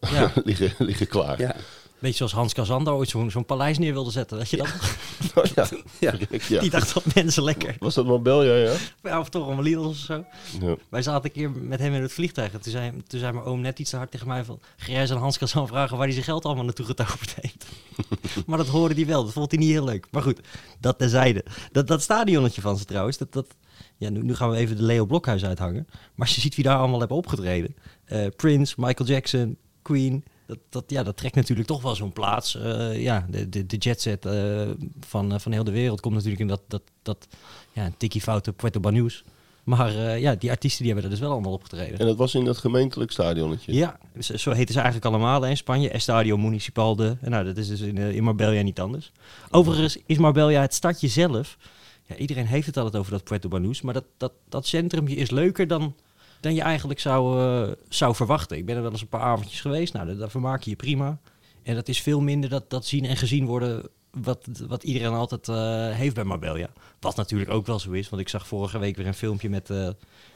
Ja. 0.00 0.32
liggen, 0.44 0.86
liggen 0.86 1.06
klaar. 1.06 1.40
Ja, 1.40 1.56
Beetje 2.04 2.18
zoals 2.18 2.32
Hans 2.32 2.52
Kazanda 2.52 2.90
ooit 2.90 3.08
zo'n 3.08 3.30
zo'n 3.30 3.44
paleis 3.44 3.78
neer 3.78 3.92
wilde 3.92 4.10
zetten. 4.10 4.36
Weet 4.38 4.50
je 4.50 4.56
dat? 4.56 4.68
Oh, 5.34 5.44
ja. 5.44 5.66
ja. 6.00 6.14
Ja. 6.48 6.60
Die 6.60 6.70
dacht 6.70 6.94
dat 6.94 7.14
mensen 7.14 7.42
lekker. 7.42 7.76
Was 7.78 7.94
dat 7.94 8.06
Marbella, 8.06 8.54
ja? 8.54 8.72
Ja, 9.02 9.18
of 9.18 9.28
toch 9.28 9.48
een 9.48 9.62
Lidl 9.62 9.80
of 9.80 9.96
zo. 9.96 10.24
ja. 10.60 10.76
Wij 10.88 11.02
zaten 11.02 11.24
een 11.24 11.32
keer 11.32 11.50
met 11.50 11.78
hem 11.78 11.94
in 11.94 12.02
het 12.02 12.12
vliegtuig. 12.12 12.52
En 12.52 12.60
toen 12.60 12.72
zei, 12.72 12.92
toen 13.06 13.20
zei 13.20 13.32
mijn 13.32 13.44
oom 13.44 13.60
net 13.60 13.78
iets 13.78 13.90
te 13.90 13.96
hard 13.96 14.10
tegen 14.10 14.26
mij 14.26 14.44
van... 14.44 14.60
Ga 14.76 14.92
jij 14.92 15.10
aan 15.10 15.16
Hans 15.16 15.38
Kazan 15.38 15.66
vragen 15.66 15.96
waar 15.96 16.04
hij 16.06 16.12
zijn 16.12 16.24
geld 16.24 16.44
allemaal 16.44 16.64
naartoe 16.64 16.86
getoverd 16.86 17.34
heeft. 17.40 17.66
maar 18.46 18.58
dat 18.58 18.68
hoorde 18.68 18.94
hij 18.94 19.06
wel. 19.06 19.24
Dat 19.24 19.32
vond 19.32 19.50
hij 19.50 19.60
niet 19.60 19.70
heel 19.70 19.84
leuk. 19.84 20.06
Maar 20.10 20.22
goed, 20.22 20.40
dat 20.80 20.98
terzijde. 20.98 21.44
Dat, 21.72 21.86
dat 21.86 22.02
stadionnetje 22.02 22.60
van 22.60 22.78
ze 22.78 22.84
trouwens. 22.84 23.18
Dat, 23.18 23.32
dat, 23.32 23.46
ja, 23.96 24.10
nu, 24.10 24.22
nu 24.22 24.34
gaan 24.34 24.50
we 24.50 24.56
even 24.56 24.76
de 24.76 24.82
Leo 24.82 25.06
Blokhuis 25.06 25.44
uithangen. 25.44 25.86
Maar 25.88 26.26
als 26.26 26.34
je 26.34 26.40
ziet 26.40 26.54
wie 26.54 26.64
daar 26.64 26.78
allemaal 26.78 26.98
hebben 26.98 27.16
opgetreden. 27.16 27.76
Eh, 28.04 28.26
Prince, 28.36 28.74
Michael 28.76 29.08
Jackson, 29.08 29.56
Queen... 29.82 30.24
Dat, 30.46 30.58
dat, 30.68 30.84
ja, 30.86 31.02
dat 31.02 31.16
trekt 31.16 31.34
natuurlijk 31.34 31.68
toch 31.68 31.82
wel 31.82 31.94
zo'n 31.94 32.12
plaats. 32.12 32.56
Eh, 32.56 33.02
ja, 33.02 33.26
de, 33.30 33.48
de, 33.48 33.66
de 33.66 33.76
jetset 33.76 34.26
eh, 34.26 34.68
van, 35.00 35.32
eh, 35.32 35.38
van 35.38 35.52
heel 35.52 35.64
de 35.64 35.70
wereld 35.70 36.00
komt 36.00 36.14
natuurlijk 36.14 36.40
in 36.40 36.48
dat, 36.48 36.60
dat, 36.68 36.82
dat 37.02 37.28
ja, 37.72 37.84
een 37.84 37.96
tikkie 37.96 38.20
foute 38.20 38.52
Puerto 38.52 38.80
Banús. 38.80 39.24
Maar 39.64 40.18
ja, 40.18 40.34
die 40.34 40.50
artiesten 40.50 40.84
die 40.84 40.92
hebben 40.92 41.10
er 41.10 41.16
dus 41.16 41.26
wel 41.26 41.32
allemaal 41.32 41.52
opgetreden. 41.52 41.98
En 41.98 42.06
dat 42.06 42.16
was 42.16 42.34
in 42.34 42.44
dat 42.44 42.58
gemeentelijk 42.58 43.10
stadionnetje. 43.10 43.72
Ja, 43.72 43.98
zo 44.20 44.36
zo 44.36 44.50
heten 44.50 44.74
ze 44.74 44.80
eigenlijk 44.80 45.06
allemaal 45.06 45.42
hè, 45.42 45.48
in 45.48 45.56
Spanje. 45.56 45.90
Estadio 45.90 46.36
Municipal 46.36 46.96
de. 46.96 47.16
en 47.20 47.30
Nou, 47.30 47.44
dat 47.44 47.56
is 47.56 47.68
dus 47.68 47.80
in, 47.80 47.96
in 47.96 48.22
Marbella 48.24 48.62
niet 48.62 48.80
anders. 48.80 49.12
Overigens 49.50 49.98
is 50.06 50.18
Marbella 50.18 50.60
het 50.60 50.74
stadje 50.74 51.08
zelf. 51.08 51.56
Ja, 52.06 52.16
iedereen 52.16 52.46
heeft 52.46 52.66
het 52.66 52.76
altijd 52.76 52.96
over 52.96 53.12
dat 53.12 53.24
Puerto 53.24 53.48
Banús. 53.48 53.82
Maar 53.82 53.94
dat, 53.94 54.04
dat, 54.16 54.32
dat 54.48 54.66
centrumje 54.66 55.14
is 55.14 55.30
leuker 55.30 55.66
dan, 55.66 55.94
dan 56.44 56.54
je 56.54 56.62
eigenlijk 56.62 57.00
zou, 57.00 57.40
eh, 57.40 57.72
zou 57.88 58.14
verwachten. 58.14 58.56
Ik 58.56 58.66
ben 58.66 58.76
er 58.76 58.82
wel 58.82 58.90
eens 58.90 59.00
een 59.00 59.08
paar 59.08 59.20
avondjes 59.20 59.60
geweest. 59.60 59.92
Nou, 59.92 60.16
daar, 60.16 60.30
vermaak 60.30 60.62
je 60.62 60.70
je 60.70 60.76
prima. 60.76 61.18
En 61.62 61.74
dat 61.74 61.88
is 61.88 62.00
veel 62.00 62.20
minder 62.20 62.50
dat, 62.50 62.70
dat 62.70 62.86
zien 62.86 63.04
en 63.04 63.16
gezien 63.16 63.46
worden 63.46 63.82
wat, 64.10 64.46
wat 64.68 64.82
iedereen 64.82 65.12
altijd 65.12 65.48
eh, 65.48 65.90
heeft 65.90 66.14
bij 66.14 66.24
Marbella. 66.24 66.68
Wat 67.00 67.16
natuurlijk 67.16 67.50
ook 67.50 67.66
wel 67.66 67.78
zo 67.78 67.90
is. 67.90 68.08
Want 68.08 68.22
ik 68.22 68.28
zag 68.28 68.46
vorige 68.46 68.78
week 68.78 68.96
weer 68.96 69.06
een 69.06 69.14
filmpje 69.14 69.48
met, 69.48 69.70
eh, 69.70 69.88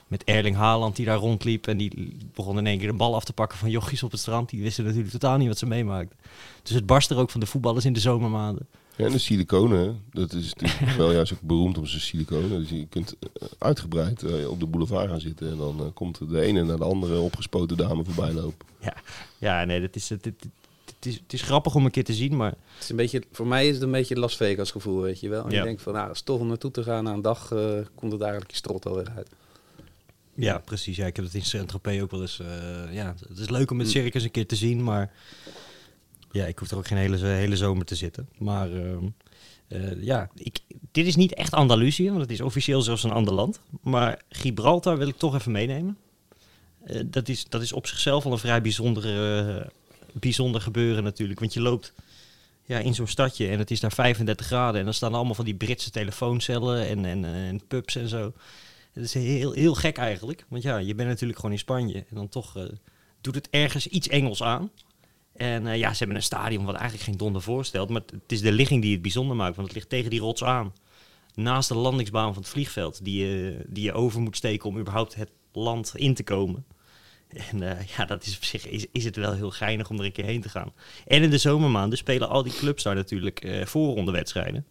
met 0.06 0.24
Erling 0.24 0.56
Haaland 0.56 0.96
die 0.96 1.06
daar 1.06 1.16
rondliep. 1.16 1.66
En 1.66 1.76
die 1.76 2.16
begon 2.34 2.58
in 2.58 2.66
één 2.66 2.78
keer 2.78 2.88
een 2.88 2.96
bal 2.96 3.14
af 3.14 3.24
te 3.24 3.32
pakken 3.32 3.58
van 3.58 3.70
jochies 3.70 4.02
op 4.02 4.10
het 4.10 4.20
strand. 4.20 4.48
Die 4.48 4.62
wisten 4.62 4.84
natuurlijk 4.84 5.10
totaal 5.10 5.36
niet 5.36 5.48
wat 5.48 5.58
ze 5.58 5.66
meemaakten. 5.66 6.18
Dus 6.62 6.74
het 6.74 6.86
barst 6.86 7.10
er 7.10 7.16
ook 7.16 7.30
van 7.30 7.40
de 7.40 7.46
voetballers 7.46 7.84
in 7.84 7.92
de 7.92 8.00
zomermaanden. 8.00 8.68
Ja, 8.98 9.04
en 9.06 9.12
de 9.12 9.18
siliconen, 9.18 10.02
dat 10.12 10.32
is 10.32 10.54
natuurlijk 10.54 10.96
wel 11.04 11.12
juist 11.12 11.32
ook 11.32 11.40
beroemd 11.40 11.78
om 11.78 11.86
zijn 11.86 12.00
siliconen. 12.00 12.48
Dus 12.60 12.68
je 12.70 12.86
kunt 12.86 13.16
eh, 13.20 13.48
uitgebreid 13.58 14.22
eh, 14.22 14.48
op 14.50 14.60
de 14.60 14.66
boulevard 14.66 15.08
gaan 15.10 15.20
zitten 15.20 15.50
en 15.50 15.56
dan 15.56 15.80
eh, 15.80 15.86
komt 15.94 16.28
de 16.30 16.40
ene 16.40 16.62
naar 16.64 16.76
de 16.76 16.84
andere 16.84 17.18
opgespoten 17.20 17.76
dame 17.76 18.04
voorbij 18.04 18.32
lopen. 18.32 18.66
Ja, 18.80 18.94
ja 19.38 19.64
nee, 19.64 19.80
dat 19.80 19.96
is, 19.96 20.08
het, 20.08 20.24
het, 20.24 20.46
het, 20.84 21.06
is, 21.06 21.14
het 21.14 21.32
is 21.32 21.42
grappig 21.42 21.74
om 21.74 21.84
een 21.84 21.90
keer 21.90 22.04
te 22.04 22.14
zien, 22.14 22.36
maar 22.36 22.50
Het 22.50 22.82
is 22.82 22.88
een 22.88 22.96
beetje, 22.96 23.22
voor 23.32 23.46
mij 23.46 23.68
is 23.68 23.74
het 23.74 23.82
een 23.82 23.90
beetje 23.90 24.16
Las 24.18 24.36
Vegas 24.36 24.70
gevoel, 24.70 25.00
weet 25.00 25.20
je 25.20 25.28
wel. 25.28 25.44
En 25.44 25.50
Ja. 25.50 25.58
je 25.58 25.64
denkt 25.64 25.82
van, 25.82 25.92
nou, 25.92 26.06
het 26.06 26.16
is 26.16 26.22
tof 26.22 26.40
om 26.40 26.46
naartoe 26.48 26.70
te 26.70 26.82
gaan. 26.82 27.04
Na 27.04 27.12
een 27.12 27.22
dag 27.22 27.52
eh, 27.52 27.68
komt 27.94 28.12
het 28.12 28.20
eigenlijk 28.20 28.50
je 28.50 28.56
strot 28.56 28.86
alweer 28.86 29.12
uit. 29.16 29.28
Ja, 30.34 30.58
precies. 30.58 30.96
Ja, 30.96 31.06
ik 31.06 31.16
heb 31.16 31.24
het 31.24 31.34
in 31.34 31.42
Saint-Tropez 31.44 32.00
ook 32.00 32.10
wel 32.10 32.20
eens. 32.20 32.40
eh, 32.40 32.46
ja, 32.94 33.14
het 33.28 33.38
is 33.38 33.48
leuk 33.48 33.70
om 33.70 33.78
het 33.78 33.90
circus 33.90 34.24
een 34.24 34.30
keer 34.30 34.46
te 34.46 34.56
zien, 34.56 34.82
maar 34.82 35.12
ja, 36.30 36.46
ik 36.46 36.58
hoef 36.58 36.70
er 36.70 36.76
ook 36.76 36.86
geen 36.86 36.98
hele, 36.98 37.26
hele 37.26 37.56
zomer 37.56 37.84
te 37.84 37.94
zitten. 37.94 38.28
Maar 38.38 38.72
ehm, 38.72 39.04
eh, 39.68 40.02
ja, 40.02 40.30
ik, 40.34 40.58
dit 40.92 41.06
is 41.06 41.16
niet 41.16 41.34
echt 41.34 41.52
Andalusië, 41.52 42.08
want 42.08 42.20
het 42.20 42.30
is 42.30 42.40
officieel 42.40 42.82
zelfs 42.82 43.02
een 43.02 43.10
ander 43.10 43.34
land. 43.34 43.60
Maar 43.82 44.22
Gibraltar 44.28 44.98
wil 44.98 45.08
ik 45.08 45.16
toch 45.16 45.34
even 45.34 45.52
meenemen. 45.52 45.98
Eh, 46.84 47.00
dat, 47.06 47.28
is, 47.28 47.44
dat 47.48 47.62
is 47.62 47.72
op 47.72 47.86
zichzelf 47.86 48.24
al 48.24 48.32
een 48.32 48.38
vrij 48.38 48.62
bijzonder, 48.62 49.04
eh, 49.38 49.66
bijzonder 50.12 50.60
gebeuren 50.60 51.04
natuurlijk. 51.04 51.40
Want 51.40 51.54
je 51.54 51.60
loopt 51.60 51.92
ja, 52.64 52.78
in 52.78 52.94
zo'n 52.94 53.06
stadje 53.06 53.48
en 53.48 53.58
het 53.58 53.70
is 53.70 53.80
daar 53.80 53.92
35 53.92 54.46
graden. 54.46 54.78
En 54.78 54.84
dan 54.84 54.94
staan 54.94 55.14
allemaal 55.14 55.34
van 55.34 55.44
die 55.44 55.54
Britse 55.54 55.90
telefooncellen 55.90 56.86
en, 56.86 57.24
en, 57.24 57.60
pubs 57.68 57.96
en 57.96 58.08
zo. 58.08 58.32
Het 58.92 59.04
is 59.04 59.14
heel, 59.14 59.52
heel 59.52 59.74
gek 59.74 59.96
eigenlijk. 59.96 60.44
Want 60.48 60.62
ja, 60.62 60.76
je 60.76 60.94
bent 60.94 61.08
natuurlijk 61.08 61.38
gewoon 61.38 61.54
in 61.54 61.60
Spanje. 61.60 61.94
En 61.94 62.16
dan 62.16 62.28
toch 62.28 62.54
doet 63.20 63.34
het 63.34 63.48
ergens 63.50 63.86
iets 63.86 64.08
Engels 64.08 64.42
aan. 64.42 64.70
En 65.38 65.66
eh, 65.66 65.78
ja, 65.78 65.92
ze 65.92 65.98
hebben 65.98 66.16
een 66.16 66.22
stadion 66.22 66.64
wat 66.64 66.74
eigenlijk 66.74 67.04
geen 67.04 67.16
donder 67.16 67.42
voorstelt. 67.42 67.88
Maar 67.88 68.02
het 68.10 68.32
is 68.32 68.40
de 68.40 68.52
ligging 68.52 68.82
die 68.82 68.92
het 68.92 69.02
bijzonder 69.02 69.36
maakt. 69.36 69.56
Want 69.56 69.68
het 69.68 69.76
ligt 69.76 69.88
tegen 69.88 70.10
die 70.10 70.20
rots 70.20 70.44
aan. 70.44 70.72
Naast 71.34 71.68
de 71.68 71.74
landingsbaan 71.74 72.32
van 72.34 72.42
het 72.42 72.50
vliegveld. 72.50 73.04
Die 73.04 73.26
je, 73.26 73.64
die 73.66 73.84
je 73.84 73.92
over 73.92 74.20
moet 74.20 74.36
steken 74.36 74.68
om 74.68 74.78
überhaupt 74.78 75.14
het 75.14 75.30
land 75.52 75.92
in 75.94 76.14
te 76.14 76.22
komen. 76.22 76.64
En 77.28 77.62
eh, 77.62 77.86
ja, 77.96 78.04
dat 78.04 78.26
is 78.26 78.36
op 78.36 78.44
zich 78.44 78.68
is, 78.68 78.86
is 78.92 79.04
het 79.04 79.16
wel 79.16 79.32
heel 79.32 79.50
geinig 79.50 79.90
om 79.90 79.98
er 79.98 80.04
een 80.04 80.12
keer 80.12 80.24
heen 80.24 80.40
te 80.40 80.48
gaan. 80.48 80.72
En 81.06 81.22
in 81.22 81.30
de 81.30 81.38
zomermaanden 81.38 81.98
spelen 81.98 82.28
al 82.28 82.42
die 82.42 82.52
clubs 82.52 82.82
daar 82.82 82.94
natuurlijk 82.94 83.40
eh 83.40 83.66
voorrondewedstrijden. 83.66 84.66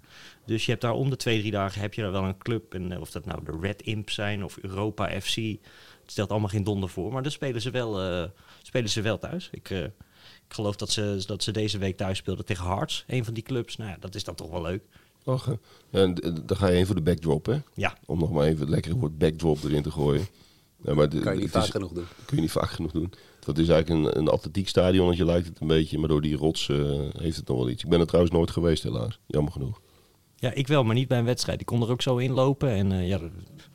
Dus 0.45 0.65
je 0.65 0.71
hebt 0.71 0.83
daar 0.83 0.93
om 0.93 1.09
de 1.09 1.15
twee, 1.15 1.39
drie 1.39 1.51
dagen 1.51 1.81
heb 1.81 1.93
je 1.93 2.01
daar 2.01 2.11
wel 2.11 2.23
een 2.23 2.37
club. 2.37 2.73
En 2.73 2.99
of 2.99 3.11
dat 3.11 3.25
nou 3.25 3.43
de 3.43 3.57
Red 3.61 3.81
Imp 3.81 4.09
zijn 4.09 4.43
of 4.43 4.57
Europa 4.61 5.21
FC. 5.21 5.35
Het 5.35 6.15
stelt 6.15 6.29
allemaal 6.29 6.49
geen 6.49 6.63
donder 6.63 6.89
voor. 6.89 7.11
Maar 7.11 7.23
dan 7.23 7.31
spelen 7.31 7.61
ze 7.61 7.69
wel, 7.71 8.29
spelen 8.61 8.89
ze 8.89 9.01
wel 9.01 9.17
thuis. 9.17 9.49
Ik 9.51 9.89
geloof 10.47 10.75
dat 10.75 10.89
ze, 10.91 11.23
dat 11.25 11.43
ze 11.43 11.51
deze 11.51 11.77
week 11.77 11.97
thuis 11.97 12.17
speelden 12.17 12.45
tegen 12.45 12.65
Hearts. 12.65 13.03
Een 13.07 13.25
van 13.25 13.33
die 13.33 13.43
clubs. 13.43 13.77
Nou 13.77 13.89
ja, 13.89 13.97
dat 13.99 14.15
is 14.15 14.23
dan 14.23 14.35
toch 14.35 14.49
wel 14.49 14.61
leuk. 14.61 14.83
Ach, 15.25 15.47
eh, 15.91 16.01
en 16.01 16.13
d- 16.13 16.47
dan 16.47 16.57
ga 16.57 16.67
je 16.67 16.75
heen 16.75 16.85
voor 16.85 16.95
de 16.95 17.01
backdrop, 17.01 17.45
hè? 17.45 17.57
Ja, 17.73 17.97
Om 18.05 18.19
nog 18.19 18.31
maar 18.31 18.45
even 18.45 18.59
het 18.59 18.69
lekkere 18.69 18.95
woord 18.95 19.17
backdrop 19.17 19.63
erin 19.63 19.83
te 19.83 19.91
gooien. 19.91 20.27
Ja, 20.83 20.93
maar 20.93 21.07
Kan 21.07 21.33
je 21.35 21.39
niet 21.41 21.49
vaak 21.51 21.63
is- 21.63 21.69
genoeg 21.69 21.91
doen. 21.91 22.05
kun 22.25 22.35
je 22.35 22.41
niet 22.41 22.51
vaak 22.51 22.69
genoeg 22.69 22.91
doen. 22.91 23.13
Dat 23.39 23.57
is 23.57 23.69
eigenlijk 23.69 24.05
een, 24.15 24.17
een 24.19 24.27
atletiekstadionnetje 24.29 25.25
lijkt 25.25 25.47
het 25.47 25.59
een 25.61 25.67
beetje, 25.67 25.97
maar 25.97 26.09
door 26.09 26.21
die 26.21 26.35
rots 26.35 26.69
eh, 26.69 26.77
heeft 27.17 27.37
het 27.37 27.47
nog 27.47 27.57
wel 27.57 27.69
iets. 27.69 27.83
Ik 27.83 27.89
ben 27.89 27.99
er 27.99 28.05
trouwens 28.05 28.33
nooit 28.35 28.51
geweest 28.51 28.83
helaas, 28.83 29.19
jammer 29.25 29.51
genoeg. 29.51 29.81
Ja, 30.35 30.53
ik 30.53 30.67
wel, 30.67 30.83
maar 30.83 30.95
niet 30.95 31.07
bij 31.07 31.17
een 31.19 31.25
wedstrijd. 31.25 31.59
Ik 31.59 31.65
kon 31.65 31.81
er 31.81 31.89
ook 31.91 32.01
zo 32.01 32.17
inlopen. 32.17 32.69
En 32.69 32.91
eh, 32.91 33.07
ja, 33.07 33.19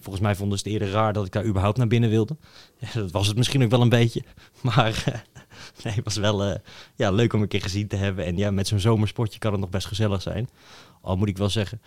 volgens 0.00 0.24
mij 0.24 0.34
vonden 0.36 0.58
ze 0.58 0.64
het 0.64 0.72
eerder 0.72 0.90
raar 0.90 1.12
dat 1.12 1.26
ik 1.26 1.32
daar 1.32 1.44
überhaupt 1.46 1.78
naar 1.78 1.86
binnen 1.86 2.10
wilde. 2.10 2.36
Ja, 2.78 2.88
dat 3.00 3.10
was 3.10 3.26
het 3.26 3.36
misschien 3.36 3.62
ook 3.62 3.70
wel 3.70 3.80
een 3.80 3.88
beetje. 3.88 4.22
Maar 4.62 5.02
eh, 5.06 5.18
nee, 5.84 5.94
het 5.94 6.04
was 6.04 6.16
wel 6.16 6.44
eh, 6.44 6.58
ja, 6.96 7.10
leuk 7.10 7.32
om 7.32 7.42
een 7.42 7.48
keer 7.48 7.62
gezien 7.62 7.88
te 7.88 7.96
hebben. 7.96 8.24
En 8.24 8.36
ja, 8.36 8.50
met 8.50 8.66
zo'n 8.66 8.80
zomersportje 8.80 9.38
kan 9.38 9.52
het 9.52 9.60
nog 9.60 9.70
best 9.70 9.86
gezellig 9.86 10.22
zijn. 10.22 10.48
Al 11.00 11.16
moet 11.16 11.28
ik 11.28 11.38
wel 11.38 11.48
zeggen, 11.48 11.80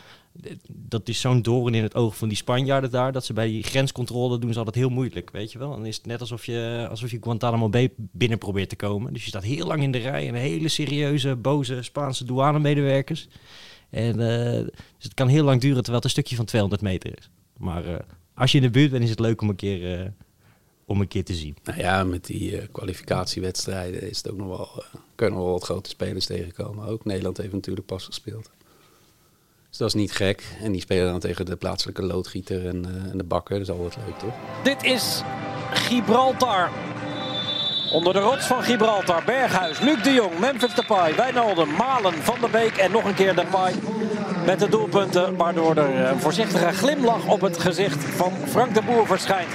dat 0.68 1.08
is 1.10 1.20
zo'n 1.20 1.42
doorn 1.42 1.74
in 1.74 1.84
het 1.84 1.96
oog 1.96 2.18
van 2.18 2.28
die 2.28 2.38
Spanjaarden 2.38 2.92
daar. 2.92 3.12
Dat 3.12 3.26
ze 3.26 3.34
bij 3.34 3.48
die 3.48 3.64
grenscontrole 3.64 4.40
doen 4.40 4.52
ze 4.52 4.58
altijd 4.58 4.76
heel 4.76 4.90
moeilijk, 4.90 5.32
weet 5.32 5.52
je 5.52 5.58
wel. 5.58 5.70
Dan 5.70 5.86
is 5.86 5.96
het 5.96 6.06
net 6.06 6.20
alsof 6.20 6.46
je, 6.46 6.88
alsof 6.90 7.12
je 7.12 7.18
Guantanamo 7.22 7.70
Bay 7.70 7.90
binnen 7.98 8.38
probeert 8.38 8.70
te 8.70 8.76
komen. 8.76 9.14
Dus 9.14 9.24
je 9.24 9.30
staat 9.30 9.44
heel 9.44 9.68
lang 9.68 9.82
in 9.82 9.92
de 9.92 9.98
rij. 9.98 10.28
En 10.28 10.34
hele 10.34 10.68
serieuze, 10.68 11.36
boze 11.36 11.82
Spaanse 11.82 12.26
douanemedewerkers. 12.26 13.28
En 13.90 14.12
eh, 14.12 14.64
dus 14.96 15.04
het 15.04 15.14
kan 15.14 15.28
heel 15.28 15.44
lang 15.44 15.62
duren 15.62 15.84
terwijl 15.84 15.96
het 15.96 16.04
een 16.04 16.10
stukje 16.10 16.36
van 16.36 16.46
200 16.46 16.82
meter 16.82 17.18
is. 17.18 17.30
Maar 17.58 17.86
eh, 17.86 18.00
als 18.34 18.52
je 18.52 18.58
in 18.58 18.64
de 18.64 18.70
buurt 18.70 18.92
bent, 18.92 19.04
is 19.04 19.10
het 19.10 19.20
leuk 19.20 19.42
om 19.42 19.50
een 19.50 19.56
keer, 19.56 20.14
om 20.86 21.02
een 21.02 21.08
keer 21.08 21.24
te 21.24 21.34
zien. 21.34 21.58
Nou 21.64 21.80
ja, 21.80 22.04
met 22.04 22.26
die 22.26 22.58
eh, 22.58 22.68
kwalificatiewedstrijden 22.72 24.10
is 24.10 24.18
het 24.18 24.32
ook 24.32 24.38
nog 24.38 24.48
wel, 24.48 24.70
eh 24.84 25.00
kunnen 25.16 25.40
wel 25.40 25.52
wat 25.52 25.64
grote 25.64 25.90
spelers 25.90 26.26
tegenkomen. 26.26 26.88
Ook 26.88 27.06
Nederland 27.06 27.38
heeft 27.38 27.54
natuurlijk 27.54 27.88
pas 27.88 28.06
gespeeld. 28.06 28.50
Dus 29.70 29.78
dat 29.78 29.88
is 29.88 29.94
niet 29.94 30.12
gek. 30.12 30.44
En 30.62 30.72
die 30.72 30.82
spelen 30.82 31.12
dan 31.12 31.20
tegen 31.20 31.46
de 31.46 31.56
plaatselijke 31.56 32.04
loodgieter 32.04 32.68
en, 32.68 32.86
eh, 32.86 33.12
en 33.12 33.18
de 33.18 33.24
bakker. 33.24 33.60
Dat 33.60 33.68
is 33.68 33.74
altijd 33.74 33.98
leuk, 34.06 34.18
toch? 34.18 34.34
Dit 34.64 34.84
is 34.84 35.22
Gibraltar. 35.74 36.70
Onder 37.92 38.14
de 38.14 38.20
rots 38.20 38.46
van 38.46 38.64
Gibraltar, 38.64 39.24
Berghuis, 39.26 39.80
Luc 39.80 40.04
de 40.04 40.14
Jong, 40.14 40.40
Memphis 40.40 40.76
Depay, 40.76 41.16
Wijnaldum, 41.16 41.70
Malen, 41.70 42.14
Van 42.14 42.40
der 42.40 42.50
Beek 42.50 42.78
en 42.78 42.92
nog 42.92 43.04
een 43.04 43.14
keer 43.14 43.36
Depay. 43.36 43.74
Met 44.46 44.60
de 44.60 44.70
doelpunten, 44.70 45.36
waardoor 45.36 45.76
er 45.76 46.12
een 46.12 46.20
voorzichtige 46.20 46.72
glimlach 46.72 47.28
op 47.28 47.42
het 47.42 47.60
gezicht 47.60 48.04
van 48.04 48.34
Frank 48.48 48.74
de 48.74 48.82
Boer 48.82 49.08
verschijnt. 49.08 49.50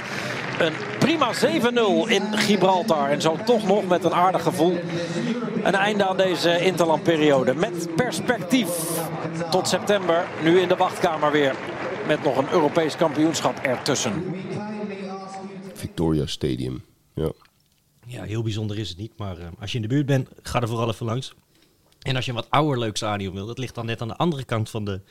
Een 0.59 0.73
prima 1.17 1.31
prima 1.31 2.05
7-0 2.05 2.09
in 2.09 2.37
Gibraltar. 2.37 3.09
En 3.09 3.21
zo 3.21 3.37
toch 3.45 3.67
nog 3.67 3.87
met 3.87 4.03
een 4.03 4.13
aardig 4.13 4.43
gevoel 4.43 4.79
een 5.63 5.75
einde 5.75 6.07
aan 6.07 6.17
deze 6.17 6.65
interlandperiode. 6.65 7.53
Met 7.53 7.95
perspectief 7.95 8.99
tot 9.49 9.67
september. 9.67 10.27
Nu 10.43 10.59
in 10.59 10.67
de 10.67 10.75
wachtkamer 10.75 11.31
weer. 11.31 11.55
Met 12.07 12.23
nog 12.23 12.37
een 12.37 12.51
Europees 12.51 12.95
kampioenschap 12.95 13.57
ertussen. 13.57 14.35
Victoria 15.73 16.25
Stadium. 16.25 16.83
Ja. 17.13 17.31
Ja, 18.07 18.23
heel 18.23 18.43
bijzonder 18.43 18.79
is 18.79 18.89
het 18.89 18.97
niet. 18.97 19.11
Maar 19.17 19.37
eh, 19.37 19.47
als 19.59 19.71
je 19.71 19.75
in 19.75 19.81
de 19.81 19.87
buurt 19.87 20.05
bent, 20.05 20.29
ga 20.41 20.61
er 20.61 20.67
vooral 20.67 20.89
even 20.89 21.05
langs. 21.05 21.33
En 22.01 22.15
als 22.15 22.25
je 22.25 22.31
een 22.31 22.37
wat 22.37 22.49
ouder 22.49 22.79
leuk 22.79 22.97
stadion 22.97 23.33
wil, 23.33 23.45
dat 23.45 23.57
ligt 23.57 23.75
dan 23.75 23.85
net 23.85 24.01
aan 24.01 24.07
de 24.07 24.15
andere 24.15 24.43
kant 24.43 24.69
van 24.69 24.85
de 24.85 25.01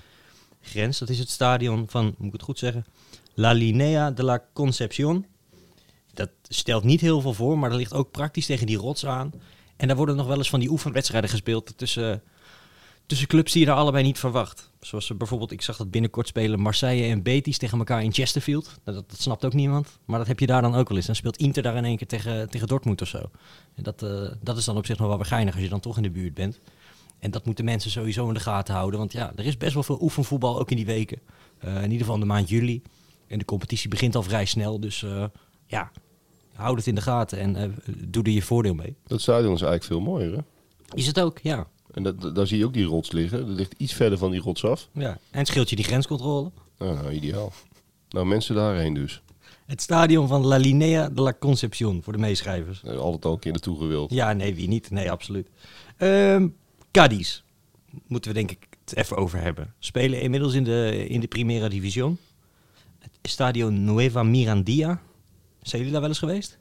grens. 0.60 0.98
Dat 0.98 1.08
is 1.08 1.18
het 1.18 1.30
stadion 1.30 1.88
van, 1.88 2.04
moet 2.04 2.26
ik 2.26 2.32
het 2.32 2.42
goed 2.42 2.58
zeggen, 2.58 2.86
La 3.34 3.52
Linea 3.52 4.10
de 4.10 4.24
la 4.24 4.44
Concepción. 4.52 5.26
Dat 6.14 6.30
stelt 6.48 6.84
niet 6.84 7.00
heel 7.00 7.20
veel 7.20 7.34
voor, 7.34 7.58
maar 7.58 7.70
dat 7.70 7.78
ligt 7.78 7.92
ook 7.92 8.10
praktisch 8.10 8.46
tegen 8.46 8.66
die 8.66 8.76
rots 8.76 9.06
aan. 9.06 9.32
En 9.76 9.86
daar 9.86 9.96
worden 9.96 10.16
nog 10.16 10.26
wel 10.26 10.36
eens 10.36 10.50
van 10.50 10.60
die 10.60 10.70
oefenwedstrijden 10.70 11.30
gespeeld 11.30 11.72
tussen, 11.78 12.22
tussen 13.06 13.28
clubs 13.28 13.52
die 13.52 13.60
je 13.60 13.66
daar 13.66 13.76
allebei 13.76 14.04
niet 14.04 14.18
verwacht. 14.18 14.70
Zoals 14.80 15.10
eh, 15.10 15.16
bijvoorbeeld, 15.16 15.52
ik 15.52 15.62
zag 15.62 15.76
dat 15.76 15.90
binnenkort 15.90 16.28
spelen 16.28 16.60
Marseille 16.60 17.10
en 17.10 17.22
Betis 17.22 17.58
tegen 17.58 17.78
elkaar 17.78 18.02
in 18.02 18.12
Chesterfield. 18.12 18.64
Nou, 18.84 18.96
Dat, 18.96 19.10
dat 19.10 19.20
snapt 19.20 19.44
ook 19.44 19.52
niemand, 19.52 19.98
maar 20.04 20.18
dat 20.18 20.26
heb 20.26 20.38
je 20.40 20.46
daar 20.46 20.62
dan 20.62 20.74
ook 20.74 20.88
wel 20.88 20.96
eens. 20.96 21.06
Dan 21.06 21.14
speelt 21.14 21.36
Inter 21.36 21.62
daar 21.62 21.76
in 21.76 21.84
één 21.84 21.96
keer 21.96 22.06
tegen, 22.06 22.50
tegen 22.50 22.68
Dortmund 22.68 23.02
of 23.02 23.08
zo. 23.08 23.30
En 23.74 23.82
dat, 23.82 24.02
eh, 24.02 24.30
dat 24.42 24.56
is 24.56 24.64
dan 24.64 24.76
op 24.76 24.86
zich 24.86 24.98
nog 24.98 25.08
wel 25.08 25.16
weer 25.16 25.26
geinig 25.26 25.54
als 25.54 25.62
je 25.62 25.68
dan 25.68 25.80
toch 25.80 25.96
in 25.96 26.02
de 26.02 26.10
buurt 26.10 26.34
bent. 26.34 26.58
En 27.18 27.30
dat 27.30 27.44
moeten 27.44 27.64
mensen 27.64 27.90
sowieso 27.90 28.28
in 28.28 28.34
de 28.34 28.40
gaten 28.40 28.74
houden. 28.74 28.98
Want 28.98 29.12
ja, 29.12 29.32
er 29.36 29.46
is 29.46 29.56
best 29.56 29.74
wel 29.74 29.82
veel 29.82 30.02
oefenvoetbal 30.02 30.60
ook 30.60 30.70
in 30.70 30.76
die 30.76 30.86
weken. 30.86 31.20
Eh, 31.58 31.74
in 31.76 31.82
ieder 31.82 31.98
geval 31.98 32.18
de 32.18 32.26
maand 32.26 32.48
juli. 32.48 32.82
En 33.26 33.38
de 33.38 33.44
competitie 33.44 33.88
begint 33.88 34.16
al 34.16 34.22
vrij 34.22 34.44
snel. 34.44 34.80
Dus 34.80 35.04
ja, 35.70 35.90
houd 36.54 36.76
het 36.76 36.86
in 36.86 36.94
de 36.94 37.00
gaten 37.00 37.38
en 37.38 37.56
eh, 37.56 37.68
doe 37.96 38.22
er 38.24 38.30
je 38.30 38.42
voordeel 38.42 38.74
mee. 38.74 38.94
Dat 39.06 39.20
stadion 39.20 39.54
is 39.54 39.62
eigenlijk 39.62 39.84
veel 39.84 40.00
mooier, 40.12 40.32
hè? 40.32 40.38
Is 40.94 41.06
het 41.06 41.20
ook, 41.20 41.38
ja. 41.38 41.66
En 41.92 42.02
dat, 42.02 42.20
dat- 42.20 42.34
daar 42.34 42.46
zie 42.46 42.58
je 42.58 42.64
ook 42.64 42.72
die 42.72 42.84
rots 42.84 43.12
liggen. 43.12 43.46
Dat 43.46 43.56
ligt 43.56 43.74
iets 43.76 43.92
verder 43.92 44.18
van 44.18 44.30
die 44.30 44.40
rots 44.40 44.64
af. 44.64 44.88
ja. 44.92 45.18
En 45.30 45.38
het 45.38 45.46
scheelt 45.48 45.70
je 45.70 45.76
die 45.76 45.84
grenscontrole. 45.84 46.50
Nou, 46.78 46.94
nou, 46.94 47.10
ideaal. 47.10 47.52
Nou, 48.08 48.26
mensen 48.26 48.54
daarheen 48.54 48.94
dus. 48.94 49.22
Het 49.66 49.82
stadion 49.82 50.28
van 50.28 50.44
La 50.44 50.56
Linea 50.56 51.08
de 51.08 51.22
la 51.22 51.34
Concepción 51.38 52.02
voor 52.02 52.12
de 52.12 52.18
meeschrijvers. 52.18 52.82
Er 52.84 52.98
altijd 52.98 53.24
al 53.24 53.32
een 53.32 53.38
keer 53.38 53.52
naartoe 53.52 53.78
gewild. 53.78 54.10
Ja, 54.12 54.32
nee, 54.32 54.54
wie 54.54 54.68
niet? 54.68 54.90
Nee, 54.90 55.10
absoluut. 55.10 55.48
Cadiz. 56.90 57.42
Moeten 58.06 58.30
we 58.30 58.36
denk 58.38 58.50
ik 58.50 58.66
het 58.84 58.96
even 58.96 59.16
over 59.16 59.40
hebben. 59.40 59.74
Spelen 59.78 60.20
inmiddels 60.20 60.54
in 60.54 60.64
de, 60.64 61.06
in 61.08 61.20
de 61.20 61.26
Primera 61.28 61.68
División. 61.68 62.18
Het 62.98 63.10
stadion 63.30 63.84
Nueva 63.84 64.22
Mirandia. 64.22 65.00
Zijn 65.62 65.76
jullie 65.76 65.90
daar 65.92 66.00
wel 66.00 66.10
eens 66.10 66.18
geweest? 66.18 66.58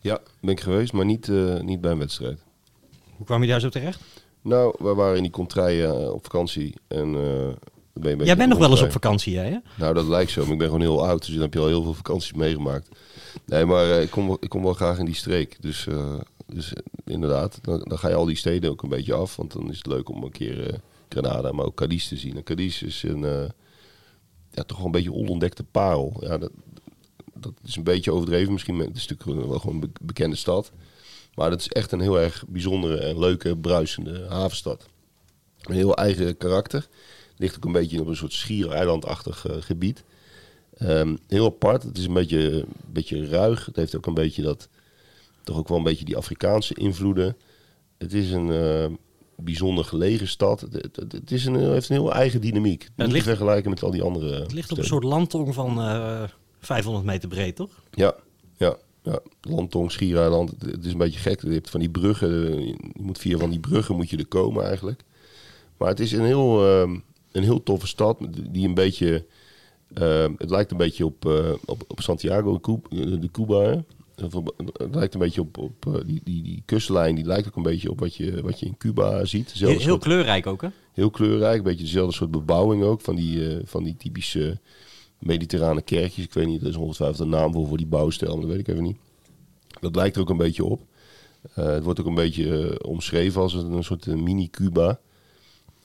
Ja, 0.00 0.20
ben 0.40 0.50
ik 0.50 0.60
geweest, 0.60 0.92
maar 0.92 1.04
niet, 1.04 1.28
eh, 1.28 1.60
niet 1.60 1.80
bij 1.80 1.90
een 1.90 1.98
wedstrijd. 1.98 2.38
Hoe 3.16 3.26
kwam 3.26 3.42
je 3.42 3.48
daar 3.48 3.60
zo 3.60 3.68
terecht? 3.68 4.00
Nou, 4.42 4.74
we 4.78 4.94
waren 4.94 5.16
in 5.16 5.22
die 5.22 5.30
contraien 5.30 6.14
op 6.14 6.24
vakantie. 6.24 6.74
En, 6.88 7.06
eh, 7.06 7.12
ben 7.14 7.14
je 7.14 7.54
een 7.94 8.02
beetje 8.02 8.24
Jij 8.24 8.36
bent 8.36 8.48
nog 8.48 8.58
wel 8.58 8.70
eens 8.70 8.82
op 8.82 8.92
vakantie, 8.92 9.32
jij 9.32 9.48
hè? 9.50 9.58
Nou, 9.78 9.94
dat 9.94 10.06
lijkt 10.06 10.30
zo, 10.30 10.42
maar 10.42 10.52
ik 10.52 10.58
ben 10.58 10.66
gewoon 10.66 10.82
heel 10.82 11.06
oud. 11.06 11.20
Dus 11.24 11.32
dan 11.32 11.42
heb 11.42 11.54
je 11.54 11.60
al 11.60 11.66
heel 11.66 11.82
veel 11.82 11.94
vakanties 11.94 12.32
meegemaakt. 12.32 12.88
Nee, 13.46 13.64
maar 13.64 13.90
eh, 13.90 14.02
ik, 14.02 14.10
kom, 14.10 14.26
wel- 14.26 14.36
ik 14.40 14.48
kom 14.48 14.62
wel 14.62 14.72
graag 14.74 14.98
in 14.98 15.04
die 15.04 15.14
streek. 15.14 15.56
Dus, 15.62 15.86
eh, 15.86 16.14
dus 16.46 16.72
eh, 16.72 16.82
inderdaad, 17.04 17.58
dan, 17.62 17.80
dan 17.88 17.98
ga 17.98 18.08
je 18.08 18.14
al 18.14 18.24
die 18.24 18.36
steden 18.36 18.70
ook 18.70 18.82
een 18.82 18.88
beetje 18.88 19.14
af. 19.14 19.36
Want 19.36 19.52
dan 19.52 19.70
is 19.70 19.76
het 19.76 19.86
leuk 19.86 20.08
om 20.08 20.22
een 20.22 20.30
keer 20.32 20.66
eh, 20.70 20.78
Granada, 21.08 21.52
maar 21.52 21.64
ook 21.64 21.74
Cadiz 21.76 22.08
te 22.08 22.16
zien. 22.16 22.36
En 22.36 22.42
Cadiz 22.42 22.82
is 22.82 23.02
een, 23.02 23.24
eh, 23.24 23.48
ja, 24.50 24.62
toch 24.62 24.76
wel 24.76 24.86
een 24.86 24.92
beetje 24.92 25.12
onontdekte 25.12 25.64
parel. 25.64 26.16
Ja, 26.20 26.38
dat, 26.38 26.50
dat 27.34 27.52
is 27.64 27.76
een 27.76 27.82
beetje 27.84 28.12
overdreven 28.12 28.52
misschien. 28.52 28.76
maar 28.76 28.86
Het 28.86 28.96
is 28.96 29.06
natuurlijk 29.06 29.46
wel 29.48 29.58
gewoon 29.58 29.74
een 29.74 29.80
be- 29.80 30.00
bekende 30.04 30.36
stad. 30.36 30.72
Maar 31.34 31.50
dat 31.50 31.60
is 31.60 31.68
echt 31.68 31.92
een 31.92 32.00
heel 32.00 32.20
erg 32.20 32.44
bijzondere 32.48 32.96
en 32.96 33.18
leuke, 33.18 33.56
bruisende 33.56 34.26
havenstad. 34.28 34.86
Een 35.60 35.74
heel 35.74 35.96
eigen 35.96 36.36
karakter. 36.36 36.88
Ligt 37.36 37.56
ook 37.56 37.64
een 37.64 37.72
beetje 37.72 38.00
op 38.00 38.06
een 38.06 38.16
soort 38.16 38.32
schiereilandachtig 38.32 39.46
eh, 39.46 39.56
gebied. 39.60 40.04
Ehm, 40.76 41.16
heel 41.28 41.46
apart. 41.46 41.82
Het 41.82 41.98
is 41.98 42.04
een 42.06 42.12
beetje, 42.14 42.52
een 42.52 42.66
beetje 42.92 43.26
ruig. 43.28 43.66
Het 43.66 43.76
heeft 43.76 43.96
ook 43.96 44.06
een 44.06 44.14
beetje 44.14 44.42
dat, 44.42 44.68
toch 45.44 45.56
ook 45.56 45.68
wel 45.68 45.78
een 45.78 45.84
beetje 45.84 46.04
die 46.04 46.16
Afrikaanse 46.16 46.74
invloeden. 46.74 47.36
Het 47.98 48.12
is 48.12 48.30
een 48.30 48.50
eh, 48.50 48.86
bijzonder 49.36 49.84
gelegen 49.84 50.28
stad. 50.28 50.60
Het, 50.60 50.72
het, 50.96 51.12
het 51.12 51.30
is 51.30 51.44
een, 51.44 51.54
heeft 51.56 51.88
een 51.88 51.96
heel 51.96 52.12
eigen 52.12 52.40
dynamiek. 52.40 52.88
Niet 52.96 53.06
ligt- 53.12 53.24
te 53.24 53.30
vergelijken 53.30 53.70
met 53.70 53.82
al 53.82 53.90
die 53.90 54.02
andere. 54.02 54.40
Het 54.40 54.52
ligt 54.52 54.72
op 54.72 54.78
een 54.78 54.84
soort 54.84 55.04
landtong 55.04 55.54
van 55.54 55.80
eh 55.80 56.22
500 56.64 57.04
meter 57.04 57.28
breed, 57.28 57.56
toch? 57.56 57.70
Ja, 57.90 58.14
ja, 58.56 58.76
ja. 59.02 59.18
Landtong, 59.40 59.92
Schiereiland. 59.92 60.50
Het, 60.58 60.84
is 60.84 60.92
een 60.92 60.98
beetje 60.98 61.18
gek. 61.20 61.42
Je 61.42 61.48
hebt 61.50 61.70
van 61.70 61.80
die 61.80 61.90
bruggen. 61.90 62.46
eh, 62.52 62.66
Je 62.66 62.76
moet 63.00 63.18
via 63.18 63.38
van 63.38 63.50
die 63.50 63.60
bruggen 63.60 63.96
moet 63.96 64.10
je 64.10 64.16
er 64.16 64.26
komen 64.26 64.64
eigenlijk. 64.64 65.02
Maar 65.76 65.88
het 65.88 66.00
is 66.00 66.12
een 66.12 66.24
heel, 66.24 66.66
ehm, 66.66 66.98
een 67.32 67.42
heel 67.42 67.62
toffe 67.62 67.86
stad. 67.86 68.18
Die 68.50 68.68
een 68.68 68.74
beetje... 68.74 69.24
het 70.38 70.50
lijkt 70.50 70.70
een 70.70 70.76
beetje 70.76 71.04
op, 71.04 71.24
op, 71.64 71.84
op 71.88 72.00
Santiago 72.00 72.60
de 72.90 73.28
Cuba. 73.32 73.84
Het 74.76 74.94
lijkt 74.94 75.14
een 75.14 75.20
beetje 75.20 75.40
op, 75.40 75.58
op 75.58 76.02
die, 76.06 76.20
die, 76.24 76.42
die 76.42 76.62
kustlijn. 76.66 77.14
Die 77.14 77.24
lijkt 77.24 77.46
ook 77.48 77.56
een 77.56 77.62
beetje 77.62 77.90
op 77.90 78.00
wat 78.00 78.14
je, 78.16 78.42
wat 78.42 78.60
je 78.60 78.66
in 78.66 78.76
Cuba 78.76 79.24
ziet. 79.24 79.52
Heel, 79.52 79.68
heel 79.68 79.80
soort- 79.80 80.02
kleurrijk 80.02 80.46
ook, 80.46 80.62
hè? 80.62 80.68
Heel 80.92 81.10
kleurrijk, 81.10 81.56
een 81.58 81.62
beetje 81.64 81.84
dezelfde 81.84 82.14
soort 82.14 82.30
bebouwing 82.30 82.82
ook. 82.82 83.00
Van 83.00 83.14
die, 83.16 83.48
eh, 83.54 83.60
van 83.64 83.84
die 83.84 83.96
typische 83.96 84.58
mediterrane 85.26 85.82
kerkjes. 85.82 86.24
Ik 86.24 86.32
weet 86.32 86.46
niet, 86.46 86.62
er 86.62 86.68
is 86.68 86.76
ongetwijfeld 86.76 87.20
een 87.20 87.28
naam 87.28 87.52
voor, 87.52 87.66
voor 87.66 87.76
die 87.76 87.86
bouwstijl, 87.86 88.32
maar 88.32 88.40
dat 88.40 88.50
weet 88.50 88.60
ik 88.60 88.68
even 88.68 88.82
niet. 88.82 88.96
Dat 89.80 89.96
lijkt 89.96 90.16
er 90.16 90.22
ook 90.22 90.30
een 90.30 90.36
beetje 90.36 90.64
op. 90.64 90.80
Eh, 91.54 91.64
het 91.64 91.84
wordt 91.84 92.00
ook 92.00 92.06
een 92.06 92.14
beetje 92.14 92.68
eh, 92.68 92.90
omschreven 92.90 93.40
als 93.40 93.54
een, 93.54 93.84
soort 93.84 94.06
eh, 94.06 94.14
mini-Cuba. 94.14 95.00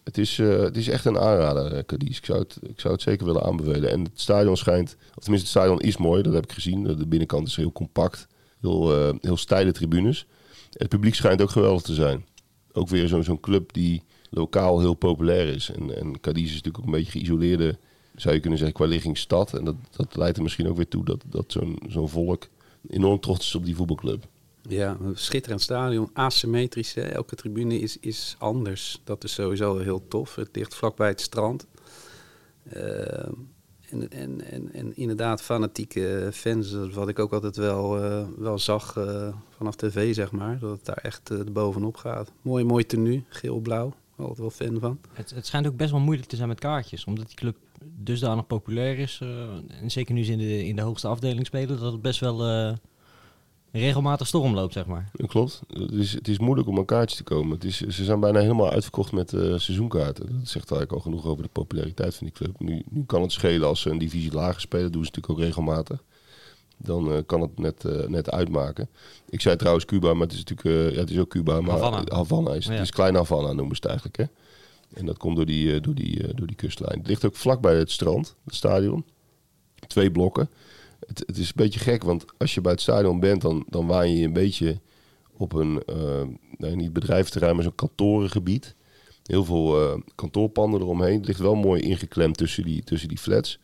Het 0.03 0.17
is, 0.17 0.37
het 0.37 0.77
is 0.77 0.87
echt 0.87 1.05
een 1.05 1.19
aanrader, 1.19 1.85
Cadiz. 1.85 2.17
Ik 2.17 2.25
zou, 2.25 2.39
het, 2.39 2.57
ik 2.61 2.79
zou 2.79 2.93
het 2.93 3.01
zeker 3.01 3.25
willen 3.25 3.43
aanbevelen. 3.43 3.89
En 3.89 4.03
het 4.03 4.19
stadion 4.19 4.57
schijnt, 4.57 4.95
of 5.15 5.23
tenminste 5.23 5.49
het 5.49 5.57
stadion 5.57 5.79
is 5.79 5.97
mooi, 5.97 6.21
dat 6.21 6.33
heb 6.33 6.43
ik 6.43 6.51
gezien. 6.51 6.83
De 6.83 7.07
binnenkant 7.07 7.47
is 7.47 7.55
heel 7.55 7.71
compact, 7.71 8.27
heel, 8.61 9.13
heel 9.21 9.37
steile 9.37 9.71
tribunes. 9.71 10.25
Het 10.71 10.89
publiek 10.89 11.15
schijnt 11.15 11.41
ook 11.41 11.49
geweldig 11.49 11.81
te 11.81 11.93
zijn. 11.93 12.25
Ook 12.71 12.87
weer 12.87 13.07
zo'n 13.07 13.23
zo'n 13.23 13.39
club 13.39 13.73
die 13.73 14.03
lokaal 14.29 14.79
heel 14.79 14.93
populair 14.93 15.47
is. 15.47 15.71
En, 15.71 15.97
en 15.97 16.19
Cadiz 16.19 16.43
is 16.43 16.49
natuurlijk 16.49 16.77
ook 16.77 16.85
een 16.85 16.99
beetje 16.99 17.11
geïsoleerde, 17.11 17.77
zou 18.21 18.35
je 18.35 18.39
kunnen 18.39 18.59
zeggen, 18.59 18.77
qua 18.77 18.85
ligging 18.85 19.17
stad. 19.17 19.53
En 19.53 19.63
dat, 19.63 19.75
dat 19.95 20.15
leidt 20.15 20.37
er 20.37 20.43
misschien 20.43 20.67
ook 20.67 20.75
weer 20.75 20.87
toe 20.87 21.05
dat, 21.05 21.23
dat 21.25 21.51
zo'n 21.51 21.79
zo'n 21.87 22.09
volk 22.09 22.47
enorm 22.89 23.19
trots 23.19 23.45
is 23.45 23.55
op 23.55 23.65
die 23.65 23.75
voetbalclub. 23.75 24.27
Ja, 24.61 24.97
een 25.01 25.17
schitterend 25.17 25.61
stadion, 25.61 26.09
asymmetrisch. 26.13 26.93
Hè? 26.93 27.01
Elke 27.01 27.35
tribune 27.35 27.79
is, 27.79 27.97
is 27.99 28.35
anders. 28.37 29.01
Dat 29.03 29.23
is 29.23 29.33
sowieso 29.33 29.77
heel 29.77 30.07
tof. 30.07 30.35
Het 30.35 30.55
ligt 30.55 30.75
vlakbij 30.75 31.07
het 31.07 31.21
strand. 31.21 31.65
Ehm, 32.69 33.31
en, 33.89 34.09
en, 34.09 34.51
en, 34.51 34.73
en 34.73 34.95
inderdaad, 34.95 35.41
fanatieke 35.41 36.29
fans, 36.33 36.73
wat 36.93 37.07
ik 37.07 37.19
ook 37.19 37.33
altijd 37.33 37.55
wel, 37.55 38.03
eh, 38.03 38.27
wel 38.37 38.59
zag 38.59 38.97
eh, 38.97 39.33
vanaf 39.49 39.75
tv, 39.75 40.13
zeg 40.13 40.31
maar. 40.31 40.59
Dat 40.59 40.71
het 40.71 40.85
daar 40.85 40.99
echt 41.01 41.29
eh, 41.29 41.39
bovenop 41.51 41.97
gaat. 41.97 42.31
Mooi, 42.41 42.63
mooi 42.63 42.85
tenue, 42.85 43.23
geel-blauw. 43.29 43.93
Altijd 44.15 44.37
wel 44.37 44.49
fan 44.49 44.79
van. 44.79 44.99
Het, 45.13 45.29
het 45.29 45.45
schijnt 45.45 45.67
ook 45.67 45.77
best 45.77 45.91
wel 45.91 45.99
moeilijk 45.99 46.29
te 46.29 46.35
zijn 46.35 46.47
met 46.47 46.59
kaartjes. 46.59 47.05
Omdat 47.05 47.27
die 47.27 47.35
club 47.35 47.55
dusdanig 47.83 48.47
populair 48.47 48.99
is. 48.99 49.19
eh, 49.21 49.29
en 49.81 49.91
zeker 49.91 50.13
nu 50.13 50.23
ze 50.23 50.31
in 50.31 50.37
de, 50.37 50.65
in 50.65 50.75
de 50.75 50.81
hoogste 50.81 51.07
afdeling 51.07 51.45
spelen. 51.45 51.79
Dat 51.79 51.91
het 51.91 52.01
best 52.01 52.19
wel 52.19 52.45
eh, 52.45 52.73
regelmatig 53.71 54.27
storm 54.27 54.53
loopt, 54.53 54.73
zeg 54.73 54.85
maar. 54.85 55.11
Klopt. 55.27 55.61
Het 55.73 55.91
is, 55.91 56.11
het 56.13 56.27
is 56.27 56.39
moeilijk 56.39 56.67
om 56.67 56.77
aan 56.77 56.85
kaartjes 56.85 57.17
te 57.17 57.23
komen. 57.23 57.51
Het 57.53 57.63
is, 57.63 57.77
ze 57.77 58.03
zijn 58.03 58.19
bijna 58.19 58.39
helemaal 58.39 58.71
uitverkocht 58.71 59.11
met 59.11 59.33
eh, 59.33 59.39
seizoenkaarten. 59.41 60.25
Dat 60.25 60.47
zegt 60.47 60.71
eigenlijk 60.71 60.91
al 60.91 60.99
genoeg 61.11 61.25
over 61.25 61.43
de 61.43 61.49
populariteit 61.51 62.15
van 62.15 62.27
die 62.27 62.35
club. 62.35 62.59
Nu, 62.59 62.83
nu 62.89 63.03
kan 63.05 63.21
het 63.21 63.31
schelen 63.31 63.67
als 63.67 63.81
ze 63.81 63.89
een 63.89 63.97
divisie 63.97 64.33
lager 64.33 64.61
spelen. 64.61 64.91
Doen 64.91 65.05
ze 65.05 65.11
natuurlijk 65.13 65.39
ook 65.39 65.45
regelmatig. 65.45 66.03
Dan 66.77 67.23
kan 67.25 67.41
het 67.41 67.59
net, 67.59 67.83
net 68.07 68.31
uitmaken. 68.31 68.89
Ik 69.29 69.41
zei 69.41 69.55
trouwens 69.55 69.85
Cuba, 69.85 70.13
maar 70.13 70.27
het 70.27 70.31
is 70.35 70.43
natuurlijk 70.43 70.93
ja, 70.93 70.99
het 70.99 71.09
is 71.09 71.17
ook 71.17 71.29
Cuba. 71.29 71.61
Maar 71.61 71.71
Havana. 71.79 72.03
Havana 72.15 72.53
is, 72.53 72.65
Ja. 72.65 72.71
het 72.71 72.81
is 72.81 72.91
klein 72.91 73.15
Havana 73.15 73.51
noemen 73.53 73.75
ze 73.75 73.81
het 73.81 73.85
eigenlijk. 73.85 74.17
Hè? 74.17 74.23
En 74.93 75.05
dat 75.05 75.17
komt 75.17 75.35
door 75.35 75.45
die, 75.45 75.73
eh, 75.75 75.81
door, 75.81 75.95
die, 75.95 76.23
eh, 76.23 76.29
door 76.35 76.47
die 76.47 76.55
kustlijn. 76.55 76.97
Het 76.97 77.07
ligt 77.07 77.25
ook 77.25 77.35
vlakbij 77.35 77.77
het 77.77 77.91
strand, 77.91 78.35
het 78.43 78.55
stadion. 78.55 79.05
Twee 79.87 80.11
blokken. 80.11 80.49
Het, 81.07 81.23
het 81.25 81.37
is 81.37 81.47
een 81.47 81.53
beetje 81.55 81.79
gek, 81.79 82.03
want 82.03 82.25
als 82.37 82.53
je 82.53 82.61
bij 82.61 82.71
het 82.71 82.81
stadion 82.81 83.19
bent, 83.19 83.41
dan, 83.41 83.65
dan 83.69 83.87
waan 83.87 84.15
je 84.15 84.25
een 84.25 84.33
beetje 84.33 84.79
op 85.39 85.53
een, 85.53 85.83
eh, 85.85 86.21
nee, 86.57 86.75
niet 86.75 86.93
bedrijventerrein, 86.93 87.55
maar 87.55 87.63
zo'n 87.63 87.75
kantorengebied. 87.75 88.75
Heel 89.23 89.45
veel 89.45 89.81
eh, 89.81 89.99
kantoorpanden 90.15 90.81
eromheen. 90.81 91.17
Het 91.17 91.25
ligt 91.27 91.39
wel 91.39 91.55
mooi 91.55 91.81
ingeklemd 91.81 92.37
tussen 92.37 92.63
die, 92.63 92.83
tussen 92.83 93.07
die 93.07 93.17
flats. 93.17 93.59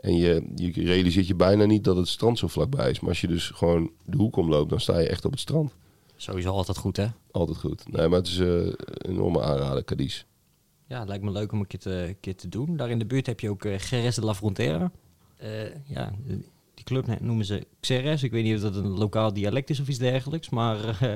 En 0.00 0.16
je, 0.16 0.42
je 0.54 0.72
realiseert 0.72 1.26
je 1.26 1.34
bijna 1.34 1.64
niet 1.64 1.84
dat 1.84 1.96
het 1.96 2.08
strand 2.08 2.38
zo 2.38 2.46
vlakbij 2.46 2.90
is. 2.90 3.00
Maar 3.00 3.08
als 3.08 3.20
je 3.20 3.26
dus 3.26 3.50
gewoon 3.50 3.90
de 4.04 4.16
hoek 4.16 4.36
omloopt, 4.36 4.70
dan 4.70 4.80
sta 4.80 4.98
je 4.98 5.08
echt 5.08 5.24
op 5.24 5.30
het 5.30 5.40
strand. 5.40 5.74
Sowieso 6.16 6.50
altijd 6.50 6.76
goed, 6.76 6.96
hè? 6.96 7.06
Altijd 7.30 7.58
goed. 7.58 7.92
Nee, 7.92 8.08
maar 8.08 8.18
het 8.18 8.28
is 8.28 8.38
een 8.38 8.76
enorme 8.98 9.42
aanrader, 9.42 9.84
Cadiz. 9.84 10.24
Ja, 10.88 10.98
het 10.98 11.08
lijkt 11.08 11.24
me 11.24 11.30
leuk 11.30 11.52
om 11.52 11.58
een 11.60 11.66
keer 11.66 11.80
te, 11.80 11.90
een 12.08 12.20
keer 12.20 12.36
te 12.36 12.48
doen. 12.48 12.76
Daar 12.76 12.90
in 12.90 12.98
de 12.98 13.06
buurt 13.06 13.26
heb 13.26 13.40
je 13.40 13.50
ook 13.50 13.64
eh 13.64 13.78
Jerez 13.78 14.14
de 14.14 14.24
la 14.24 14.34
Frontera. 14.34 14.90
Eh, 15.36 15.50
ja, 15.86 16.12
Die 16.74 16.84
club 16.84 17.20
noemen 17.20 17.44
ze 17.44 17.66
Xeres. 17.80 18.22
Ik 18.22 18.30
weet 18.30 18.44
niet 18.44 18.54
of 18.54 18.60
dat 18.60 18.74
een 18.76 18.88
lokaal 18.88 19.32
dialect 19.32 19.70
is 19.70 19.80
of 19.80 19.88
iets 19.88 19.98
dergelijks. 19.98 20.48
Maar 20.48 21.00
eh, 21.02 21.14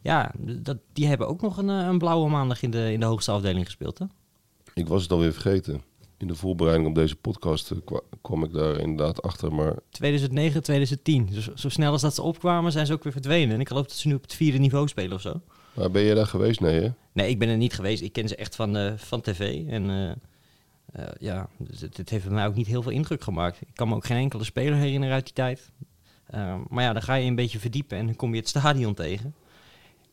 ja, 0.00 0.32
dat, 0.38 0.76
die 0.92 1.06
hebben 1.06 1.28
ook 1.28 1.40
nog 1.42 1.56
een, 1.56 1.68
een 1.68 1.98
blauwe 1.98 2.30
maandag 2.30 2.62
in 2.62 2.70
de, 2.70 2.92
in 2.92 3.00
de 3.00 3.06
hoogste 3.06 3.30
afdeling 3.30 3.64
gespeeld. 3.64 3.98
Hè? 3.98 4.04
Ik 4.74 4.88
was 4.88 5.02
het 5.02 5.12
alweer 5.12 5.32
vergeten. 5.32 5.82
In 6.18 6.26
de 6.26 6.34
voorbereiding 6.34 6.88
op 6.88 6.94
deze 6.94 7.16
podcast 7.16 7.72
kwa- 7.84 8.00
kwam 8.22 8.44
ik 8.44 8.52
daar 8.52 8.78
inderdaad 8.80 9.22
achter. 9.22 9.54
Maar 9.54 9.74
2009, 9.90 10.62
2010. 10.62 11.26
Dus 11.30 11.48
zo 11.54 11.68
snel 11.68 11.92
als 11.92 12.00
dat 12.00 12.14
ze 12.14 12.22
opkwamen, 12.22 12.72
zijn 12.72 12.86
ze 12.86 12.92
ook 12.92 13.02
weer 13.02 13.12
verdwenen. 13.12 13.54
En 13.54 13.60
ik 13.60 13.68
geloof 13.68 13.86
dat 13.86 13.96
ze 13.96 14.08
nu 14.08 14.14
op 14.14 14.22
het 14.22 14.34
vierde 14.34 14.58
niveau 14.58 14.88
spelen 14.88 15.12
of 15.16 15.20
zo. 15.20 15.40
Maar 15.76 15.90
ben 15.90 16.02
je 16.02 16.14
daar 16.14 16.26
geweest? 16.26 16.60
Nee, 16.60 16.80
hè? 16.80 16.88
Nee, 17.12 17.28
ik 17.28 17.38
ben 17.38 17.48
er 17.48 17.56
niet 17.56 17.74
geweest. 17.74 18.02
Ik 18.02 18.12
ken 18.12 18.28
ze 18.28 18.36
echt 18.36 18.56
van, 18.56 18.76
eh, 18.76 18.92
van 18.96 19.20
tv. 19.20 19.66
En 19.68 19.90
eh, 19.90 20.10
eh, 20.92 21.12
ja, 21.18 21.48
dus 21.58 21.80
het, 21.80 21.96
het 21.96 22.10
heeft 22.10 22.28
mij 22.28 22.46
ook 22.46 22.54
niet 22.54 22.66
heel 22.66 22.82
veel 22.82 22.92
indruk 22.92 23.22
gemaakt. 23.22 23.60
Ik 23.60 23.74
kan 23.74 23.88
me 23.88 23.94
ook 23.94 24.06
geen 24.06 24.16
enkele 24.16 24.44
speler 24.44 24.78
herinneren 24.78 25.14
uit 25.14 25.24
die 25.24 25.34
tijd. 25.34 25.70
Eh, 26.26 26.56
maar 26.68 26.84
ja, 26.84 26.92
dan 26.92 27.02
ga 27.02 27.14
je 27.14 27.26
een 27.28 27.34
beetje 27.34 27.58
verdiepen 27.58 27.98
en 27.98 28.06
dan 28.06 28.16
kom 28.16 28.34
je 28.34 28.40
het 28.40 28.48
stadion 28.48 28.94
tegen. 28.94 29.34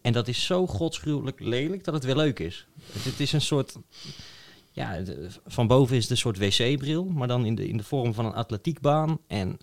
En 0.02 0.14
dat 0.14 0.28
is 0.28 0.46
zo 0.46 0.68
godsgruwelijk 0.68 1.40
lelijk 1.40 1.84
dat 1.84 1.94
het 1.94 2.04
weer 2.04 2.16
leuk 2.16 2.40
is. 2.40 2.68
Het, 3.04 3.20
is 3.20 3.34
een 3.34 3.42
soort... 3.42 3.76
Ja, 4.72 5.02
de- 5.02 5.30
van 5.46 5.68
boven 5.68 5.96
is 5.96 6.02
het 6.02 6.12
een 6.12 6.18
soort 6.18 6.38
wc-bril, 6.38 7.06
maar 7.06 7.28
dan 7.28 7.46
in 7.46 7.56
de, 7.56 7.68
in 7.68 7.78
de 7.78 7.84
vorm 7.84 8.14
van 8.14 8.26
een 8.26 8.34
atletiekbaan. 8.34 9.20
En 9.28 9.58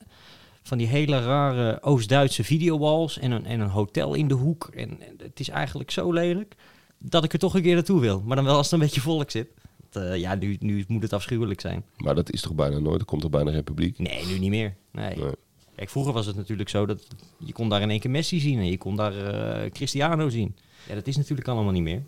van 0.63 0.79
die 0.79 0.87
hele 0.87 1.25
rare 1.25 1.83
Oost-Duitse 1.83 2.45
videowalls 2.45 3.19
en 3.19 3.31
een, 3.31 3.47
en 3.47 3.61
een 3.61 3.69
hotel 3.69 4.15
in 4.15 4.29
de 4.29 4.35
hoek. 4.35 4.71
En, 4.75 5.01
en 5.01 5.15
het 5.19 5.41
is 5.41 5.49
eigenlijk 5.49 5.91
zo 5.91 6.13
lelijk 6.13 6.55
dat 6.99 7.25
ik 7.25 7.33
er 7.33 7.39
toch 7.39 7.55
een 7.55 7.63
keer 7.63 7.75
naartoe 7.75 8.01
wil. 8.01 8.21
Maar 8.21 8.37
dan 8.37 8.45
wel 8.45 8.57
als 8.57 8.67
er 8.67 8.73
een 8.73 8.81
beetje 8.81 9.01
volk 9.01 9.31
zit. 9.31 9.49
Want, 9.81 10.07
eh, 10.07 10.17
ja, 10.17 10.35
nu, 10.35 10.57
nu 10.61 10.85
moet 10.89 11.03
het 11.03 11.13
afschuwelijk 11.13 11.61
zijn. 11.61 11.85
Maar 11.97 12.15
dat 12.15 12.33
is 12.33 12.41
toch 12.41 12.55
bijna 12.55 12.79
nooit? 12.79 13.01
Er 13.01 13.07
komt 13.07 13.21
toch 13.21 13.31
bijna 13.31 13.51
geen 13.51 13.65
publiek? 13.65 13.99
Nee, 13.99 14.27
nu 14.27 14.39
niet 14.39 14.51
meer. 14.51 14.75
Nee. 14.91 15.17
Nee. 15.17 15.33
Kijk, 15.77 15.93
vroeger 15.93 16.13
was 16.13 16.27
het 16.27 16.37
natuurlijk 16.37 16.69
zo 16.69 16.87
dat 16.87 17.07
je 17.39 17.53
kon 17.53 17.69
daar 17.69 17.81
in 17.81 17.91
één 17.91 18.01
keer 18.01 18.11
Messi 18.11 18.41
zien 18.41 18.59
en 18.59 18.67
je 18.67 18.79
kon 18.79 18.97
daar 18.97 19.17
eh, 19.17 19.71
Cristiano 19.71 20.29
zien. 20.29 20.57
Ja, 20.89 20.95
dat 20.95 21.07
is 21.07 21.17
natuurlijk 21.17 21.49
allemaal 21.49 21.73
niet 21.73 21.83
meer. 21.83 22.03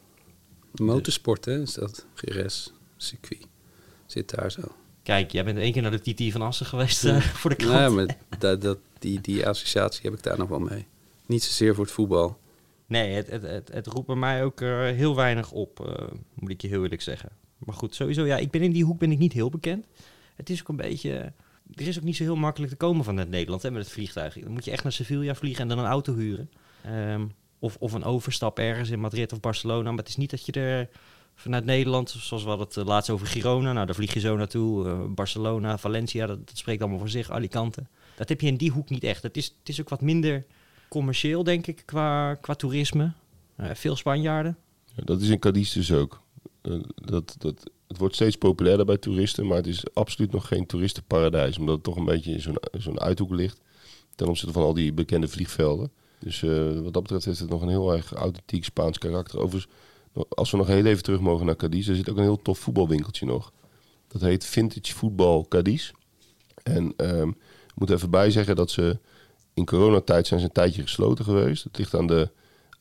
Motorsport, 0.74 1.44
hè, 1.44 1.60
is 1.60 1.74
dat? 1.74 2.06
GRS, 2.14 2.72
circuit. 2.96 3.46
Zit 4.06 4.30
daar 4.30 4.50
zo. 4.50 4.62
Kijk, 5.02 5.30
jij 5.30 5.44
bent 5.44 5.58
één 5.58 5.72
keer 5.72 5.82
naar 5.82 6.00
de 6.02 6.14
TT 6.14 6.32
van 6.32 6.42
Assen 6.42 6.66
geweest 6.66 7.04
eh, 7.04 7.20
voor 7.20 7.50
de 7.50 7.56
krant. 7.56 7.78
Ja, 7.78 7.88
maar 7.88 8.16
dat, 8.38 8.60
dat, 8.60 8.78
die, 8.98 9.20
die 9.20 9.46
associatie 9.46 10.00
heb 10.02 10.12
ik 10.12 10.22
daar 10.22 10.38
nog 10.38 10.48
wel 10.48 10.58
mee. 10.58 10.86
Niet 11.26 11.42
zozeer 11.42 11.74
voor 11.74 11.84
het 11.84 11.92
voetbal. 11.92 12.38
Nee, 12.86 13.12
het, 13.14 13.30
het, 13.30 13.42
het, 13.42 13.70
het 13.72 13.86
roept 13.86 14.06
bij 14.06 14.16
mij 14.16 14.44
ook 14.44 14.60
eh, 14.60 14.68
heel 14.80 15.16
weinig 15.16 15.50
op, 15.50 15.86
eh, 15.86 16.06
moet 16.34 16.50
ik 16.50 16.62
je 16.62 16.68
heel 16.68 16.82
eerlijk 16.82 17.02
zeggen. 17.02 17.30
Maar 17.58 17.74
goed, 17.74 17.94
sowieso, 17.94 18.24
ja, 18.24 18.36
ik 18.36 18.50
ben 18.50 18.62
in 18.62 18.72
die 18.72 18.84
hoek 18.84 18.98
ben 18.98 19.12
ik 19.12 19.18
niet 19.18 19.32
heel 19.32 19.50
bekend. 19.50 19.86
Het 20.36 20.50
is 20.50 20.60
ook 20.60 20.68
een 20.68 20.76
beetje... 20.76 21.32
Er 21.74 21.86
is 21.86 21.98
ook 21.98 22.04
niet 22.04 22.16
zo 22.16 22.22
heel 22.22 22.36
makkelijk 22.36 22.72
te 22.72 22.78
komen 22.78 23.04
van 23.04 23.16
het 23.16 23.28
Nederland 23.28 23.62
hè, 23.62 23.70
met 23.70 23.82
het 23.82 23.92
vliegtuig. 23.92 24.34
Dan 24.34 24.52
moet 24.52 24.64
je 24.64 24.70
echt 24.70 24.82
naar 24.82 24.92
Sevilla 24.92 25.34
vliegen 25.34 25.62
en 25.62 25.68
dan 25.68 25.78
een 25.78 25.90
auto 25.90 26.14
huren. 26.14 26.50
Ehm, 26.82 27.26
of, 27.58 27.76
of 27.78 27.92
een 27.92 28.04
overstap 28.04 28.58
ergens 28.58 28.90
in 28.90 29.00
Madrid 29.00 29.32
of 29.32 29.40
Barcelona. 29.40 29.88
Maar 29.88 29.98
het 29.98 30.08
is 30.08 30.16
niet 30.16 30.30
dat 30.30 30.46
je 30.46 30.52
er 30.52 30.88
vanuit 31.34 31.64
Nederland, 31.64 32.10
zoals 32.10 32.42
we 32.42 32.48
hadden 32.48 32.66
het 32.66 32.76
eh, 32.76 32.84
laatst 32.84 33.10
over 33.10 33.26
Girona. 33.26 33.72
Nou, 33.72 33.86
daar 33.86 33.94
vlieg 33.94 34.14
je 34.14 34.20
zo 34.20 34.36
naartoe. 34.36 34.88
Eh, 34.88 35.00
Barcelona, 35.08 35.78
Valencia, 35.78 36.26
dat, 36.26 36.38
spreekt 36.52 36.80
allemaal 36.80 36.98
voor 36.98 37.08
zich. 37.08 37.30
Alicante. 37.30 37.82
Dat 38.16 38.28
heb 38.28 38.40
je 38.40 38.46
in 38.46 38.56
die 38.56 38.70
hoek 38.70 38.88
niet 38.88 39.04
echt. 39.04 39.22
Het 39.22 39.36
is, 39.36 39.44
het 39.44 39.68
is 39.68 39.80
ook 39.80 39.88
wat 39.88 40.00
minder 40.00 40.46
commercieel, 40.88 41.44
denk 41.44 41.66
ik, 41.66 41.82
qua, 41.86 42.34
qua 42.34 42.54
toerisme. 42.54 43.12
Eh, 43.56 43.70
veel 43.74 43.96
Spanjaarden. 43.96 44.58
Ja, 44.94 45.02
dat 45.04 45.20
is 45.20 45.28
in 45.28 45.38
Cadiz 45.38 45.72
dus 45.72 45.92
ook. 45.92 46.20
Dat, 46.94 47.34
dat, 47.38 47.70
het 47.88 47.98
wordt 47.98 48.14
steeds 48.14 48.36
populairder 48.36 48.86
bij 48.86 48.98
toeristen, 48.98 49.46
maar 49.46 49.56
het 49.56 49.66
is 49.66 49.94
absoluut 49.94 50.32
nog 50.32 50.46
geen 50.48 50.66
toeristenparadijs. 50.66 51.58
Omdat 51.58 51.74
het 51.74 51.84
toch 51.84 51.96
een 51.96 52.04
beetje 52.04 52.32
in 52.32 52.40
zo'n 52.40 52.58
zo'n 52.72 53.00
uithoek 53.00 53.30
ligt. 53.30 53.60
Ten 54.14 54.28
opzichte 54.28 54.52
van 54.52 54.62
al 54.62 54.74
die 54.74 54.92
bekende 54.92 55.28
vliegvelden. 55.28 55.90
Dus 56.18 56.40
wat 56.82 56.92
dat 56.92 57.02
betreft 57.02 57.24
heeft 57.24 57.38
het 57.38 57.50
nog 57.50 57.62
een 57.62 57.68
heel 57.68 57.92
erg 57.92 58.12
authentiek 58.12 58.64
Spaans 58.64 58.98
karakter. 58.98 59.38
Overigens, 59.38 59.72
als 60.28 60.50
we 60.50 60.56
nog 60.56 60.66
heel 60.66 60.84
even 60.84 61.02
terug 61.02 61.20
mogen 61.20 61.46
naar 61.46 61.56
Cadiz, 61.56 61.88
er 61.88 61.96
zit 61.96 62.10
ook 62.10 62.16
een 62.16 62.22
heel 62.22 62.42
tof 62.42 62.58
voetbalwinkeltje 62.58 63.26
nog. 63.26 63.52
Dat 64.08 64.20
heet 64.20 64.44
Vintage 64.44 64.94
Voetbal 64.94 65.46
Cadiz. 65.48 65.90
En 66.62 66.94
ehm, 66.96 67.28
ik 67.28 67.74
moet 67.74 67.90
even 67.90 68.10
bijzeggen 68.10 68.56
dat 68.56 68.70
ze 68.70 68.98
in 69.54 69.64
coronatijd 69.64 70.26
zijn 70.26 70.40
ze 70.40 70.46
een 70.46 70.52
tijdje 70.52 70.82
gesloten 70.82 71.24
geweest. 71.24 71.64
Het 71.64 71.78
ligt 71.78 71.94
aan 71.94 72.06
de 72.06 72.30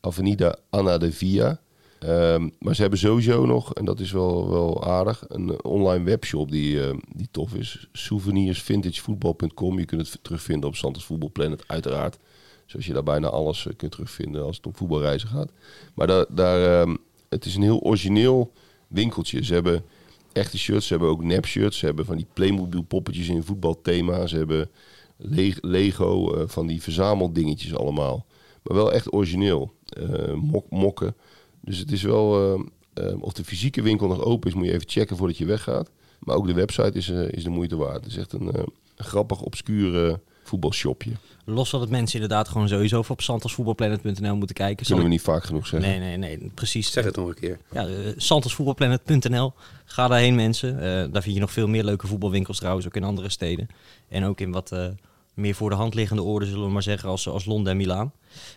Avenida 0.00 0.56
Ana 0.70 0.98
de 0.98 1.12
Via. 1.12 1.60
Ehm, 1.98 2.48
maar 2.58 2.74
ze 2.74 2.80
hebben 2.80 2.98
sowieso 2.98 3.46
nog, 3.46 3.74
en 3.74 3.84
dat 3.84 4.00
is 4.00 4.12
wel, 4.12 4.50
wel 4.50 4.84
aardig, 4.84 5.24
een 5.28 5.64
online 5.64 6.04
webshop 6.04 6.50
die, 6.50 6.86
eh, 6.86 6.96
die 7.14 7.28
tof 7.30 7.54
is. 7.54 7.88
Souvenirsvintagevoetbal.com. 7.92 9.78
Je 9.78 9.84
kunt 9.84 10.12
het 10.12 10.24
terugvinden 10.24 10.68
op 10.68 10.76
Santos 10.76 11.04
Voetbal 11.04 11.30
Planet, 11.32 11.64
uiteraard. 11.66 12.18
Zoals 12.66 12.86
je 12.86 12.92
daar 12.92 13.02
bijna 13.02 13.28
alles 13.28 13.66
eh, 13.66 13.72
kunt 13.76 13.92
terugvinden 13.92 14.42
als 14.42 14.56
het 14.56 14.66
om 14.66 14.74
voetbalreizen 14.74 15.28
gaat. 15.28 15.50
Maar 15.94 16.06
daar, 16.06 16.26
daar, 16.28 16.80
ehm, 16.80 16.96
het 17.32 17.44
is 17.44 17.54
een 17.54 17.62
heel 17.62 17.80
origineel 17.80 18.52
winkeltje. 18.88 19.44
Ze 19.44 19.54
hebben 19.54 19.84
echte 20.32 20.58
shirts, 20.58 20.86
ze 20.86 20.92
hebben 20.92 21.10
ook 21.10 21.22
nep-shirts. 21.24 21.78
Ze 21.78 21.86
hebben 21.86 22.04
van 22.04 22.16
die 22.16 22.26
Playmobil 22.32 22.82
poppetjes 22.82 23.28
in 23.28 23.42
voetbalthema. 23.42 24.26
Ze 24.26 24.36
hebben 24.36 24.70
Le- 25.16 25.56
Lego, 25.60 26.34
eh, 26.34 26.42
van 26.48 26.66
die 26.66 26.82
verzameldingetjes 26.82 27.74
allemaal. 27.74 28.26
Maar 28.62 28.76
wel 28.76 28.92
echt 28.92 29.12
origineel. 29.12 29.72
Eh, 29.86 30.34
mok, 30.34 30.70
mokken. 30.70 31.14
Dus 31.60 31.78
het 31.78 31.92
is 31.92 32.02
wel... 32.02 32.54
eh, 32.94 33.22
of 33.22 33.32
de 33.32 33.44
fysieke 33.44 33.82
winkel 33.82 34.06
nog 34.08 34.22
open 34.24 34.48
is, 34.48 34.54
moet 34.54 34.66
je 34.66 34.72
even 34.72 34.88
checken 34.88 35.16
voordat 35.16 35.38
je 35.38 35.44
weggaat. 35.44 35.90
Maar 36.20 36.36
ook 36.36 36.46
de 36.46 36.52
website 36.54 36.98
is, 36.98 37.08
is 37.08 37.44
de 37.44 37.50
moeite 37.50 37.76
waard. 37.76 38.04
Het 38.04 38.06
is 38.12 38.16
echt 38.16 38.32
een, 38.32 38.50
grappig, 38.96 39.40
obscuur 39.42 40.06
eh, 40.08 40.14
voetbalshopje. 40.52 41.10
Los 41.44 41.70
van 41.70 41.80
dat 41.80 41.88
mensen 41.88 42.20
inderdaad 42.20 42.48
gewoon 42.48 42.68
sowieso 42.68 42.98
even 42.98 43.10
op 43.10 43.20
santosvoetbalplanet.nl 43.20 44.36
moeten 44.36 44.56
kijken. 44.56 44.86
Kunnen 44.86 45.04
we 45.04 45.10
niet 45.10 45.20
vaak 45.20 45.44
genoeg 45.44 45.66
zeggen. 45.66 45.90
Nee, 45.90 45.98
nee, 45.98 46.16
nee, 46.16 46.50
precies. 46.54 46.92
Zeg 46.92 47.04
het 47.04 47.16
nog 47.16 47.28
een 47.28 47.34
keer. 47.34 47.58
Ja, 47.72 47.86
uh, 47.86 47.94
santosvoetbalplanet.nl. 48.16 49.52
Ga 49.84 50.08
daarheen 50.08 50.34
mensen. 50.34 50.74
Eh, 50.76 51.12
daar 51.12 51.22
vind 51.22 51.34
je 51.34 51.40
nog 51.40 51.52
veel 51.52 51.68
meer 51.68 51.84
leuke 51.84 52.06
voetbalwinkels 52.06 52.58
trouwens, 52.58 52.86
ook 52.86 52.96
in 52.96 53.04
andere 53.04 53.28
steden. 53.28 53.68
En 54.08 54.24
ook 54.24 54.40
in 54.40 54.50
wat 54.50 54.72
eh, 54.72 54.86
meer 55.34 55.54
voor 55.54 55.70
de 55.70 55.76
hand 55.76 55.94
liggende 55.94 56.22
orde, 56.22 56.46
zullen 56.46 56.66
we 56.66 56.72
maar 56.72 56.82
zeggen, 56.82 57.08
als, 57.08 57.28
als 57.28 57.44
Londen 57.44 57.72
en 57.72 57.76
Milaan. 57.76 58.12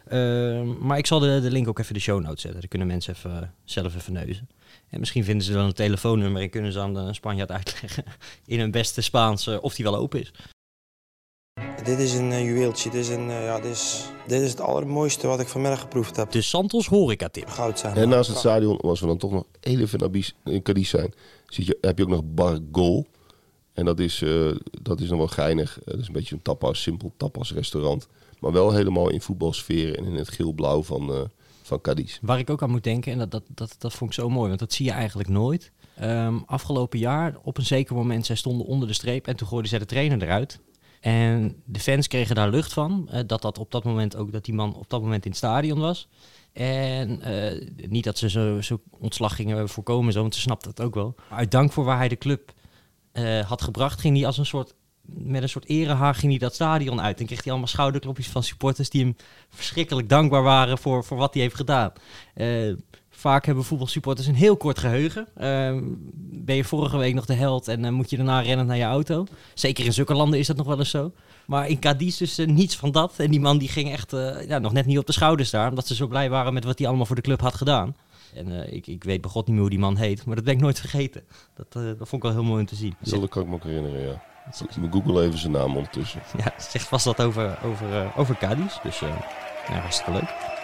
Eh, 0.06 0.62
maar 0.80 0.98
ik 0.98 1.06
zal 1.06 1.20
de, 1.20 1.40
de 1.42 1.52
link 1.52 1.68
ook 1.68 1.80
even 1.80 1.92
in 1.92 1.98
de 1.98 2.04
show 2.04 2.22
notes 2.22 2.42
zetten. 2.42 2.60
Dan 2.60 2.70
kunnen 2.70 2.88
mensen 2.88 3.14
even, 3.14 3.42
eh, 3.42 3.48
zelf 3.64 3.96
even 3.96 4.14
neuzen. 4.14 4.50
En 4.90 5.00
misschien 5.00 5.24
vinden 5.24 5.46
ze 5.46 5.54
dan 5.54 5.66
een 5.66 5.74
telefoonnummer 5.74 6.42
en 6.42 6.50
kunnen 6.50 6.72
ze 6.72 6.80
aan 6.80 6.94
de 6.94 7.14
Spanjaard 7.14 7.52
uitleggen 7.52 8.04
in 8.46 8.60
hun 8.60 8.72
beste 8.72 9.02
Spaans 9.02 9.48
eh, 9.48 9.58
of 9.62 9.76
die 9.76 9.86
wel 9.86 9.96
open 9.96 10.20
is. 10.20 10.32
Dit 11.86 12.00
is 12.00 12.14
een 12.14 12.32
eh, 12.32 12.44
juweeltje. 12.44 12.90
Dit 12.90 13.00
is, 13.00 13.10
een, 13.10 13.30
eh, 13.30 13.44
ja, 13.44 13.60
dit, 13.60 13.72
is, 13.72 14.06
dit 14.28 14.42
is 14.42 14.50
het 14.50 14.62
allermooiste 14.62 15.28
wat 15.28 15.40
ik 15.40 15.48
vanmiddag 15.48 15.80
geproefd 15.80 16.16
heb. 16.16 16.32
De 16.32 16.42
Santos 16.42 16.88
Horeca 16.88 17.30
Tip. 17.30 17.48
Goud 17.48 17.80
zijn. 17.80 17.96
En 17.96 18.10
naast 18.10 18.30
het 18.30 18.38
stadion, 18.38 18.78
als 18.78 19.00
we 19.00 19.08
dan 19.08 19.18
toch 19.18 19.32
nog 19.32 19.44
heel 19.60 19.80
even 19.80 20.12
in 20.44 20.62
Cadiz 20.62 20.90
zijn, 20.90 21.14
zit 21.48 21.66
je, 21.66 21.78
heb 21.82 21.98
je 21.98 22.04
ook 22.04 22.10
nog 22.10 22.22
Bar 22.26 22.60
Gol. 22.72 23.06
En 23.74 23.86
dat 23.86 24.00
is, 24.00 24.22
eh, 24.22 24.56
dat 24.82 25.00
is 25.00 25.10
nog 25.10 25.18
wel 25.18 25.28
geinig. 25.28 25.80
Eh, 25.80 25.86
dat 25.86 26.00
is 26.00 26.08
een 26.08 26.14
beetje 26.14 26.36
een 26.36 26.42
tapas, 26.42 26.82
simpel 26.82 27.14
tapas 27.18 27.54
restaurant. 27.54 28.08
Maar 28.40 28.52
wel 28.52 28.72
helemaal 28.72 29.10
in 29.10 29.22
voetbalsfeer 29.22 29.98
en 29.98 30.06
in 30.06 30.14
het 30.14 30.30
geel-blauw 30.30 30.84
van, 30.84 31.14
eh 31.14 31.22
van 31.62 31.82
Cadiz. 31.82 32.18
Waar 32.22 32.40
ik 32.40 32.50
ook 32.50 32.62
aan 32.62 32.70
moet 32.70 32.84
denken, 32.84 33.12
en 33.12 33.18
dat, 33.18 33.32
dat, 33.32 33.44
dat, 33.48 33.76
dat 33.78 33.94
vond 33.94 34.10
ik 34.10 34.16
zo 34.16 34.30
mooi, 34.30 34.48
want 34.48 34.60
dat 34.60 34.74
zie 34.74 34.86
je 34.86 34.92
eigenlijk 34.92 35.30
nooit. 35.30 35.72
Ehm, 35.96 36.38
afgelopen 36.46 37.00
jaar, 37.00 37.38
op 37.44 37.58
een 37.58 37.66
zeker 37.66 37.96
moment, 37.96 38.26
zij 38.26 38.36
stonden 38.36 38.68
onder 38.68 38.88
de 38.88 38.94
streep 38.94 39.28
en 39.28 39.36
toen 39.36 39.48
gooiden 39.48 39.70
zij 39.70 39.80
de 39.80 39.86
trainer 39.86 40.24
eruit. 40.24 40.60
En 41.06 41.62
de 41.66 41.80
fans 41.80 42.08
kregen 42.08 42.36
daar 42.36 42.50
lucht 42.50 42.74
van, 42.74 43.08
eh, 43.12 43.20
dat, 43.28 43.42
dat 43.42 43.58
op 43.58 43.72
dat 43.72 43.84
moment 43.84 44.16
ook, 44.16 44.32
dat 44.32 44.46
die 44.46 44.54
man 44.54 44.76
op 44.76 44.90
dat 44.90 45.02
moment 45.02 45.24
in 45.26 45.30
het 45.30 45.40
stadion 45.40 45.80
was. 45.80 46.08
En 46.54 47.22
eh, 47.22 47.68
niet 47.90 48.04
dat 48.04 48.18
ze 48.18 48.30
zo, 48.30 48.62
zo 48.62 48.82
ontslag 49.00 49.36
gingen 49.36 49.70
voorkomen, 49.70 50.14
zo, 50.14 50.22
want 50.22 50.36
ze 50.36 50.42
snapten 50.42 50.70
het 50.70 50.82
ook 50.82 50.96
wel. 50.96 51.16
Maar 51.30 51.40
uit 51.40 51.52
dank 51.52 51.72
voor 51.72 51.84
waar 51.84 51.98
hij 51.98 52.08
de 52.08 52.18
club 52.18 52.54
eh, 53.12 53.40
had 53.40 53.62
gebracht, 53.62 54.00
ging 54.00 54.18
hij 54.18 54.26
als 54.26 54.38
een 54.38 54.46
soort, 54.46 54.74
met 55.02 55.42
een 55.42 55.50
soort 55.50 55.66
erehaar 55.66 56.16
ging 56.16 56.32
hij 56.32 56.40
dat 56.40 56.54
stadion 56.54 57.02
uit. 57.02 57.20
En 57.20 57.26
kreeg 57.26 57.44
hij 57.44 57.52
allemaal 57.52 57.70
schouderklopjes 57.70 58.28
van 58.28 58.44
supporters 58.44 58.90
die 58.90 59.04
hem 59.04 59.16
verschrikkelijk 59.50 60.10
dankbaar 60.10 60.44
waren 60.44 60.78
voor, 60.78 61.04
voor 61.04 61.18
wat 61.18 61.34
hij 61.34 61.44
heeft 61.44 61.56
gedaan. 61.56 61.92
Vaak 63.30 63.46
hebben 63.46 63.64
voetbalsupporters 63.64 64.28
een 64.28 64.36
heel 64.36 64.58
kort 64.58 64.80
geheugen. 64.80 65.28
Eh, 65.36 65.78
ben 66.46 66.56
je 66.56 66.64
vorige 66.64 66.98
week 66.98 67.14
nog 67.14 67.26
de 67.26 67.34
held 67.34 67.68
en 67.68 67.86
eh, 67.86 67.92
moet 67.92 68.10
je 68.10 68.16
daarna 68.16 68.40
rennen 68.40 68.66
naar 68.66 68.78
je 68.78 68.84
auto. 68.84 69.26
Zeker 69.54 69.86
in 69.86 69.94
zulke 69.94 70.14
landen 70.14 70.40
is 70.40 70.48
dat 70.48 70.58
nog 70.58 70.68
wel 70.68 70.80
eens 70.80 70.90
zo. 70.90 71.12
Maar 71.46 71.68
in 71.68 71.80
Cadiz 71.80 72.18
dus 72.18 72.38
niets 72.38 72.76
van 72.76 72.92
dat. 72.92 73.14
En 73.18 73.32
die 73.32 73.40
man 73.40 73.58
die 73.58 73.68
ging 73.68 73.92
echt 73.92 74.14
eh, 74.14 74.48
ja, 74.48 74.60
nog 74.60 74.74
net 74.74 74.86
niet 74.86 74.98
op 74.98 75.06
de 75.06 75.14
schouders 75.14 75.48
staan. 75.48 75.70
Omdat 75.70 75.88
ze 75.88 75.96
zo 75.96 76.08
blij 76.08 76.30
waren 76.30 76.54
met 76.54 76.64
wat 76.64 76.78
hij 76.78 76.88
allemaal 76.88 77.06
voor 77.06 77.16
de 77.16 77.22
club 77.22 77.42
had 77.42 77.56
gedaan. 77.56 77.96
En 78.34 78.64
eh, 78.64 78.74
ik, 78.74 78.88
ik 78.88 79.04
weet 79.04 79.22
bij 79.22 79.30
god 79.30 79.46
niet 79.46 79.54
meer 79.54 79.62
hoe 79.62 79.70
die 79.70 79.80
man 79.80 79.98
heet. 79.98 80.26
Maar 80.26 80.36
dat 80.36 80.44
ben 80.46 80.54
ik 80.54 80.60
nooit 80.60 80.80
vergeten. 80.80 81.24
Dat, 81.56 81.72
dat 81.72 82.08
vond 82.08 82.12
ik 82.12 82.22
wel 82.22 82.32
heel 82.32 82.44
mooi 82.44 82.60
om 82.60 82.68
te 82.68 82.76
zien. 82.76 82.96
Dat 83.00 83.30
kan 83.30 83.42
ik 83.42 83.48
me 83.48 83.56
ook 83.56 83.64
herinneren, 83.64 84.02
ja. 84.02 84.24
Ik 84.82 84.92
google 84.92 85.24
even 85.24 85.40
zijn 85.40 85.52
naam 85.52 85.76
ondertussen. 85.76 86.22
Ja, 86.38 86.54
zegt 86.58 86.88
vast 86.88 87.06
wat 87.06 87.22
over, 87.22 87.58
over, 87.64 88.12
over 88.16 88.38
Cadiz. 88.38 88.82
Dus 88.84 89.00
ja, 89.00 89.18
hartstikke 89.68 90.12
leuk. 90.12 90.55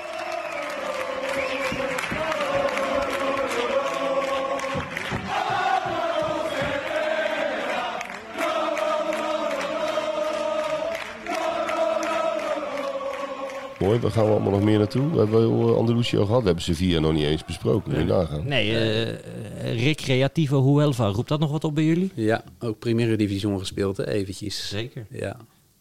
Mooi, 13.91 14.03
waar 14.03 14.11
gaan 14.11 14.25
we 14.25 14.31
allemaal 14.31 14.51
nog 14.51 14.63
meer 14.63 14.77
naartoe? 14.77 15.11
We 15.11 15.17
hebben 15.17 15.57
wel 15.57 15.77
Andalusië 15.77 16.17
al 16.17 16.25
gehad. 16.25 16.39
We 16.41 16.45
hebben 16.45 16.63
Sevilla 16.63 16.99
nog 16.99 17.13
niet 17.13 17.23
eens 17.23 17.45
besproken. 17.45 17.97
Je 17.99 18.03
nagaan. 18.03 18.47
Nee, 18.47 18.77
eh 18.77 19.83
Recreativo 19.83 20.63
Huelva, 20.63 21.07
roept 21.07 21.27
dat 21.27 21.39
nog 21.39 21.51
wat 21.51 21.63
op 21.63 21.75
bij 21.75 21.83
jullie? 21.85 22.11
Ja, 22.15 22.43
ook 22.59 22.79
Primera 22.79 23.15
Division 23.15 23.59
gespeeld, 23.59 23.97
hè, 23.97 24.07
eventjes. 24.07 24.69
Zeker. 24.69 25.05
Ja. 25.09 25.37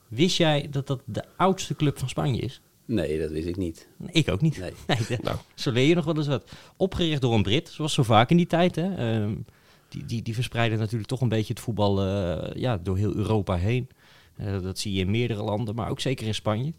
Wist 0.09 0.37
jij 0.37 0.67
dat 0.71 0.87
dat 0.87 1.01
de 1.05 1.25
oudste 1.37 1.77
club 1.77 1.99
van 1.99 2.09
Spanje 2.09 2.41
is? 2.41 2.61
Nee, 2.85 3.21
dat 3.21 3.31
wist 3.31 3.47
ik 3.47 3.57
niet. 3.57 3.89
Ik 4.11 4.29
ook 4.31 4.41
niet. 4.41 4.59
Nee. 4.63 4.73
de- 5.09 5.19
Nou. 5.23 5.37
Zo 5.55 5.71
leer 5.71 5.87
je 5.89 5.95
nog 5.95 6.05
wel 6.05 6.17
eens 6.17 6.27
wat. 6.27 6.51
Opgericht 6.77 7.21
door 7.21 7.35
een 7.35 7.43
Brit, 7.43 7.69
zoals 7.69 7.95
zo 7.95 8.03
vaak 8.03 8.31
in 8.31 8.37
die 8.37 8.47
tijd. 8.47 8.77
Hè. 8.77 8.95
Ehm, 8.95 9.35
die, 9.89 10.05
die, 10.05 10.23
die 10.23 10.35
verspreiden 10.35 10.79
natuurlijk 10.79 11.09
toch 11.09 11.21
een 11.21 11.29
beetje 11.29 11.53
het 11.53 11.63
voetbal 11.63 12.03
eh, 12.05 12.55
ja, 12.61 12.79
door 12.83 12.97
heel 12.97 13.15
Europa 13.15 13.57
heen. 13.57 13.89
Eh, 14.37 14.61
dat 14.63 14.79
zie 14.79 14.93
je 14.93 15.01
in 15.01 15.11
meerdere 15.11 15.43
landen, 15.43 15.75
maar 15.75 15.91
ook 15.91 16.01
zeker 16.01 16.27
in 16.27 16.35
Spanje. 16.35 16.73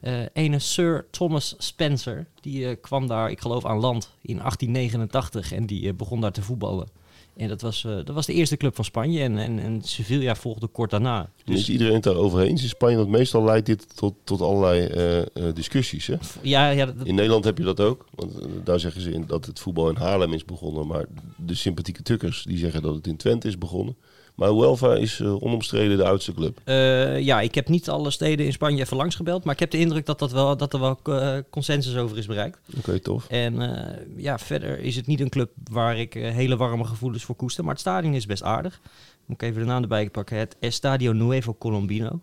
Eh 0.00 0.22
ene 0.32 0.58
Sir 0.58 1.06
Thomas 1.10 1.54
Spencer, 1.58 2.26
die 2.40 2.66
eh, 2.66 2.76
kwam 2.80 3.06
daar, 3.06 3.30
ik 3.30 3.40
geloof, 3.40 3.66
aan 3.66 3.80
land 3.80 4.10
in 4.22 4.36
1889 4.36 5.52
en 5.52 5.66
die 5.66 5.88
eh, 5.88 5.94
begon 5.94 6.20
daar 6.20 6.32
te 6.32 6.42
voetballen. 6.42 6.88
En 7.36 7.48
dat 7.48 7.60
was, 7.60 7.82
dat 7.82 8.08
was 8.10 8.26
de 8.26 8.32
eerste 8.32 8.56
club 8.56 8.74
van 8.74 8.84
Spanje 8.84 9.22
en, 9.22 9.38
en, 9.38 9.58
en 9.58 9.82
Sevilla 9.82 10.34
volgde 10.34 10.66
kort 10.66 10.90
daarna. 10.90 11.30
Dus 11.44 11.60
is 11.60 11.70
iedereen 11.70 11.94
het 11.94 12.02
daarover 12.02 12.40
eens 12.40 12.62
in 12.62 12.68
Spanje? 12.68 12.96
Want 12.96 13.08
meestal 13.08 13.44
leidt 13.44 13.66
dit 13.66 13.96
tot, 13.96 14.14
tot 14.24 14.40
allerlei 14.40 14.88
discussies. 15.54 16.06
Hè? 16.06 16.14
Ja, 16.42 16.70
ja 16.70 16.86
dat, 16.86 16.94
In 17.04 17.14
Nederland 17.14 17.44
heb 17.44 17.58
je 17.58 17.64
dat 17.64 17.80
ook. 17.80 18.06
Want 18.14 18.32
daar 18.64 18.80
zeggen 18.80 19.00
ze 19.00 19.12
in 19.12 19.24
dat 19.26 19.46
het 19.46 19.60
voetbal 19.60 19.88
in 19.88 19.96
Haarlem 19.96 20.32
is 20.32 20.44
begonnen. 20.44 20.86
Maar 20.86 21.04
de 21.36 21.54
sympathieke 21.54 22.02
tukkers 22.02 22.42
die 22.42 22.58
zeggen 22.58 22.82
dat 22.82 22.94
het 22.94 23.06
in 23.06 23.16
Twente 23.16 23.48
is 23.48 23.58
begonnen. 23.58 23.96
Maar 24.34 24.48
Huelva 24.48 24.94
is 24.94 25.20
eh, 25.20 25.42
onomstreden 25.42 25.96
de 25.96 26.04
oudste 26.04 26.34
club. 26.34 26.60
Eh, 26.64 27.20
ja, 27.20 27.40
ik 27.40 27.54
heb 27.54 27.68
niet 27.68 27.88
alle 27.88 28.10
steden 28.10 28.46
in 28.46 28.52
Spanje 28.52 28.82
even 28.82 28.96
langs 28.96 29.14
gebeld, 29.14 29.44
maar 29.44 29.54
ik 29.54 29.60
heb 29.60 29.70
de 29.70 29.78
indruk 29.78 30.06
dat, 30.06 30.18
dat, 30.18 30.32
wel, 30.32 30.56
dat 30.56 30.72
er 30.72 30.80
wel 30.80 30.98
eh, 31.02 31.38
consensus 31.50 31.96
over 31.96 32.18
is 32.18 32.26
bereikt. 32.26 32.58
Oké, 32.78 32.98
tof. 32.98 33.26
En 33.28 33.62
ja, 34.16 34.38
verder 34.38 34.78
is 34.78 34.96
het 34.96 35.06
niet 35.06 35.20
een 35.20 35.28
club 35.28 35.50
waar 35.70 35.98
ik 35.98 36.14
hele 36.14 36.56
warme 36.56 36.84
gevoelens 36.84 37.24
voor 37.24 37.34
koester, 37.34 37.64
maar 37.64 37.72
het 37.72 37.82
stadion 37.82 38.14
is 38.14 38.26
best 38.26 38.42
aardig. 38.42 38.80
Moet 39.26 39.42
ik 39.42 39.48
even 39.48 39.60
de 39.60 39.66
naam 39.66 39.82
erbij 39.82 40.10
pakken. 40.10 40.38
Het 40.38 40.56
Estadio 40.60 41.12
Nuevo 41.12 41.56
Colombino. 41.58 42.20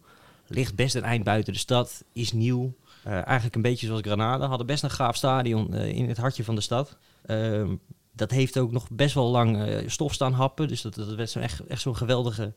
Ligt 0.48 0.76
best 0.76 0.96
een 0.96 1.04
eind 1.04 1.24
buiten 1.24 1.54
de 1.54 1.60
stad, 1.60 2.04
is 2.14 2.32
nieuw. 2.32 2.74
Eigenlijk 3.04 3.56
een 3.56 3.62
beetje 3.62 3.88
zoals 3.88 4.02
Granada. 4.02 4.48
Hadden 4.48 4.68
best 4.68 4.84
een 4.84 4.90
gaaf 4.90 5.16
stadion 5.16 5.74
in 5.76 6.08
het 6.08 6.18
hartje 6.18 6.44
van 6.44 6.56
de 6.56 6.62
stad. 6.62 6.98
Ehm, 7.26 7.76
dat 8.18 8.32
heeft 8.32 8.58
ook 8.60 8.72
nog 8.72 8.88
best 8.92 9.14
wel 9.14 9.28
lang 9.30 9.62
eh, 9.64 9.78
stof 9.90 10.14
staan 10.14 10.34
happen. 10.34 10.68
Dus 10.68 10.82
dat, 10.82 10.96
dat 10.96 11.16
werd 11.16 11.30
zo 11.30 11.40
echt, 11.40 11.60
echt 11.68 11.82
zo'n 11.82 11.96
geweldige 11.96 12.54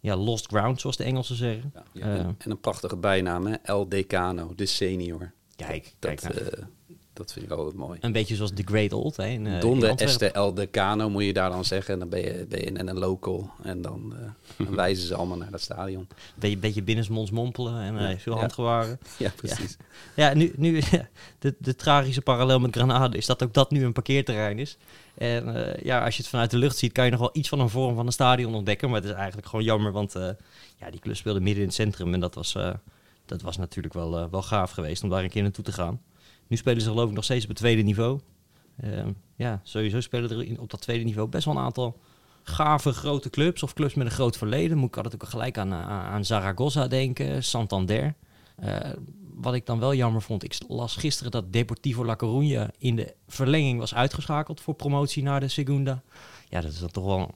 ja, 0.00 0.16
lost 0.16 0.46
ground, 0.46 0.80
zoals 0.80 0.96
de 0.96 1.04
Engelsen 1.04 1.36
zeggen. 1.36 1.72
Ja, 1.74 1.82
ja, 1.92 2.04
Eh. 2.06 2.18
en, 2.18 2.34
en 2.38 2.50
een 2.50 2.60
prachtige 2.60 2.96
bijnaam, 2.96 3.46
hè? 3.46 3.54
El 3.62 3.88
Decano, 3.88 4.52
de 4.54 4.66
senior. 4.66 5.32
Kijk, 5.56 5.94
Dat, 5.98 6.20
kijk 6.20 6.22
nou. 6.34 6.66
Dat 7.14 7.32
vind 7.32 7.44
ik 7.44 7.50
altijd 7.50 7.74
mooi. 7.74 7.98
Een 8.00 8.12
beetje 8.12 8.36
zoals 8.36 8.50
The 8.54 8.62
Great 8.64 8.92
Old. 8.92 9.16
Hè, 9.16 9.26
in, 9.26 9.46
eh, 9.46 9.52
in 9.52 9.60
Donde 9.60 9.88
Antwerpen. 9.88 10.06
Este 10.06 10.30
El 10.30 10.54
Decano 10.54 11.10
moet 11.10 11.24
je 11.24 11.32
daar 11.32 11.50
dan 11.50 11.64
zeggen. 11.64 11.92
En 11.92 11.98
dan 11.98 12.08
ben 12.08 12.20
je, 12.20 12.46
ben 12.48 12.60
je 12.60 12.66
een, 12.66 12.88
een 12.88 12.98
local. 12.98 13.50
En 13.62 13.82
dan, 13.82 14.14
eh, 14.16 14.66
dan 14.66 14.74
wijzen 14.84 15.06
ze 15.06 15.14
allemaal 15.14 15.36
naar 15.36 15.50
dat 15.50 15.60
stadion. 15.60 16.08
Beetje, 16.34 16.58
beetje 16.58 16.82
binnensmonds 16.82 17.30
mompelen 17.30 17.80
en 17.80 18.08
Ja, 18.08 18.18
veel 18.18 18.32
ja. 18.32 18.38
handgewaren. 18.38 18.98
Ja, 19.18 19.32
precies. 19.36 19.76
Ja, 20.14 20.34
nu, 20.34 20.52
nu 20.56 20.80
de, 21.38 21.54
de 21.58 21.74
tragische 21.74 22.20
parallel 22.20 22.58
met 22.58 22.76
Granada 22.76 23.16
is 23.16 23.26
dat 23.26 23.42
ook 23.42 23.54
dat 23.54 23.70
nu 23.70 23.84
een 23.84 23.92
parkeerterrein 23.92 24.58
is. 24.58 24.76
En 25.14 25.76
ja, 25.82 26.04
als 26.04 26.16
je 26.16 26.22
het 26.22 26.30
vanuit 26.30 26.50
de 26.50 26.56
lucht 26.56 26.76
ziet, 26.76 26.92
kan 26.92 27.04
je 27.04 27.10
nog 27.10 27.20
wel 27.20 27.30
iets 27.32 27.48
van 27.48 27.60
een 27.60 27.68
vorm 27.68 27.94
van 27.94 28.06
een 28.06 28.12
stadion 28.12 28.54
ontdekken. 28.54 28.90
Maar 28.90 29.00
het 29.00 29.10
is 29.10 29.16
eigenlijk 29.16 29.46
gewoon 29.48 29.64
jammer, 29.64 29.92
want 29.92 30.12
ja, 30.76 30.90
die 30.90 31.00
club 31.00 31.16
speelde 31.16 31.40
midden 31.40 31.60
in 31.60 31.68
het 31.68 31.76
centrum. 31.76 32.14
En 32.14 32.20
dat 32.20 32.34
was, 32.34 32.56
dat 33.26 33.42
was 33.42 33.56
natuurlijk 33.56 33.94
wel, 33.94 34.30
wel 34.30 34.42
gaaf 34.42 34.70
geweest 34.70 35.02
om 35.02 35.08
daar 35.08 35.22
een 35.22 35.30
keer 35.30 35.42
naartoe 35.42 35.64
te 35.64 35.72
gaan. 35.72 36.00
Nu 36.46 36.56
spelen 36.56 36.82
ze 36.82 36.88
geloof 36.88 37.08
ik 37.08 37.14
nog 37.14 37.24
steeds 37.24 37.42
op 37.42 37.48
het 37.48 37.58
tweede 37.58 37.82
niveau. 37.82 38.20
Ehm, 38.80 39.10
ja, 39.36 39.60
sowieso 39.62 40.00
spelen 40.00 40.30
er 40.30 40.42
in- 40.44 40.60
op 40.60 40.70
dat 40.70 40.80
tweede 40.80 41.04
niveau 41.04 41.28
best 41.28 41.44
wel 41.44 41.54
een 41.56 41.62
aantal 41.62 41.98
gave 42.42 42.92
grote 42.92 43.30
clubs. 43.30 43.62
Of 43.62 43.72
clubs 43.72 43.94
met 43.94 44.06
een 44.06 44.12
groot 44.12 44.36
verleden. 44.36 44.78
Moet 44.78 44.88
ik 44.88 44.96
altijd 44.96 45.14
ook 45.14 45.28
gelijk 45.28 45.58
aan, 45.58 45.72
aan, 45.72 46.04
aan 46.04 46.24
Zaragoza 46.24 46.88
denken, 46.88 47.44
Santander. 47.44 48.14
Eh, 48.56 48.76
wat 49.34 49.54
ik 49.54 49.66
dan 49.66 49.78
wel 49.78 49.94
jammer 49.94 50.22
vond, 50.22 50.44
ik 50.44 50.56
las 50.68 50.96
gisteren 50.96 51.30
dat 51.32 51.52
Deportivo 51.52 52.04
La 52.04 52.16
Coruña 52.16 52.70
in 52.78 52.96
de 52.96 53.14
verlenging 53.28 53.78
was 53.78 53.94
uitgeschakeld 53.94 54.60
voor 54.60 54.74
promotie 54.74 55.22
naar 55.22 55.40
de 55.40 55.48
Segunda. 55.48 56.02
Ja, 56.48 56.60
dat 56.60 56.72
is 56.72 56.78
dan 56.78 56.90
toch 56.90 57.04
wel 57.04 57.18
een 57.18 57.28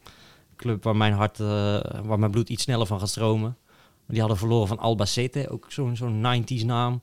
club 0.57 0.85
waar 0.85 0.97
mijn 0.97 1.13
hart, 1.13 1.41
eh, 1.41 1.47
waar 2.03 2.19
mijn 2.19 2.31
bloed 2.31 2.49
iets 2.49 2.63
sneller 2.63 2.87
van 2.87 2.99
gaat 2.99 3.09
stromen. 3.09 3.57
Die 4.07 4.21
hadden 4.21 4.39
verloren 4.39 4.69
van 4.69 4.79
Albacete, 4.79 5.49
ook 5.49 5.67
zo'n 5.69 5.97
zo'n 5.97 6.21
90s 6.21 6.65
naam. 6.65 7.01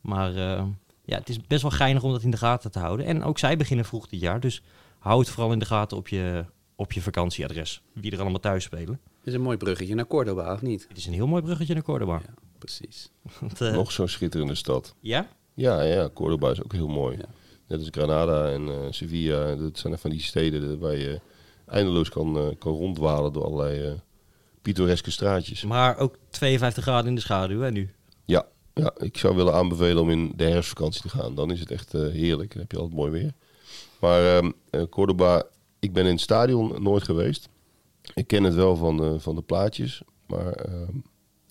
Maar 0.00 0.36
eh, 0.36 0.64
ja, 1.08 1.18
het 1.18 1.28
is 1.28 1.40
best 1.46 1.62
wel 1.62 1.70
geinig 1.70 2.02
om 2.02 2.12
dat 2.12 2.22
in 2.22 2.30
de 2.30 2.36
gaten 2.36 2.70
te 2.70 2.78
houden. 2.78 3.06
En 3.06 3.22
ook 3.24 3.38
zij 3.38 3.56
beginnen 3.56 3.84
vroeg 3.84 4.06
dit 4.08 4.20
jaar, 4.20 4.40
dus 4.40 4.62
hou 4.98 5.20
het 5.20 5.28
vooral 5.28 5.52
in 5.52 5.58
de 5.58 5.64
gaten 5.64 5.96
op 5.96 6.08
je, 6.08 6.44
op 6.76 6.92
je 6.92 7.02
vakantieadres. 7.02 7.82
Wie 7.92 8.12
er 8.12 8.20
allemaal 8.20 8.40
thuis 8.40 8.64
spelen. 8.64 9.00
is 9.24 9.34
een 9.34 9.40
mooi 9.40 9.56
bruggetje 9.56 9.94
naar 9.94 10.06
Cordoba, 10.06 10.52
of 10.52 10.62
niet? 10.62 10.86
Het 10.88 10.96
is 10.96 11.06
een 11.06 11.12
heel 11.12 11.26
mooi 11.26 11.42
bruggetje 11.42 11.74
naar 11.74 11.82
Cordoba. 11.82 12.20
Ja, 12.26 12.34
precies. 12.58 13.10
Want, 13.40 13.60
eh, 13.60 13.72
Nog 13.72 13.92
zo'n 13.92 14.08
schitterende 14.08 14.54
stad. 14.54 14.94
ja? 15.00 15.28
Ja, 15.54 15.82
ja, 15.82 16.08
Cordoba 16.14 16.50
is 16.50 16.62
ook 16.64 16.72
heel 16.72 16.88
mooi. 16.88 17.16
Ja. 17.16 17.24
Net 17.66 17.78
als 17.78 17.88
Granada 17.90 18.50
en 18.50 18.68
eh, 18.68 18.74
Sevilla. 18.90 19.54
Dat 19.54 19.78
zijn 19.78 19.98
van 19.98 20.10
die 20.10 20.22
steden 20.22 20.78
waar 20.78 20.96
je 20.96 21.20
eindeloos 21.66 22.08
kan, 22.08 22.36
eh, 22.36 22.46
kan 22.58 22.72
rondwalen 22.72 23.32
door 23.32 23.44
allerlei 23.44 24.00
pittoreske 24.62 25.10
straatjes. 25.10 25.64
Maar 25.64 25.96
ook 25.98 26.16
52 26.30 26.82
graden 26.82 27.08
in 27.08 27.14
de 27.14 27.20
schaduw, 27.20 27.60
hè, 27.60 27.70
nu. 27.70 27.90
Ja, 28.24 28.46
ja, 28.78 28.92
ik 28.98 29.18
zou 29.18 29.36
willen 29.36 29.54
aanbevelen 29.54 30.02
om 30.02 30.10
in 30.10 30.32
de 30.36 30.44
herfstvakantie 30.44 31.02
te 31.02 31.08
gaan. 31.08 31.34
Dan 31.34 31.50
is 31.50 31.60
het 31.60 31.70
echt 31.70 31.94
eh, 31.94 32.00
heerlijk. 32.00 32.50
Dan 32.52 32.60
heb 32.60 32.70
je 32.72 32.78
altijd 32.78 32.96
mooi 32.96 33.10
weer. 33.10 33.32
Maar 34.00 34.36
ehm 34.36 34.50
eh, 34.70 34.82
Cordoba, 34.90 35.44
ik 35.78 35.92
ben 35.92 36.04
in 36.04 36.10
het 36.12 36.20
stadion 36.20 36.82
nooit 36.82 37.02
geweest. 37.02 37.48
Ik 38.14 38.26
ken 38.26 38.44
het 38.44 38.54
wel 38.54 38.76
van, 38.76 39.04
eh, 39.04 39.12
van 39.18 39.34
de 39.34 39.42
plaatjes. 39.42 40.02
Maar 40.26 40.52
ehm, 40.52 40.96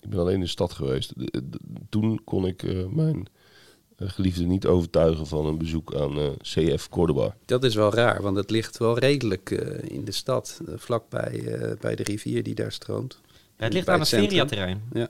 ik 0.00 0.08
ben 0.10 0.18
alleen 0.18 0.34
in 0.34 0.40
de 0.40 0.46
stad 0.46 0.72
geweest. 0.72 1.12
De- 1.16 1.48
de- 1.50 1.58
toen 1.88 2.20
kon 2.24 2.46
ik 2.46 2.62
eh, 2.62 2.86
mijn 2.86 3.26
geliefde 3.96 4.44
niet 4.44 4.66
overtuigen 4.66 5.26
van 5.26 5.46
een 5.46 5.58
bezoek 5.58 5.94
aan 5.94 6.18
eh, 6.18 6.30
CF 6.40 6.88
Cordoba. 6.88 7.36
Dat 7.44 7.64
is 7.64 7.74
wel 7.74 7.94
raar, 7.94 8.22
want 8.22 8.36
het 8.36 8.50
ligt 8.50 8.78
wel 8.78 8.98
redelijk 8.98 9.50
eh, 9.50 9.96
in 9.96 10.04
de 10.04 10.12
stad. 10.12 10.60
eh, 10.68 10.74
vlakbij 10.76 11.44
eh, 11.44 11.78
bij 11.80 11.94
de 11.94 12.02
rivier 12.02 12.42
die 12.42 12.54
daar 12.54 12.72
stroomt. 12.72 13.20
Ja, 13.56 13.64
het 13.64 13.72
ligt 13.72 13.88
aan 13.88 13.98
het 13.98 14.08
centrum. 14.08 14.30
Feria-terrein. 14.30 14.82
Ja. 14.92 15.08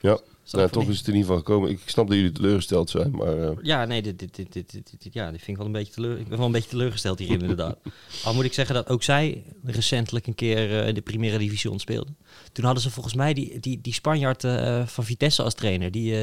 Ja, 0.00 0.18
nou, 0.52 0.68
toch 0.70 0.82
niet? 0.82 0.90
is 0.92 0.98
het 0.98 1.06
er 1.06 1.12
in 1.12 1.18
ieder 1.18 1.34
geval 1.36 1.44
gekomen. 1.46 1.70
Ik 1.70 1.80
snap 1.84 2.06
dat 2.08 2.16
jullie 2.16 2.32
teleurgesteld 2.32 2.90
zijn, 2.90 3.10
maar 3.10 3.38
eh, 3.42 3.56
Ja, 3.62 3.84
nee, 3.84 4.02
dit, 4.02 4.18
dit, 4.18 4.34
dit, 4.36 4.52
dit, 4.52 4.72
dit, 4.72 4.94
dit- 5.02 5.14
ja, 5.14 5.30
dit 5.30 5.36
vind 5.42 5.48
ik 5.50 5.56
wel 5.56 5.66
een 5.66 5.72
beetje 5.72 5.92
teleur. 5.92 6.18
Ik 6.18 6.28
ben 6.28 6.36
wel 6.38 6.46
een 6.46 6.52
beetje 6.52 6.68
teleurgesteld 6.70 7.18
hierin, 7.18 7.40
inderdaad. 7.40 7.78
Al 8.24 8.34
moet 8.34 8.44
ik 8.44 8.52
zeggen 8.52 8.74
dat 8.74 8.88
ook 8.88 9.02
zij 9.02 9.42
recentelijk 9.64 10.26
een 10.26 10.34
keer 10.34 10.80
eh, 10.80 10.88
in 10.88 10.94
de 10.94 11.00
Primera 11.02 11.38
Division 11.38 11.78
speelden. 11.78 12.16
Toen 12.52 12.64
hadden 12.64 12.82
ze 12.82 12.90
volgens 12.90 13.14
mij 13.14 13.34
die, 13.34 13.60
die, 13.60 13.80
die 13.80 13.92
Spanjaard 13.92 14.44
eh, 14.44 14.86
van 14.86 15.04
Vitesse 15.04 15.42
als 15.42 15.54
trainer, 15.54 15.90
die 15.90 16.14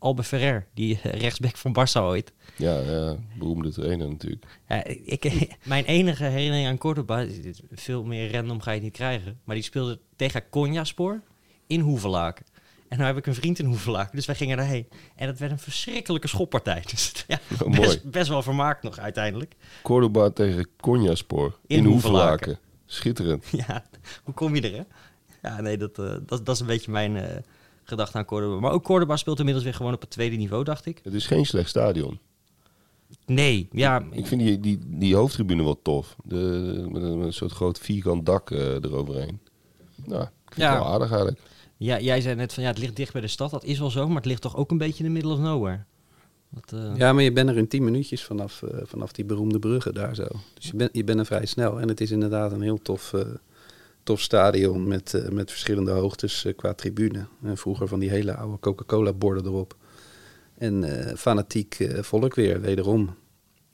Albert 0.00 0.26
Ferrer, 0.26 0.66
die 0.74 0.98
rechtsback 1.02 1.56
van 1.56 1.76
Barça 1.78 2.00
ooit. 2.02 2.32
ja, 2.56 2.78
ja, 2.80 3.16
beroemde 3.38 3.70
trainer 3.70 4.08
natuurlijk. 4.08 4.44
Ja, 4.68 4.84
ik, 4.84 5.48
mijn 5.64 5.84
enige 5.84 6.24
herinnering 6.24 6.66
aan 6.66 6.78
Cordoba, 6.78 7.24
dit- 7.24 7.62
veel 7.72 8.04
meer 8.04 8.32
random 8.32 8.60
ga 8.60 8.70
je 8.70 8.80
niet 8.80 8.92
krijgen, 8.92 9.38
maar 9.44 9.54
die 9.54 9.64
speelde 9.64 9.98
tegen 10.16 10.48
Konjaspor 10.50 11.22
in 11.66 11.80
Hoevelaken. 11.80 12.44
En 12.88 12.98
nu 12.98 13.04
heb 13.04 13.16
ik 13.16 13.26
een 13.26 13.34
vriend 13.34 13.58
in 13.58 13.64
Hoevelaken, 13.64 14.16
dus 14.16 14.26
wij 14.26 14.34
gingen 14.34 14.56
daarheen. 14.56 14.88
En 15.16 15.26
dat 15.26 15.38
werd 15.38 15.52
een 15.52 15.58
verschrikkelijke 15.58 16.28
schoppartij. 16.28 16.82
Dus 16.90 17.24
ja, 17.26 17.38
Oh, 17.52 17.66
mooi. 17.68 17.80
best, 17.80 18.10
best 18.10 18.28
wel 18.28 18.42
vermaakt 18.42 18.82
nog 18.82 18.98
uiteindelijk. 18.98 19.54
Cordoba 19.82 20.30
tegen 20.30 20.66
Konjaspor 20.80 21.58
in, 21.66 21.78
In 21.78 21.84
Hoevelaken. 21.84 22.58
Schitterend. 22.86 23.44
Ja, 23.66 23.84
hoe 24.24 24.34
kom 24.34 24.54
je 24.54 24.60
er, 24.70 24.76
hè? 24.76 24.82
Ja, 25.48 25.60
nee, 25.60 25.76
dat, 25.78 25.98
eh, 25.98 26.14
dat, 26.26 26.46
dat 26.46 26.54
is 26.54 26.60
een 26.60 26.66
beetje 26.66 26.90
mijn 26.90 27.16
eh, 27.16 27.36
gedachte 27.84 28.18
aan 28.18 28.24
Cordoba. 28.24 28.60
Maar 28.60 28.72
ook 28.72 28.84
Cordoba 28.84 29.16
speelt 29.16 29.38
inmiddels 29.38 29.64
weer 29.64 29.74
gewoon 29.74 29.94
op 29.94 30.00
het 30.00 30.10
tweede 30.10 30.36
niveau, 30.36 30.64
dacht 30.64 30.86
ik. 30.86 31.00
Het 31.02 31.14
is 31.14 31.26
geen 31.26 31.46
slecht 31.46 31.68
stadion. 31.68 32.18
Nee, 33.26 33.68
ja, 33.72 34.02
Ik 34.10 34.26
vind 34.26 34.40
die, 34.40 34.60
die, 34.60 34.78
die 34.86 35.14
hoofdtribune 35.14 35.62
wel 35.62 35.82
tof. 35.82 36.16
De, 36.24 36.36
met, 36.90 37.02
een, 37.02 37.16
met 37.18 37.26
een 37.26 37.32
soort 37.32 37.52
groot 37.52 37.78
vierkant 37.78 38.26
dak 38.26 38.50
eh, 38.50 38.58
eroverheen. 38.74 39.40
Nou, 40.04 40.22
ik 40.22 40.28
vind 40.54 40.60
Ja. 40.66 40.70
het 40.74 40.82
wel 40.82 40.92
aardig 40.92 41.08
eigenlijk. 41.10 41.40
Ja, 41.78 42.00
jij 42.00 42.20
zei 42.20 42.34
net 42.34 42.52
van 42.52 42.62
ja, 42.62 42.68
het 42.68 42.78
ligt 42.78 42.96
dicht 42.96 43.12
bij 43.12 43.20
de 43.20 43.26
stad. 43.26 43.50
Dat 43.50 43.64
is 43.64 43.78
wel 43.78 43.90
zo, 43.90 44.06
maar 44.06 44.16
het 44.16 44.24
ligt 44.24 44.42
toch 44.42 44.56
ook 44.56 44.70
een 44.70 44.78
beetje 44.78 45.04
in 45.04 45.04
the 45.04 45.14
middle 45.14 45.32
of 45.32 45.38
nowhere. 45.38 45.84
Dat, 46.50 46.72
eh, 46.72 46.96
Ja, 46.96 47.12
maar 47.12 47.22
je 47.22 47.32
bent 47.32 47.48
er 47.48 47.56
in 47.56 47.68
10 47.68 47.84
minuutjes 47.84 48.24
vanaf, 48.24 48.62
eh, 48.62 48.78
vanaf 48.82 49.12
die 49.12 49.24
beroemde 49.24 49.58
bruggen 49.58 49.94
daar 49.94 50.14
zo. 50.14 50.26
Dus 50.54 50.66
je 50.66 50.76
bent, 50.76 50.90
je 50.92 51.04
bent 51.04 51.18
er 51.18 51.26
vrij 51.26 51.46
snel. 51.46 51.80
En 51.80 51.88
het 51.88 52.00
is 52.00 52.10
inderdaad 52.10 52.52
een 52.52 52.62
heel 52.62 52.82
tof, 52.82 53.12
eh, 53.12 53.20
tof 54.02 54.20
stadion 54.20 54.88
met, 54.88 55.24
met 55.30 55.50
verschillende 55.50 55.90
hoogtes 55.90 56.46
qua 56.56 56.74
tribune. 56.74 57.26
En 57.42 57.56
vroeger 57.56 57.88
van 57.88 57.98
die 57.98 58.10
hele 58.10 58.34
oude 58.34 58.58
Coca-Cola-borden 58.58 59.44
erop. 59.44 59.76
En 60.58 60.84
fanatiek 61.18 61.88
volk 62.00 62.34
weer, 62.34 62.60
wederom. 62.60 63.14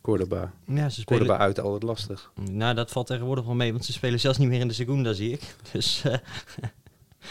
Cordoba. 0.01 0.53
ja, 0.67 0.89
ze 0.89 1.01
spelen... 1.01 1.21
Cordoba 1.21 1.45
uit, 1.45 1.61
altijd 1.61 1.83
lastig. 1.83 2.33
Nou, 2.51 2.75
dat 2.75 2.91
valt 2.91 3.07
tegenwoordig 3.07 3.45
wel 3.45 3.55
mee, 3.55 3.73
want 3.73 3.85
ze 3.85 3.93
spelen 3.93 4.21
zelfs 4.21 4.39
niet 4.39 4.49
meer 4.49 4.61
in 4.61 4.69
de 4.69 4.75
Segunda, 4.75 5.13
zie 5.13 5.33
ik. 5.33 5.57
Dus, 5.73 6.03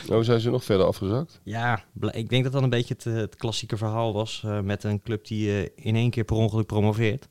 Oh, 0.09 0.23
zijn 0.23 0.39
ze 0.39 0.49
nog 0.49 0.63
verder 0.63 0.85
afgezakt? 0.85 1.39
Ja, 1.43 1.83
ik 2.11 2.29
denk 2.29 2.43
dat 2.43 2.53
dat 2.53 2.63
een 2.63 2.69
beetje 2.69 2.93
het, 2.93 3.05
eh, 3.05 3.13
het 3.13 3.35
klassieke 3.35 3.77
verhaal 3.77 4.13
was 4.13 4.41
eh, 4.45 4.59
met 4.59 4.83
een 4.83 5.01
club 5.01 5.25
die 5.25 5.49
eh, 5.49 5.69
in 5.75 5.95
één 5.95 6.09
keer 6.09 6.23
per 6.23 6.35
ongeluk 6.35 6.65
promoveert. 6.65 7.27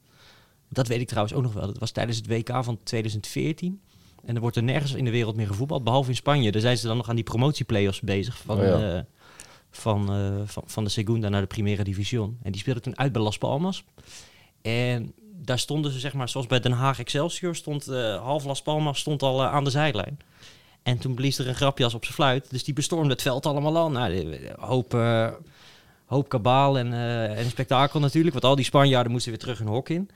Dat 0.68 0.88
weet 0.88 1.00
ik 1.00 1.06
trouwens 1.06 1.34
ook 1.34 1.42
nog 1.42 1.52
wel. 1.52 1.66
Dat 1.66 1.78
was 1.78 1.90
tijdens 1.90 2.16
het 2.16 2.26
WK 2.26 2.64
van 2.64 2.78
2014. 2.82 3.80
En 4.24 4.34
er 4.34 4.40
wordt 4.40 4.56
er 4.56 4.62
nergens 4.62 4.92
in 4.92 5.04
de 5.04 5.10
wereld 5.10 5.36
meer 5.36 5.46
gevoetbald, 5.46 5.84
behalve 5.84 6.08
in 6.08 6.16
Spanje. 6.16 6.52
Daar 6.52 6.60
zijn 6.60 6.78
ze 6.78 6.86
dan 6.86 6.96
nog 6.96 7.08
aan 7.08 7.14
die 7.14 7.24
promotieplayoffs 7.24 8.00
bezig 8.00 8.38
van, 8.38 8.58
Oh 8.58 8.64
ja. 8.64 9.06
van, 9.70 10.06
van, 10.46 10.62
van 10.66 10.84
de 10.84 10.90
Segunda 10.90 11.28
naar 11.28 11.40
de 11.40 11.46
Primera 11.46 11.82
División. 11.82 12.38
En 12.42 12.52
die 12.52 12.60
speelden 12.60 12.82
toen 12.82 12.98
uit 12.98 13.12
bij 13.12 13.22
Las 13.22 13.38
Palmas. 13.38 13.84
En 14.62 15.12
daar 15.34 15.58
stonden 15.58 15.92
ze, 15.92 15.98
zeg 15.98 16.14
maar, 16.14 16.28
zoals 16.28 16.46
bij 16.46 16.60
Den 16.60 16.72
Haag 16.72 16.98
Excelsior, 16.98 17.54
stond 17.54 17.86
half 18.22 18.44
Las 18.44 18.62
Palmas 18.62 18.98
stond 18.98 19.22
al 19.22 19.44
aan 19.44 19.64
de 19.64 19.70
zijlijn. 19.70 20.18
En 20.83 20.99
toen 20.99 21.14
blies 21.14 21.39
er 21.39 21.49
een 21.49 21.55
grapjas 21.55 21.95
op 21.95 22.03
zijn 22.03 22.14
fluit. 22.14 22.51
Dus 22.51 22.64
die 22.64 22.74
bestormde 22.74 23.12
het 23.12 23.22
veld 23.22 23.47
allemaal 23.47 23.76
al. 23.76 23.91
Nou, 23.91 24.39
hoop, 24.59 24.95
eh, 24.95 25.28
hoop 26.07 26.28
kabaal 26.28 26.78
en, 26.78 26.93
eh, 26.93 27.39
en 27.39 27.51
spektakel 27.51 28.01
natuurlijk. 28.01 28.33
Want 28.33 28.45
al 28.45 28.57
die 28.57 28.64
Spanjaarden 28.64 29.12
moesten 29.12 29.30
weer 29.30 29.41
terug 29.41 29.59
hun 29.59 29.68
hok 29.68 29.89
in. 29.89 30.11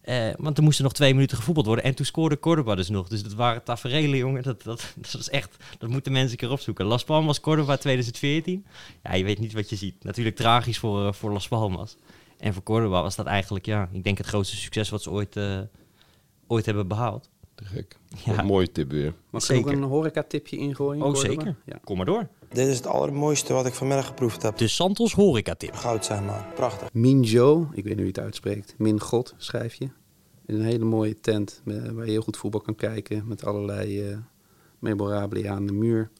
Eh, 0.00 0.30
want 0.36 0.56
er 0.56 0.62
moesten 0.62 0.84
nog 0.84 0.92
twee 0.92 1.14
minuten 1.14 1.36
gevoetbald 1.36 1.66
worden. 1.66 1.84
En 1.84 1.94
toen 1.94 2.06
scoorde 2.06 2.38
Cordoba 2.38 2.74
dus 2.74 2.88
nog. 2.88 3.08
Dus 3.08 3.22
dat 3.22 3.32
waren 3.32 3.62
tafereelen, 3.62 4.18
jongen. 4.18 4.42
Dat, 4.42 4.62
dat, 4.62 4.94
dat 5.12 5.20
is 5.20 5.30
echt... 5.30 5.56
Dat 5.78 5.90
moeten 5.90 6.12
mensen 6.12 6.30
een 6.30 6.36
keer 6.36 6.50
opzoeken. 6.50 6.84
Las 6.84 7.04
Palmas, 7.04 7.40
Cordoba 7.40 7.76
2014. 7.76 8.66
Ja, 9.02 9.14
je 9.14 9.24
weet 9.24 9.38
niet 9.38 9.52
wat 9.52 9.70
je 9.70 9.76
ziet. 9.76 10.04
Natuurlijk 10.04 10.36
tragisch 10.36 10.78
voor, 10.78 11.14
voor 11.14 11.32
Las 11.32 11.48
Palmas. 11.48 11.96
En 12.38 12.54
voor 12.54 12.62
Cordoba 12.62 13.02
was 13.02 13.16
dat 13.16 13.26
eigenlijk, 13.26 13.66
ja... 13.66 13.88
Ik 13.92 14.04
denk 14.04 14.18
het 14.18 14.26
grootste 14.26 14.56
succes 14.56 14.88
wat 14.88 15.02
ze 15.02 15.10
ooit, 15.10 15.38
ooit 16.46 16.66
hebben 16.66 16.88
behaald. 16.88 17.30
Te 17.54 17.64
gek. 17.64 17.98
Ja. 18.24 18.38
Een 18.38 18.46
mooie 18.46 18.72
tip 18.72 18.90
weer. 18.90 19.14
Mag 19.30 19.50
ik 19.50 19.66
ook 19.66 19.72
een 19.72 19.82
horeca-tipje 19.82 20.56
ingooien? 20.56 21.02
Oh, 21.02 21.14
zeker. 21.14 21.56
Ja. 21.66 21.78
Kom 21.84 21.96
maar 21.96 22.06
door. 22.06 22.28
Dit 22.48 22.66
is 22.66 22.76
het 22.76 22.86
allermooiste 22.86 23.52
wat 23.52 23.66
ik 23.66 23.74
vanmiddag 23.74 24.06
geproefd 24.06 24.42
heb. 24.42 24.56
De 24.56 24.68
Santos 24.68 25.12
Horeca 25.12 25.54
Tip. 25.54 25.74
Goud, 25.74 26.04
zeg 26.04 26.22
maar. 26.22 26.46
Prachtig. 26.54 26.92
Minjo, 26.92 27.68
ik 27.72 27.84
weet 27.84 27.84
niet 27.84 27.94
hoe 27.94 28.02
je 28.02 28.12
het 28.12 28.18
uitspreekt. 28.18 28.74
Min 28.78 29.00
God 29.00 29.34
schrijf 29.36 29.74
je. 29.74 29.88
In 30.46 30.54
een 30.54 30.64
hele 30.64 30.84
mooie 30.84 31.20
tent 31.20 31.60
waar 31.64 32.04
je 32.04 32.10
heel 32.10 32.22
goed 32.22 32.36
voetbal 32.36 32.60
kan 32.60 32.74
kijken. 32.74 33.26
Met 33.26 33.44
allerlei 33.44 34.10
eh 34.10 34.16
memorabilia 34.78 35.52
aan 35.52 35.66
de 35.66 35.72
muur. 35.72 36.10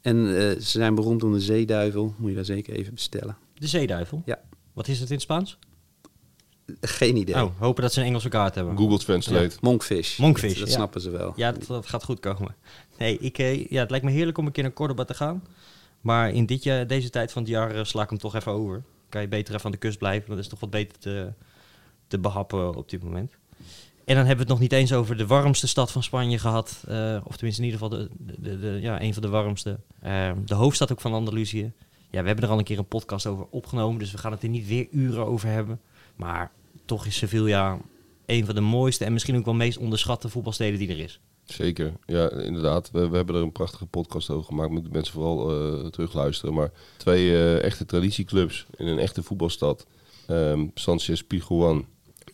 En 0.00 0.26
eh, 0.26 0.50
ze 0.50 0.60
zijn 0.60 0.94
beroemd 0.94 1.22
om 1.22 1.32
de 1.32 1.40
zeeduivel. 1.40 2.14
Moet 2.18 2.28
je 2.28 2.36
daar 2.36 2.44
zeker 2.44 2.74
even 2.74 2.94
bestellen. 2.94 3.36
De 3.54 3.66
Zeeduivel. 3.66 4.22
Ja. 4.24 4.40
Wat 4.72 4.88
is 4.88 5.00
het 5.00 5.08
in 5.08 5.14
het 5.14 5.22
Spaans? 5.22 5.58
Geen 6.80 7.16
idee. 7.16 7.34
Oh, 7.34 7.50
hopen 7.58 7.82
dat 7.82 7.92
ze 7.92 8.00
een 8.00 8.06
Engelse 8.06 8.28
kaart 8.28 8.54
hebben. 8.54 8.76
Google 8.76 8.98
Translate. 8.98 9.56
Monkfish. 9.60 10.18
Monkfish, 10.18 10.50
Dat, 10.50 10.58
dat 10.58 10.68
ja. 10.68 10.74
snappen 10.74 11.00
ze 11.00 11.10
wel. 11.10 11.32
Ja, 11.36 11.52
dat, 11.52 11.66
dat 11.66 11.86
gaat 11.86 12.04
goed 12.04 12.20
komen. 12.20 12.54
Nee, 12.98 13.18
ik, 13.18 13.38
eh, 13.38 13.66
ja, 13.66 13.80
het 13.80 13.90
lijkt 13.90 14.04
me 14.04 14.10
heerlijk 14.12 14.38
om 14.38 14.46
een 14.46 14.52
keer 14.52 14.62
naar 14.62 14.72
Cordoba 14.72 15.04
te 15.04 15.14
gaan. 15.14 15.44
Maar 16.00 16.30
in 16.32 16.46
dit 16.46 16.62
jaar, 16.62 16.86
deze 16.86 17.10
tijd 17.10 17.32
van 17.32 17.42
het 17.42 17.50
jaar 17.50 17.70
eh, 17.74 17.84
sla 17.84 18.02
ik 18.02 18.08
hem 18.08 18.18
toch 18.18 18.34
even 18.34 18.52
over. 18.52 18.82
Kan 19.08 19.20
je 19.20 19.28
beter 19.28 19.54
even 19.54 19.66
aan 19.66 19.70
de 19.72 19.76
kust 19.78 19.98
blijven. 19.98 20.30
Dat 20.30 20.38
is 20.38 20.48
toch 20.48 20.60
wat 20.60 20.70
beter 20.70 20.98
te, 20.98 21.32
te 22.06 22.18
behappen 22.18 22.74
op 22.74 22.90
dit 22.90 23.02
moment. 23.02 23.32
En 24.04 24.14
dan 24.14 24.26
hebben 24.26 24.34
we 24.36 24.40
het 24.42 24.48
nog 24.48 24.60
niet 24.60 24.72
eens 24.72 24.92
over 24.92 25.16
de 25.16 25.26
warmste 25.26 25.66
stad 25.68 25.90
van 25.92 26.02
Spanje 26.02 26.38
gehad. 26.38 26.84
eh, 26.88 27.20
of 27.24 27.36
tenminste 27.36 27.62
in 27.62 27.68
ieder 27.70 27.80
geval 27.80 27.88
de, 27.98 28.08
de, 28.18 28.40
de, 28.40 28.58
de- 28.60 28.78
ja, 28.80 29.02
een 29.02 29.12
van 29.12 29.22
de 29.22 29.28
warmste. 29.28 29.78
Eh, 30.00 30.32
de 30.44 30.54
hoofdstad 30.54 30.92
ook 30.92 31.00
van 31.00 31.12
Andalusië. 31.12 31.72
Ja, 32.10 32.20
we 32.20 32.26
hebben 32.26 32.44
er 32.44 32.50
al 32.50 32.58
een 32.58 32.64
keer 32.64 32.78
een 32.78 32.86
podcast 32.88 33.26
over 33.26 33.46
opgenomen. 33.50 33.98
Dus 33.98 34.10
we 34.12 34.18
gaan 34.18 34.32
het 34.32 34.42
er 34.42 34.48
niet 34.48 34.66
weer 34.66 34.86
uren 34.90 35.26
over 35.26 35.48
hebben. 35.48 35.80
Maar 36.16 36.52
toch 36.84 37.06
is 37.06 37.16
Sevilla 37.16 37.78
een 38.26 38.46
van 38.46 38.54
de 38.54 38.60
mooiste 38.60 39.04
en 39.04 39.12
misschien 39.12 39.36
ook 39.36 39.44
wel 39.44 39.54
meest 39.54 39.78
onderschatte 39.78 40.28
voetbalsteden 40.28 40.78
die 40.78 40.88
er 40.88 40.98
is. 40.98 41.20
Zeker, 41.44 41.92
ja, 42.06 42.30
inderdaad. 42.30 42.90
We, 42.90 43.08
we 43.08 43.16
hebben 43.16 43.34
er 43.34 43.42
een 43.42 43.52
prachtige 43.52 43.86
podcast 43.86 44.30
over 44.30 44.44
gemaakt. 44.44 44.70
Moeten 44.70 44.92
mensen 44.92 45.12
vooral 45.12 45.50
eh, 45.50 45.86
terugluisteren. 45.86 46.54
Maar 46.54 46.70
twee 46.96 47.30
eh, 47.30 47.62
echte 47.62 47.84
traditieclubs 47.84 48.66
in 48.76 48.86
een 48.86 48.98
echte 48.98 49.22
voetbalstad. 49.22 49.86
Ehm 50.26 50.66
Sanchez 50.74 51.22
Pizjuan 51.22 51.86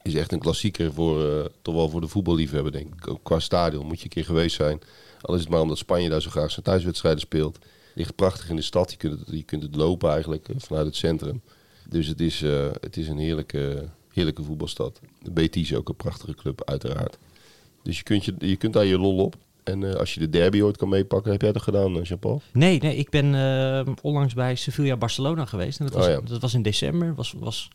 is 0.02 0.14
echt 0.14 0.32
een 0.32 0.38
klassieker 0.38 0.92
voor, 0.92 1.30
eh, 1.30 1.44
toch 1.62 1.74
wel 1.74 1.88
voor 1.88 2.00
de 2.00 2.08
voetballiefhebber, 2.08 2.72
denk 2.72 2.94
ik. 2.94 3.08
Ook 3.08 3.20
qua 3.22 3.38
stadion 3.38 3.86
moet 3.86 3.98
je 3.98 4.04
een 4.04 4.10
keer 4.10 4.24
geweest 4.24 4.56
zijn. 4.56 4.80
Al 5.20 5.34
is 5.34 5.40
het 5.40 5.50
maar 5.50 5.60
omdat 5.60 5.78
Spanje 5.78 6.08
daar 6.08 6.22
zo 6.22 6.30
graag 6.30 6.50
zijn 6.50 6.64
thuiswedstrijden 6.64 7.20
speelt. 7.20 7.58
Ligt 7.94 8.14
prachtig 8.14 8.48
in 8.48 8.56
de 8.56 8.62
stad. 8.62 8.90
Je 8.90 8.96
kunt 8.96 9.20
het, 9.20 9.28
je 9.30 9.42
kunt 9.42 9.62
het 9.62 9.76
lopen 9.76 10.10
eigenlijk 10.10 10.48
vanuit 10.56 10.86
het 10.86 10.96
centrum. 10.96 11.42
Dus 11.90 12.06
het 12.06 12.20
is, 12.20 12.42
eh, 12.42 12.66
het 12.80 12.96
is 12.96 13.08
een 13.08 13.18
heerlijke, 13.18 13.88
heerlijke 14.12 14.42
voetbalstad. 14.42 15.00
De 15.22 15.30
Betis 15.30 15.70
is 15.70 15.76
ook 15.76 15.88
een 15.88 15.96
prachtige 15.96 16.34
club, 16.34 16.62
uiteraard. 16.64 17.18
Dus 17.82 17.96
je 17.96 18.02
kunt, 18.02 18.24
je, 18.24 18.34
je 18.38 18.56
kunt 18.56 18.72
daar 18.72 18.84
je 18.84 18.98
lol 18.98 19.16
op. 19.18 19.36
En 19.64 19.90
eh, 19.90 19.94
als 19.94 20.14
je 20.14 20.20
de 20.20 20.28
derby 20.30 20.60
ooit 20.60 20.76
kan 20.76 20.88
meepakken, 20.88 21.32
heb 21.32 21.42
jij 21.42 21.52
dat 21.52 21.62
gedaan, 21.62 21.96
eh, 21.96 22.04
Jean-Paul? 22.04 22.42
Nee, 22.52 22.80
nee 22.80 22.96
ik 22.96 23.10
ben 23.10 23.26
onlangs 24.02 24.34
bij 24.34 24.54
Sevilla 24.54 24.96
Barcelona 24.96 25.44
geweest. 25.44 25.78
En 25.78 25.86
dat 25.86 25.94
was, 25.94 26.06
Oh 26.06 26.10
ja. 26.10 26.20
dat 26.20 26.40
was 26.40 26.54
in 26.54 26.62
december. 26.62 27.14
Was, 27.14 27.34
was, 27.38 27.68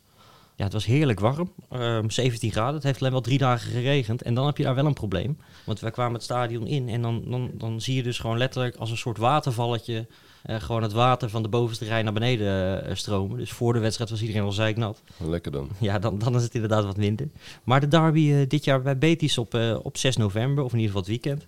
ja, 0.56 0.64
het 0.64 0.72
was 0.72 0.84
heerlijk 0.84 1.20
warm. 1.20 1.52
Ehm 1.70 2.08
17 2.08 2.50
graden. 2.50 2.74
Het 2.74 2.82
heeft 2.82 3.00
alleen 3.00 3.12
wel 3.12 3.20
drie 3.20 3.38
dagen 3.38 3.70
geregend. 3.70 4.22
En 4.22 4.34
dan 4.34 4.46
heb 4.46 4.56
je 4.56 4.62
daar 4.62 4.74
wel 4.74 4.86
een 4.86 4.92
probleem. 4.92 5.38
Want 5.64 5.80
wij 5.80 5.90
kwamen 5.90 6.14
het 6.14 6.22
stadion 6.22 6.66
in. 6.66 6.88
En 6.88 7.02
dan, 7.02 7.22
dan, 7.26 7.50
dan 7.54 7.80
zie 7.80 7.94
je 7.94 8.02
dus 8.02 8.18
gewoon 8.18 8.38
letterlijk 8.38 8.76
als 8.76 8.90
een 8.90 8.96
soort 8.96 9.18
watervalletje... 9.18 10.06
eh, 10.42 10.60
gewoon 10.60 10.82
het 10.82 10.92
water 10.92 11.30
van 11.30 11.42
de 11.42 11.48
bovenste 11.48 11.84
rij 11.84 12.02
naar 12.02 12.12
beneden 12.12 12.84
eh, 12.84 12.94
stromen. 12.94 13.38
Dus 13.38 13.50
voor 13.50 13.72
de 13.72 13.78
wedstrijd 13.78 14.10
was 14.10 14.20
iedereen 14.20 14.42
al 14.42 14.52
zeiknat. 14.52 15.02
Lekker 15.18 15.52
dan. 15.52 15.68
Ja, 15.78 15.98
dan, 15.98 16.18
dan 16.18 16.36
is 16.36 16.42
het 16.42 16.54
inderdaad 16.54 16.84
wat 16.84 16.96
minder. 16.96 17.28
Maar 17.64 17.80
de 17.80 17.88
derby 17.88 18.32
eh, 18.32 18.48
dit 18.48 18.64
jaar 18.64 18.82
bij 18.82 18.98
Betis 18.98 19.38
op, 19.38 19.54
op 19.82 19.96
6 19.96 20.16
november, 20.16 20.64
of 20.64 20.72
in 20.72 20.78
ieder 20.78 20.94
geval 20.94 21.12
het 21.12 21.22
weekend. 21.22 21.46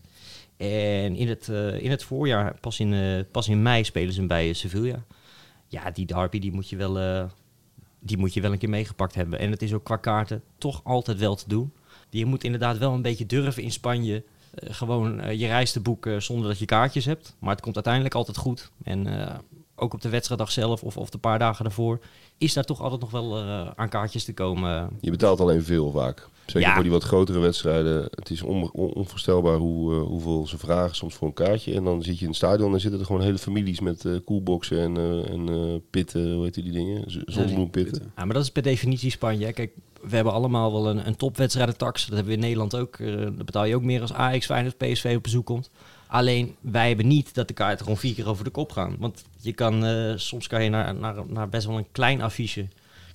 En 0.56 1.16
in 1.16 1.28
het, 1.28 1.48
in 1.80 1.90
het 1.90 2.04
voorjaar, 2.04 2.56
pas 2.61 2.80
in, 2.80 3.26
pas 3.30 3.48
in 3.48 3.62
mei, 3.62 3.84
spelen 3.84 4.12
ze 4.12 4.18
hem 4.18 4.28
bij 4.28 4.52
Sevilla. 4.52 5.04
Ja, 5.66 5.90
die 5.90 6.06
derby 6.06 6.38
die 6.38 6.52
moet, 6.52 6.68
je 6.68 6.76
wel, 6.76 7.28
die 8.01 8.18
moet 8.18 8.34
je 8.34 8.40
wel 8.40 8.53
een 8.53 8.59
keer 8.59 8.68
meegepakt 8.68 9.14
hebben. 9.14 9.38
En 9.38 9.51
het 9.51 9.62
is 9.62 9.72
ook 9.72 9.84
qua 9.84 9.96
kaarten 9.96 10.42
toch 10.59 10.80
altijd 10.84 11.18
wel 11.18 11.34
te 11.34 11.49
doen. 11.49 11.72
Je 12.11 12.26
moet 12.26 12.44
inderdaad 12.44 12.78
wel 12.78 12.92
een 12.92 13.03
beetje 13.03 13.26
durven 13.26 13.62
in 13.62 13.72
Spanje 13.72 14.24
eh, 14.55 14.74
gewoon 14.74 15.20
eh, 15.20 15.38
je 15.40 15.46
reis 15.46 15.72
te 15.72 15.80
boeken 15.80 16.22
zonder 16.22 16.49
dat 16.49 16.59
je 16.59 16.64
kaartjes 16.64 17.05
hebt. 17.05 17.36
Maar 17.38 17.51
het 17.51 17.61
komt 17.61 17.74
uiteindelijk 17.74 18.14
altijd 18.14 18.36
goed. 18.36 18.70
En 18.84 19.07
eh, 19.07 19.34
ook 19.74 19.94
op 19.94 20.01
de 20.01 20.09
wedstrijddag 20.09 20.51
zelf 20.51 20.82
of, 20.82 20.96
of 20.96 21.11
de 21.11 21.18
paar 21.18 21.38
dagen 21.38 21.64
daarvoor 21.64 22.01
is 22.39 22.53
daar 22.53 22.64
toch 22.64 22.80
altijd 22.82 23.01
nog 23.01 23.11
wel 23.11 23.36
eh, 23.39 23.70
aan 23.74 23.89
kaartjes 23.89 24.24
te 24.24 24.34
komen. 24.34 24.89
Je 25.01 25.11
betaalt 25.11 25.41
alleen 25.41 25.62
veel 25.62 25.91
vaak. 25.91 26.28
Zeker 26.47 26.68
Ja. 26.68 26.74
voor 26.74 26.82
die 26.82 26.93
wat 26.93 27.03
grotere 27.05 27.39
wedstrijden. 27.39 28.03
Het 28.11 28.30
is 28.30 28.43
on, 28.43 28.70
on- 28.72 28.93
onvoorstelbaar 28.93 29.57
hoe, 29.57 29.95
eh, 29.95 30.01
hoeveel 30.03 30.47
ze 30.47 30.59
vragen 30.59 30.97
soms 30.97 31.14
voor 31.14 31.26
een 31.28 31.34
kaartje. 31.34 31.74
En 31.74 31.84
dan 31.84 32.03
zit 32.03 32.14
je 32.16 32.20
in 32.22 32.26
het 32.28 32.36
stadion 32.36 32.72
en 32.72 32.80
zitten 32.80 33.01
er 33.01 33.07
gewoon 33.07 33.22
hele 33.22 33.39
families 33.39 33.80
met 33.80 34.05
koelboxen 34.24 34.78
en, 34.78 35.24
en 35.28 35.82
pitten, 35.91 36.32
hoe 36.34 36.45
heet 36.45 36.55
die 36.55 36.72
dingen? 36.72 37.03
Zonnebloempitten. 37.26 38.12
Ja, 38.16 38.24
maar 38.24 38.34
dat 38.34 38.43
is 38.43 38.51
per 38.51 38.62
definitie 38.62 39.11
Spanje. 39.11 39.53
Kijk, 39.53 39.70
we 40.03 40.14
hebben 40.14 40.32
allemaal 40.32 40.72
wel 40.72 40.89
een, 40.89 41.07
een 41.07 41.16
topwedstrijdentax. 41.16 42.01
Dat 42.07 42.14
hebben 42.14 42.26
we 42.26 42.39
in 42.39 42.45
Nederland 42.45 42.76
ook. 42.76 42.99
Dat 42.99 43.36
betaal 43.45 43.64
je 43.64 43.74
ook 43.74 43.82
meer 43.82 44.01
als 44.01 44.12
Ajax, 44.12 44.47
Feyenoord, 44.47 44.76
PSV 44.76 45.12
op 45.16 45.22
bezoek 45.22 45.47
komt. 45.47 45.70
Alleen, 46.09 46.56
wij 46.61 46.88
hebben 46.88 47.06
niet 47.06 47.34
dat 47.34 47.48
de 47.48 47.54
kaarten 47.54 47.84
gewoon 47.84 47.98
vier 47.98 48.14
keer 48.14 48.28
over 48.28 48.44
de 48.44 48.50
kop 48.50 48.72
gaan. 48.72 48.96
Want 48.98 49.24
je 49.40 49.52
kan, 49.52 49.84
eh, 49.84 50.12
soms 50.16 50.46
kan 50.46 50.64
je 50.64 50.70
naar, 50.70 50.94
naar, 50.94 51.14
naar 51.26 51.48
best 51.48 51.66
wel 51.66 51.76
een 51.76 51.92
klein 51.92 52.22
affiche... 52.22 52.68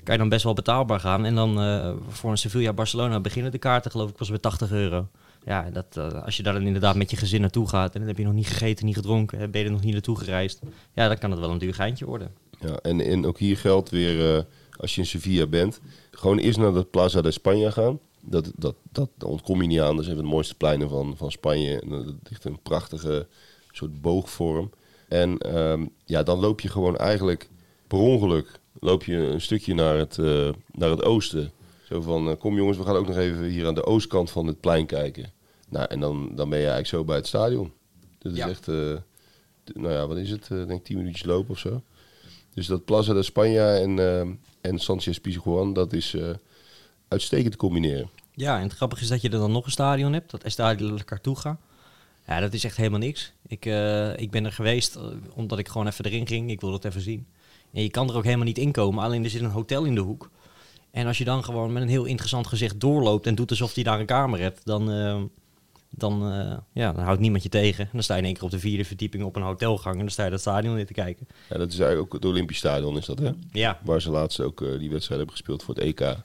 kan 0.03 0.13
je 0.13 0.19
dan 0.19 0.29
best 0.29 0.43
wel 0.43 0.53
betaalbaar 0.53 0.99
gaan. 0.99 1.25
En 1.25 1.35
dan 1.35 1.61
eh, 1.61 1.93
voor 2.07 2.31
een 2.31 2.37
Sevilla-Barcelona 2.37 3.19
beginnen 3.19 3.51
de 3.51 3.57
kaarten 3.57 3.91
geloof 3.91 4.09
ik 4.09 4.15
pas 4.15 4.29
bij 4.29 4.37
80 4.37 4.71
euro. 4.71 5.07
Ja, 5.45 5.69
dat, 5.69 5.85
eh, 5.93 6.23
als 6.23 6.37
je 6.37 6.43
daar 6.43 6.53
dan 6.53 6.65
inderdaad 6.65 6.95
met 6.95 7.11
je 7.11 7.17
gezin 7.17 7.41
naartoe 7.41 7.69
gaat... 7.69 7.93
en 7.93 7.99
dan 7.99 8.07
heb 8.07 8.17
je 8.17 8.23
nog 8.23 8.33
niet 8.33 8.47
gegeten, 8.47 8.85
niet 8.85 8.95
gedronken... 8.95 9.39
en 9.39 9.51
ben 9.51 9.61
je 9.61 9.67
er 9.67 9.73
nog 9.73 9.83
niet 9.83 9.93
naartoe 9.93 10.17
gereisd... 10.17 10.59
ja, 10.93 11.07
dan 11.07 11.17
kan 11.17 11.31
het 11.31 11.39
wel 11.39 11.51
een 11.51 11.57
duur 11.57 11.73
geintje 11.73 12.05
worden. 12.05 12.31
Ja, 12.59 12.75
en, 12.75 13.01
en 13.01 13.25
ook 13.25 13.39
hier 13.39 13.57
geldt 13.57 13.89
weer, 13.89 14.45
als 14.77 14.95
je 14.95 15.01
in 15.01 15.07
Sevilla 15.07 15.47
bent, 15.47 15.79
gewoon 16.11 16.37
eerst 16.37 16.59
naar 16.59 16.73
de 16.73 16.83
Plaza 16.83 17.21
de 17.21 17.39
España 17.39 17.73
gaan. 17.73 17.99
Dat, 18.25 18.51
dat, 18.55 18.75
dat, 18.91 19.09
ontkom 19.25 19.61
je 19.61 19.67
niet 19.67 19.79
aan. 19.79 19.95
Dat 19.95 20.03
is 20.03 20.09
een 20.09 20.15
van 20.15 20.23
de 20.23 20.29
mooiste 20.29 20.55
pleinen 20.55 20.89
van, 20.89 21.17
van 21.17 21.31
Spanje. 21.31 21.79
En 21.79 21.89
dat 21.89 22.05
ligt 22.29 22.45
een 22.45 22.61
prachtige 22.61 23.27
soort 23.71 24.01
boogvorm. 24.01 24.71
En 25.07 25.37
ehm, 25.37 25.85
ja, 26.05 26.23
dan 26.23 26.39
loop 26.39 26.59
je 26.61 26.69
gewoon 26.69 26.97
eigenlijk 26.97 27.49
per 27.87 27.97
ongeluk 27.99 28.59
loop 28.79 29.03
je 29.03 29.15
een 29.15 29.41
stukje 29.41 29.73
naar 29.73 29.97
het, 29.97 30.17
eh, 30.17 30.49
naar 30.71 30.89
het 30.89 31.03
oosten. 31.03 31.51
Zo 31.83 32.01
van, 32.01 32.29
eh, 32.29 32.37
kom 32.39 32.55
jongens, 32.55 32.77
we 32.77 32.83
gaan 32.83 32.95
ook 32.95 33.07
nog 33.07 33.17
even 33.17 33.43
hier 33.43 33.67
aan 33.67 33.73
de 33.73 33.85
oostkant 33.85 34.31
van 34.31 34.47
het 34.47 34.59
plein 34.59 34.85
kijken. 34.85 35.31
Nou, 35.69 35.85
en 35.89 35.99
dan, 35.99 36.31
dan 36.35 36.49
ben 36.49 36.59
je 36.59 36.65
eigenlijk 36.65 36.87
zo 36.87 37.03
bij 37.03 37.15
het 37.15 37.27
stadion. 37.27 37.71
Dat 38.19 38.31
is 38.31 38.37
Ja. 38.37 38.49
echt, 38.49 38.67
eh, 38.67 38.97
nou 39.73 39.93
ja, 39.93 40.07
wat 40.07 40.17
is 40.17 40.29
het? 40.29 40.47
Denk 40.47 40.71
ik 40.71 40.83
tien 40.83 40.97
minuutjes 40.97 41.25
lopen 41.25 41.51
of 41.51 41.59
zo. 41.59 41.81
Dus 42.53 42.67
dat 42.67 42.85
Plaza 42.85 43.13
de 43.13 43.25
España 43.31 43.81
en, 43.81 43.99
en 44.61 44.79
Sanchez 44.79 45.17
Pizjuan, 45.17 45.73
dat 45.73 45.93
is 45.93 46.15
uitstekend 47.13 47.51
te 47.51 47.57
combineren. 47.57 48.09
Ja, 48.35 48.57
en 48.57 48.63
het 48.63 48.73
grappige 48.73 49.01
is 49.01 49.07
dat 49.07 49.21
je 49.21 49.29
er 49.29 49.39
dan 49.39 49.51
nog 49.51 49.65
een 49.65 49.71
stadion 49.71 50.13
hebt, 50.13 50.31
dat 50.31 50.43
Estadio 50.43 50.95
de 50.95 51.03
Cartuja. 51.03 51.57
Ja, 52.27 52.39
dat 52.39 52.53
is 52.53 52.63
echt 52.63 52.77
helemaal 52.77 52.99
niks. 52.99 53.33
Ik, 53.47 53.65
eh, 53.65 54.17
ik 54.17 54.31
ben 54.31 54.45
er 54.45 54.51
geweest 54.51 54.95
eh, 54.95 55.03
omdat 55.33 55.59
ik 55.59 55.67
gewoon 55.67 55.87
even 55.87 56.05
erin 56.05 56.27
ging. 56.27 56.51
Ik 56.51 56.61
wilde 56.61 56.75
het 56.75 56.85
even 56.85 57.01
zien. 57.01 57.27
En 57.73 57.81
je 57.81 57.89
kan 57.89 58.09
er 58.09 58.15
ook 58.15 58.23
helemaal 58.23 58.45
niet 58.45 58.57
inkomen, 58.57 59.03
alleen 59.03 59.23
er 59.23 59.29
zit 59.29 59.41
een 59.41 59.49
hotel 59.49 59.83
in 59.83 59.95
de 59.95 60.01
hoek. 60.01 60.29
En 60.91 61.07
als 61.07 61.17
je 61.17 61.23
dan 61.23 61.43
gewoon 61.43 61.73
met 61.73 61.81
een 61.81 61.89
heel 61.89 62.05
interessant 62.05 62.47
gezicht 62.47 62.79
doorloopt 62.79 63.27
en 63.27 63.35
doet 63.35 63.49
alsof 63.49 63.75
je 63.75 63.83
daar 63.83 63.99
een 63.99 64.05
kamer 64.05 64.39
hebt, 64.39 64.65
dan, 64.65 64.91
eh, 64.91 65.21
dan, 65.89 66.21
ja, 66.73 66.91
dan 66.91 67.03
houdt 67.03 67.19
niemand 67.19 67.43
je 67.43 67.49
tegen. 67.49 67.83
En 67.83 67.89
dan 67.93 68.03
sta 68.03 68.13
je 68.13 68.19
in 68.19 68.25
één 68.25 68.33
keer 68.33 68.43
op 68.43 68.51
de 68.51 68.59
vierde 68.59 68.85
verdieping 68.85 69.23
op 69.23 69.35
een 69.35 69.41
hotelgang 69.41 69.95
en 69.95 70.01
dan 70.01 70.09
sta 70.09 70.23
je 70.23 70.29
dat 70.29 70.39
stadion 70.39 70.77
in 70.77 70.85
te 70.85 70.93
kijken. 70.93 71.27
Ja, 71.49 71.57
dat 71.57 71.71
is 71.71 71.79
eigenlijk 71.79 72.13
ook 72.13 72.21
het 72.21 72.31
Olympisch 72.31 72.57
Stadion, 72.57 72.97
is 72.97 73.05
dat 73.05 73.19
hè? 73.19 73.31
Ja, 73.51 73.79
Waar 73.83 74.01
ze 74.01 74.09
laatst 74.09 74.39
ook 74.39 74.59
die 74.59 74.89
wedstrijd 74.89 75.19
hebben 75.19 75.31
gespeeld 75.31 75.63
voor 75.63 75.75
het 75.75 75.83
EK. 75.83 76.17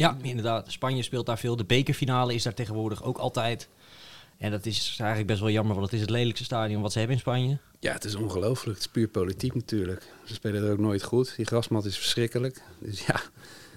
Ja 0.00 0.16
inderdaad. 0.22 0.72
Spanje 0.72 1.02
speelt 1.02 1.26
daar 1.26 1.38
veel. 1.38 1.56
De 1.56 1.64
bekerfinale 1.64 2.34
is 2.34 2.42
daar 2.42 2.54
tegenwoordig 2.54 3.02
ook 3.02 3.18
altijd. 3.18 3.68
En 4.38 4.50
dat 4.50 4.66
is 4.66 4.96
eigenlijk 4.98 5.26
best 5.28 5.40
wel 5.40 5.50
jammer, 5.50 5.74
want 5.74 5.86
het 5.86 5.94
is 5.94 6.00
het 6.00 6.10
lelijkste 6.10 6.44
stadion 6.44 6.82
wat 6.82 6.92
ze 6.92 6.98
hebben 6.98 7.16
in 7.16 7.22
Spanje. 7.22 7.58
Ja, 7.80 7.92
het 7.92 8.04
is 8.04 8.14
ongelooflijk. 8.14 8.76
Het 8.76 8.86
is 8.86 8.92
puur 8.92 9.08
politiek 9.08 9.54
natuurlijk. 9.54 10.12
Ze 10.24 10.34
spelen 10.34 10.64
er 10.64 10.72
ook 10.72 10.78
nooit 10.78 11.02
goed. 11.02 11.36
Die 11.36 11.46
grasmat 11.46 11.84
is 11.84 11.96
verschrikkelijk. 11.98 12.62
Dus 12.78 13.06
ja, 13.06 13.20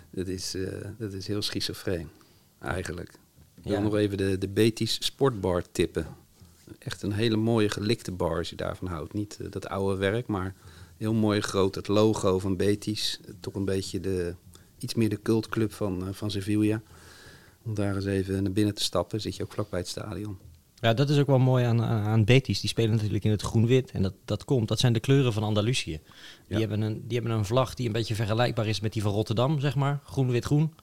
dat 0.09 0.27
is, 0.27 0.55
eh, 0.55 0.87
dat 0.97 1.13
is 1.13 1.27
heel 1.27 1.41
schizofreen 1.41 2.09
eigenlijk. 2.59 3.09
Ik 3.55 3.63
wil 3.63 3.73
Ja. 3.73 3.79
nog 3.79 3.95
even 3.95 4.17
de, 4.17 4.37
de 4.37 4.47
Betis 4.47 4.97
Sportbar 5.05 5.63
tippen. 5.71 6.07
Echt 6.79 7.01
een 7.01 7.13
hele 7.13 7.35
mooie 7.37 7.69
gelikte 7.69 8.11
bar 8.11 8.37
als 8.37 8.49
je 8.49 8.55
daarvan 8.55 8.87
houdt. 8.87 9.13
Niet 9.13 9.37
eh, 9.41 9.47
dat 9.49 9.67
oude 9.67 9.97
werk, 9.97 10.27
maar 10.27 10.53
heel 10.97 11.13
mooi 11.13 11.41
groot. 11.41 11.75
Het 11.75 11.87
logo 11.87 12.39
van 12.39 12.57
Betis. 12.57 13.19
Toch 13.39 13.53
een 13.55 13.65
beetje 13.65 13.99
de, 13.99 14.35
iets 14.83 14.93
meer 14.93 15.09
de 15.09 15.21
cultclub 15.21 15.73
van, 15.73 16.07
eh, 16.07 16.13
van 16.13 16.31
Sevilla. 16.31 16.81
Om 17.65 17.73
daar 17.73 17.95
eens 17.95 18.05
even 18.05 18.43
naar 18.43 18.51
binnen 18.51 18.75
te 18.75 18.83
stappen. 18.83 19.21
Zit 19.21 19.35
je 19.35 19.43
ook 19.43 19.53
vlakbij 19.53 19.79
het 19.79 19.87
stadion. 19.87 20.37
Ja, 20.75 20.93
dat 20.93 21.09
is 21.09 21.17
ook 21.19 21.27
wel 21.27 21.39
mooi 21.39 21.65
aan, 21.65 21.81
aan 21.81 22.03
aan 22.03 22.23
Betis. 22.25 22.59
Die 22.59 22.69
spelen 22.69 22.91
natuurlijk 22.91 23.23
in 23.23 23.31
het 23.31 23.41
groen-wit. 23.41 23.91
En 23.91 24.01
dat, 24.01 24.13
dat 24.25 24.45
komt, 24.45 24.67
dat 24.67 24.79
zijn 24.79 24.93
de 24.93 24.99
kleuren 24.99 25.33
van 25.33 25.43
Andalusië. 25.43 25.91
Die, 25.91 26.01
Ja. 26.47 26.59
hebben 26.59 26.81
een, 26.81 27.03
die 27.07 27.17
hebben 27.19 27.37
een 27.37 27.45
vlag 27.45 27.73
die 27.73 27.85
een 27.87 27.91
beetje 27.91 28.15
vergelijkbaar 28.15 28.67
is 28.67 28.79
met 28.79 28.93
die 28.93 29.01
van 29.01 29.11
Rotterdam, 29.11 29.59
zeg 29.59 29.75
maar. 29.75 29.99
Groen-wit-groen. 30.05 30.73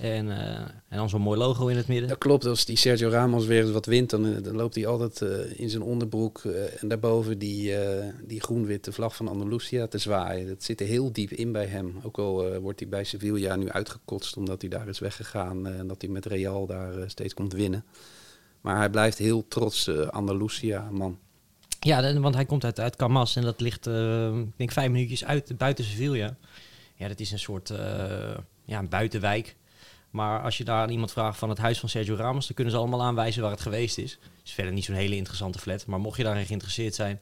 En, 0.00 0.30
eh, 0.30 0.58
en 0.88 0.96
dan 0.96 1.08
zo'n 1.08 1.20
mooi 1.20 1.38
logo 1.38 1.66
in 1.66 1.76
het 1.76 1.88
midden. 1.88 2.08
Dat 2.08 2.18
klopt, 2.18 2.46
als 2.46 2.64
die 2.64 2.76
Sergio 2.76 3.08
Ramos 3.08 3.46
weer 3.46 3.62
eens 3.62 3.70
wat 3.70 3.86
wint, 3.86 4.10
dan, 4.10 4.26
eh, 4.26 4.42
dan 4.42 4.56
loopt 4.56 4.74
hij 4.74 4.86
altijd 4.86 5.22
eh, 5.22 5.60
in 5.60 5.70
zijn 5.70 5.82
onderbroek 5.82 6.44
en 6.80 6.88
daarboven 6.88 7.38
die, 7.38 7.74
die 8.26 8.40
groen-witte 8.40 8.92
vlag 8.92 9.16
van 9.16 9.28
Andalusia 9.28 9.86
te 9.86 9.98
zwaaien. 9.98 10.46
Dat 10.46 10.62
zit 10.62 10.80
er 10.80 10.86
heel 10.86 11.12
diep 11.12 11.30
in 11.30 11.52
bij 11.52 11.66
hem. 11.66 12.00
Ook 12.02 12.18
al 12.18 12.58
wordt 12.58 12.80
hij 12.80 12.88
bij 12.88 13.04
Sevilla 13.04 13.56
nu 13.56 13.70
uitgekotst 13.70 14.36
omdat 14.36 14.60
hij 14.60 14.70
daar 14.70 14.88
is 14.88 14.98
weggegaan 14.98 15.66
en 15.66 15.86
dat 15.86 16.02
hij 16.02 16.10
met 16.10 16.26
Real 16.26 16.66
daar 16.66 17.10
steeds 17.10 17.34
komt 17.34 17.52
winnen. 17.52 17.84
Maar 18.60 18.76
hij 18.76 18.90
blijft 18.90 19.18
heel 19.18 19.48
trots 19.48 19.88
Andalusia, 20.10 20.88
man. 20.90 21.18
Ja, 21.80 22.20
want 22.20 22.34
hij 22.34 22.44
komt 22.44 22.64
uit, 22.64 22.80
uit 22.80 22.96
Camas 22.96 23.36
en 23.36 23.42
dat 23.42 23.60
ligt, 23.60 23.86
ik 23.86 24.56
denk, 24.56 24.72
vijf 24.72 24.90
minuutjes 24.90 25.24
uit, 25.24 25.58
buiten 25.58 25.84
Sevilla. 25.84 26.36
Ja, 26.94 27.08
dat 27.08 27.20
is 27.20 27.30
een 27.30 27.38
soort 27.38 27.72
ja, 28.64 28.78
een 28.78 28.88
buitenwijk. 28.88 29.56
Maar 30.14 30.40
als 30.40 30.58
je 30.58 30.64
daar 30.64 30.82
aan 30.82 30.90
iemand 30.90 31.12
vraagt 31.12 31.38
van 31.38 31.48
het 31.48 31.58
huis 31.58 31.80
van 31.80 31.88
Sergio 31.88 32.14
Ramos, 32.14 32.46
dan 32.46 32.54
kunnen 32.54 32.72
ze 32.72 32.78
allemaal 32.78 33.02
aanwijzen 33.02 33.42
waar 33.42 33.50
het 33.50 33.60
geweest 33.60 33.98
is. 33.98 34.12
Het 34.12 34.44
is 34.44 34.52
verder 34.52 34.72
niet 34.72 34.84
zo'n 34.84 34.94
hele 34.94 35.16
interessante 35.16 35.58
flat. 35.58 35.86
Maar 35.86 36.00
mocht 36.00 36.16
je 36.16 36.22
daarin 36.22 36.46
geïnteresseerd 36.46 36.94
zijn, 36.94 37.20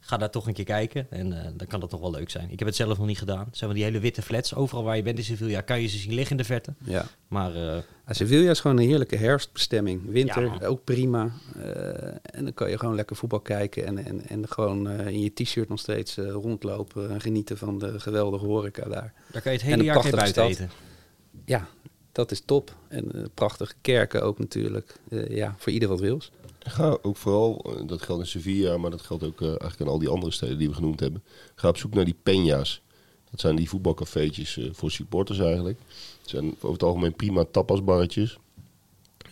ga 0.00 0.16
daar 0.16 0.30
toch 0.30 0.46
een 0.46 0.52
keer 0.52 0.64
kijken. 0.64 1.06
En 1.10 1.32
eh, 1.32 1.50
dan 1.56 1.66
kan 1.66 1.80
dat 1.80 1.90
toch 1.90 2.00
wel 2.00 2.10
leuk 2.10 2.30
zijn. 2.30 2.50
Ik 2.50 2.58
heb 2.58 2.68
het 2.68 2.76
zelf 2.76 2.98
nog 2.98 3.06
niet 3.06 3.18
gedaan. 3.18 3.44
Het 3.44 3.56
zijn 3.56 3.70
wel 3.70 3.78
die 3.78 3.88
hele 3.88 4.00
witte 4.00 4.22
flats. 4.22 4.54
Overal 4.54 4.84
waar 4.84 4.96
je 4.96 5.02
bent 5.02 5.18
in 5.18 5.24
Sevilla 5.24 5.60
kan 5.60 5.80
je 5.80 5.86
ze 5.86 5.98
zien 5.98 6.14
liggen 6.14 6.30
in 6.30 6.36
de 6.36 6.44
verte. 6.44 6.74
Ja. 6.84 7.04
Maar 7.28 7.56
Ja, 7.56 7.82
Sevilla 8.08 8.50
is 8.50 8.60
gewoon 8.60 8.78
een 8.78 8.88
heerlijke 8.88 9.16
herfstbestemming. 9.16 10.10
Winter 10.10 10.44
Ja, 10.60 10.66
ook 10.66 10.84
prima. 10.84 11.30
Eh, 11.56 12.06
en 12.06 12.44
dan 12.44 12.54
kan 12.54 12.70
je 12.70 12.78
gewoon 12.78 12.94
lekker 12.94 13.16
voetbal 13.16 13.40
kijken 13.40 13.86
en, 13.86 14.04
en, 14.04 14.28
en 14.28 14.48
gewoon 14.48 14.90
in 14.90 15.20
je 15.20 15.32
t-shirt 15.32 15.68
nog 15.68 15.78
steeds 15.78 16.16
rondlopen 16.16 17.10
en 17.10 17.20
genieten 17.20 17.58
van 17.58 17.78
de 17.78 18.00
geweldige 18.00 18.44
horeca 18.44 18.88
daar. 18.88 19.12
daar 19.32 19.42
kan 19.42 19.52
je 19.52 19.58
het 19.58 19.66
hele 19.66 19.84
jaar 19.84 20.00
geen 20.00 20.10
buiten 20.10 20.44
eten. 20.44 20.70
Ja, 21.44 21.68
dat 22.18 22.30
is 22.30 22.42
top. 22.44 22.74
En 22.88 23.12
eh, 23.12 23.24
prachtige 23.34 23.74
kerken 23.80 24.22
ook 24.22 24.38
natuurlijk. 24.38 24.98
Eh, 25.08 25.36
ja, 25.36 25.54
voor 25.58 25.72
ieder 25.72 25.88
wat 25.88 26.00
wils. 26.00 26.30
Ga 26.58 26.98
ook 27.02 27.16
vooral, 27.16 27.64
eh, 27.66 27.86
dat 27.86 28.02
geldt 28.02 28.22
in 28.22 28.28
Sevilla, 28.28 28.76
maar 28.76 28.90
dat 28.90 29.02
geldt 29.02 29.24
ook 29.24 29.40
eigenlijk 29.40 29.80
aan 29.80 29.88
al 29.88 29.98
die 29.98 30.08
andere 30.08 30.32
steden 30.32 30.58
die 30.58 30.68
we 30.68 30.74
genoemd 30.74 31.00
hebben. 31.00 31.22
Ga 31.54 31.68
op 31.68 31.76
zoek 31.76 31.94
naar 31.94 32.04
die 32.04 32.16
peña's. 32.22 32.80
Dat 33.30 33.40
zijn 33.40 33.56
die 33.56 33.68
voetbalcafeetjes 33.68 34.58
voor 34.72 34.90
supporters 34.90 35.38
eigenlijk. 35.38 35.78
Het 36.20 36.30
zijn 36.30 36.54
over 36.54 36.72
het 36.72 36.82
algemeen 36.82 37.14
prima 37.14 37.44
tapasbarretjes. 37.50 38.38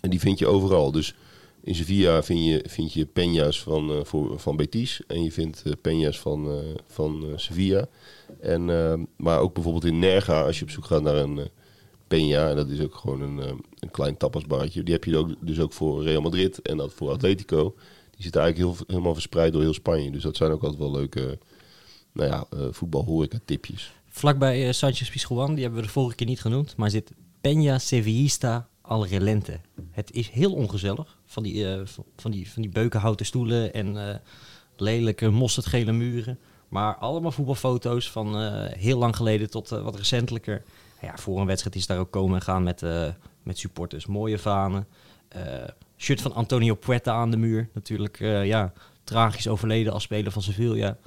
En 0.00 0.10
die 0.10 0.20
vind 0.20 0.38
je 0.38 0.46
overal. 0.46 0.92
Dus 0.92 1.14
in 1.60 1.74
Sevilla 1.74 2.22
vind 2.22 2.44
je, 2.44 2.64
vind 2.68 2.92
je 2.92 3.06
peña's 3.06 3.62
van, 3.62 4.06
van 4.36 4.56
Betis. 4.56 5.00
En 5.06 5.22
je 5.22 5.32
vindt 5.32 5.62
peña's 5.88 6.20
van, 6.20 6.62
van 6.86 7.32
Sevilla. 7.36 7.88
En, 8.40 8.64
maar 9.16 9.40
ook 9.40 9.54
bijvoorbeeld 9.54 9.84
in 9.84 9.98
Nerga, 9.98 10.42
als 10.42 10.58
je 10.58 10.64
op 10.64 10.70
zoek 10.70 10.84
gaat 10.84 11.02
naar 11.02 11.16
een 11.16 11.50
peña. 12.08 12.48
En 12.50 12.56
dat 12.56 12.68
is 12.68 12.80
ook 12.80 12.94
gewoon 12.94 13.20
een, 13.20 13.40
eh, 13.40 13.52
een 13.78 13.90
klein 13.90 14.16
tapasbarretje. 14.16 14.82
Die 14.82 14.94
heb 14.94 15.04
je 15.04 15.16
ook, 15.16 15.34
dus 15.40 15.60
ook 15.60 15.72
voor 15.72 16.02
Real 16.02 16.20
Madrid 16.20 16.62
en 16.62 16.76
dat 16.76 16.92
voor 16.92 17.10
Atletico. 17.10 17.74
Die 18.10 18.22
zitten 18.22 18.40
eigenlijk 18.40 18.72
heel, 18.78 18.86
helemaal 18.86 19.12
verspreid 19.12 19.52
door 19.52 19.62
heel 19.62 19.72
Spanje. 19.74 20.10
Dus 20.10 20.22
dat 20.22 20.36
zijn 20.36 20.50
ook 20.50 20.62
altijd 20.62 20.80
wel 20.80 20.90
leuke 20.90 21.38
nou 22.12 22.30
ja, 22.30 22.46
eh 22.50 23.38
tipjes. 23.44 23.92
Vlakbij 24.08 24.66
eh, 24.66 24.72
Sanchez 24.72 25.10
Pizjuan, 25.10 25.54
die 25.54 25.62
hebben 25.62 25.80
we 25.80 25.86
de 25.86 25.92
vorige 25.92 26.16
keer 26.16 26.26
niet 26.26 26.40
genoemd, 26.40 26.76
maar 26.76 26.90
zit 26.90 27.12
Peña 27.40 27.74
Sevillista 27.76 28.68
al 28.80 29.06
Relente. 29.06 29.60
Het 29.90 30.12
is 30.12 30.28
heel 30.28 30.52
ongezellig, 30.52 31.18
van 31.26 31.42
die, 31.42 31.72
eh, 31.72 31.80
van- 32.16 32.30
die, 32.30 32.50
van 32.50 32.62
die 32.62 32.70
beukenhouten 32.70 33.26
stoelen 33.26 33.72
en 33.74 34.20
lelijke 34.76 35.28
mosterdgele 35.30 35.92
muren. 35.92 36.38
Maar 36.68 36.96
allemaal 36.96 37.30
voetbalfoto's 37.30 38.10
van 38.10 38.42
heel 38.66 38.98
lang 38.98 39.16
geleden 39.16 39.50
tot 39.50 39.68
wat 39.68 39.96
recentelijker. 39.96 40.62
Ja, 41.00 41.16
voor 41.16 41.40
een 41.40 41.46
wedstrijd 41.46 41.76
is 41.76 41.86
daar 41.86 41.98
ook 41.98 42.10
komen 42.10 42.34
en 42.36 42.42
gaan 42.42 42.62
met, 42.62 42.82
eh, 42.82 43.08
met 43.42 43.58
supporters. 43.58 44.06
Mooie 44.06 44.38
vanen. 44.38 44.86
eh, 45.28 45.68
shirt 45.96 46.20
van 46.20 46.32
Antonio 46.34 46.74
Puerta 46.74 47.12
aan 47.12 47.30
de 47.30 47.36
muur. 47.36 47.68
Natuurlijk, 47.72 48.20
eh, 48.20 48.46
ja, 48.46 48.72
tragisch 49.04 49.48
overleden 49.48 49.92
als 49.92 50.02
speler 50.02 50.32
van 50.32 50.42
Sevilla. 50.42 50.98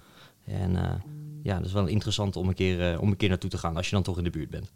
En 0.46 1.02
ja, 1.44 1.58
dat 1.58 1.66
is 1.66 1.72
wel 1.74 1.88
interessant 1.88 2.36
om 2.36 2.48
een, 2.48 2.54
keer, 2.54 3.00
om 3.00 3.10
een 3.10 3.18
keer 3.18 3.30
naartoe 3.30 3.50
te 3.50 3.58
gaan 3.58 3.76
als 3.76 3.86
je 3.90 3.96
dan 3.96 4.04
toch 4.04 4.18
in 4.18 4.24
de 4.24 4.30
buurt 4.30 4.50
bent. 4.50 4.72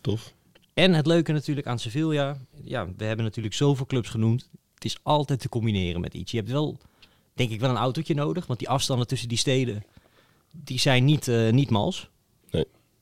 Tof. 0.00 0.34
En 0.74 0.94
het 0.94 1.06
leuke 1.06 1.32
natuurlijk 1.32 1.66
aan 1.66 1.78
Sevilla, 1.78 2.36
ja, 2.64 2.86
we 2.96 3.04
hebben 3.04 3.24
natuurlijk 3.24 3.54
zoveel 3.54 3.86
clubs 3.86 4.08
genoemd. 4.08 4.48
Het 4.74 4.84
is 4.84 4.98
altijd 5.02 5.40
te 5.40 5.48
combineren 5.48 6.00
met 6.00 6.14
iets. 6.14 6.30
Je 6.30 6.36
hebt 6.36 6.50
wel, 6.50 6.78
denk 7.34 7.50
ik, 7.50 7.60
wel 7.60 7.70
een 7.70 7.76
autootje 7.76 8.14
nodig, 8.14 8.46
want 8.46 8.58
die 8.58 8.68
afstanden 8.68 9.06
tussen 9.06 9.28
die 9.28 9.38
steden, 9.38 9.84
die 10.50 10.78
zijn 10.78 11.04
niet, 11.04 11.28
eh, 11.28 11.52
niet 11.52 11.70
mals. 11.70 12.10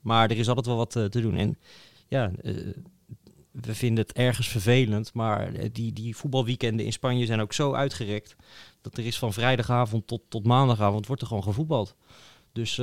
Maar 0.05 0.31
er 0.31 0.39
is 0.39 0.49
altijd 0.49 0.67
wel 0.67 0.77
wat 0.77 0.97
eh, 0.97 1.05
te 1.05 1.21
doen. 1.21 1.37
En 1.37 1.59
ja, 2.09 2.31
eh, 2.43 2.55
we 3.51 3.75
vinden 3.75 4.05
het 4.05 4.13
ergens 4.17 4.49
vervelend, 4.49 5.15
maar 5.15 5.55
eh, 5.55 5.69
die, 5.73 5.93
die 5.93 6.17
voetbalweekenden 6.17 6.87
in 6.87 6.93
Spanje 6.93 7.27
zijn 7.27 7.41
ook 7.41 7.53
zo 7.53 7.73
uitgerekt 7.73 8.37
dat 8.81 8.97
er 8.97 9.07
is 9.07 9.19
van 9.19 9.33
vrijdagavond 9.33 10.07
tot, 10.07 10.21
tot 10.29 10.47
maandagavond 10.47 11.07
wordt 11.07 11.23
er 11.23 11.29
gewoon 11.29 11.43
gevoetbald. 11.43 11.95
Dus 12.53 12.77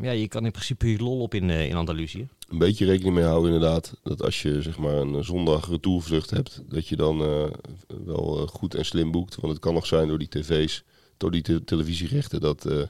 ja, 0.00 0.10
je 0.10 0.28
kan 0.28 0.44
in 0.44 0.50
principe 0.50 0.90
je 0.90 0.98
lol 0.98 1.20
op 1.20 1.34
in, 1.34 1.50
in 1.50 1.76
Andalusië. 1.76 2.28
Een 2.48 2.58
beetje 2.58 2.84
rekening 2.86 3.14
mee 3.14 3.24
houden 3.24 3.52
inderdaad. 3.52 3.96
Dat 4.02 4.22
als 4.22 4.42
je 4.42 4.62
zeg 4.62 4.78
maar 4.78 4.94
een 4.94 5.24
zondag 5.24 5.68
retourvlucht 5.68 6.30
hebt. 6.30 6.62
Dat 6.68 6.88
je 6.88 6.96
dan 6.96 7.18
wel 8.04 8.46
goed 8.46 8.74
en 8.74 8.84
slim 8.84 9.10
boekt. 9.10 9.36
Want 9.36 9.52
het 9.52 9.62
kan 9.62 9.74
nog 9.74 9.86
zijn 9.86 10.08
door 10.08 10.18
die 10.18 10.28
tv's. 10.28 10.84
Door 11.16 11.30
die 11.30 11.42
te- 11.42 11.64
televisierechten. 11.64 12.40
Dat, 12.40 12.66
eh, 12.66 12.82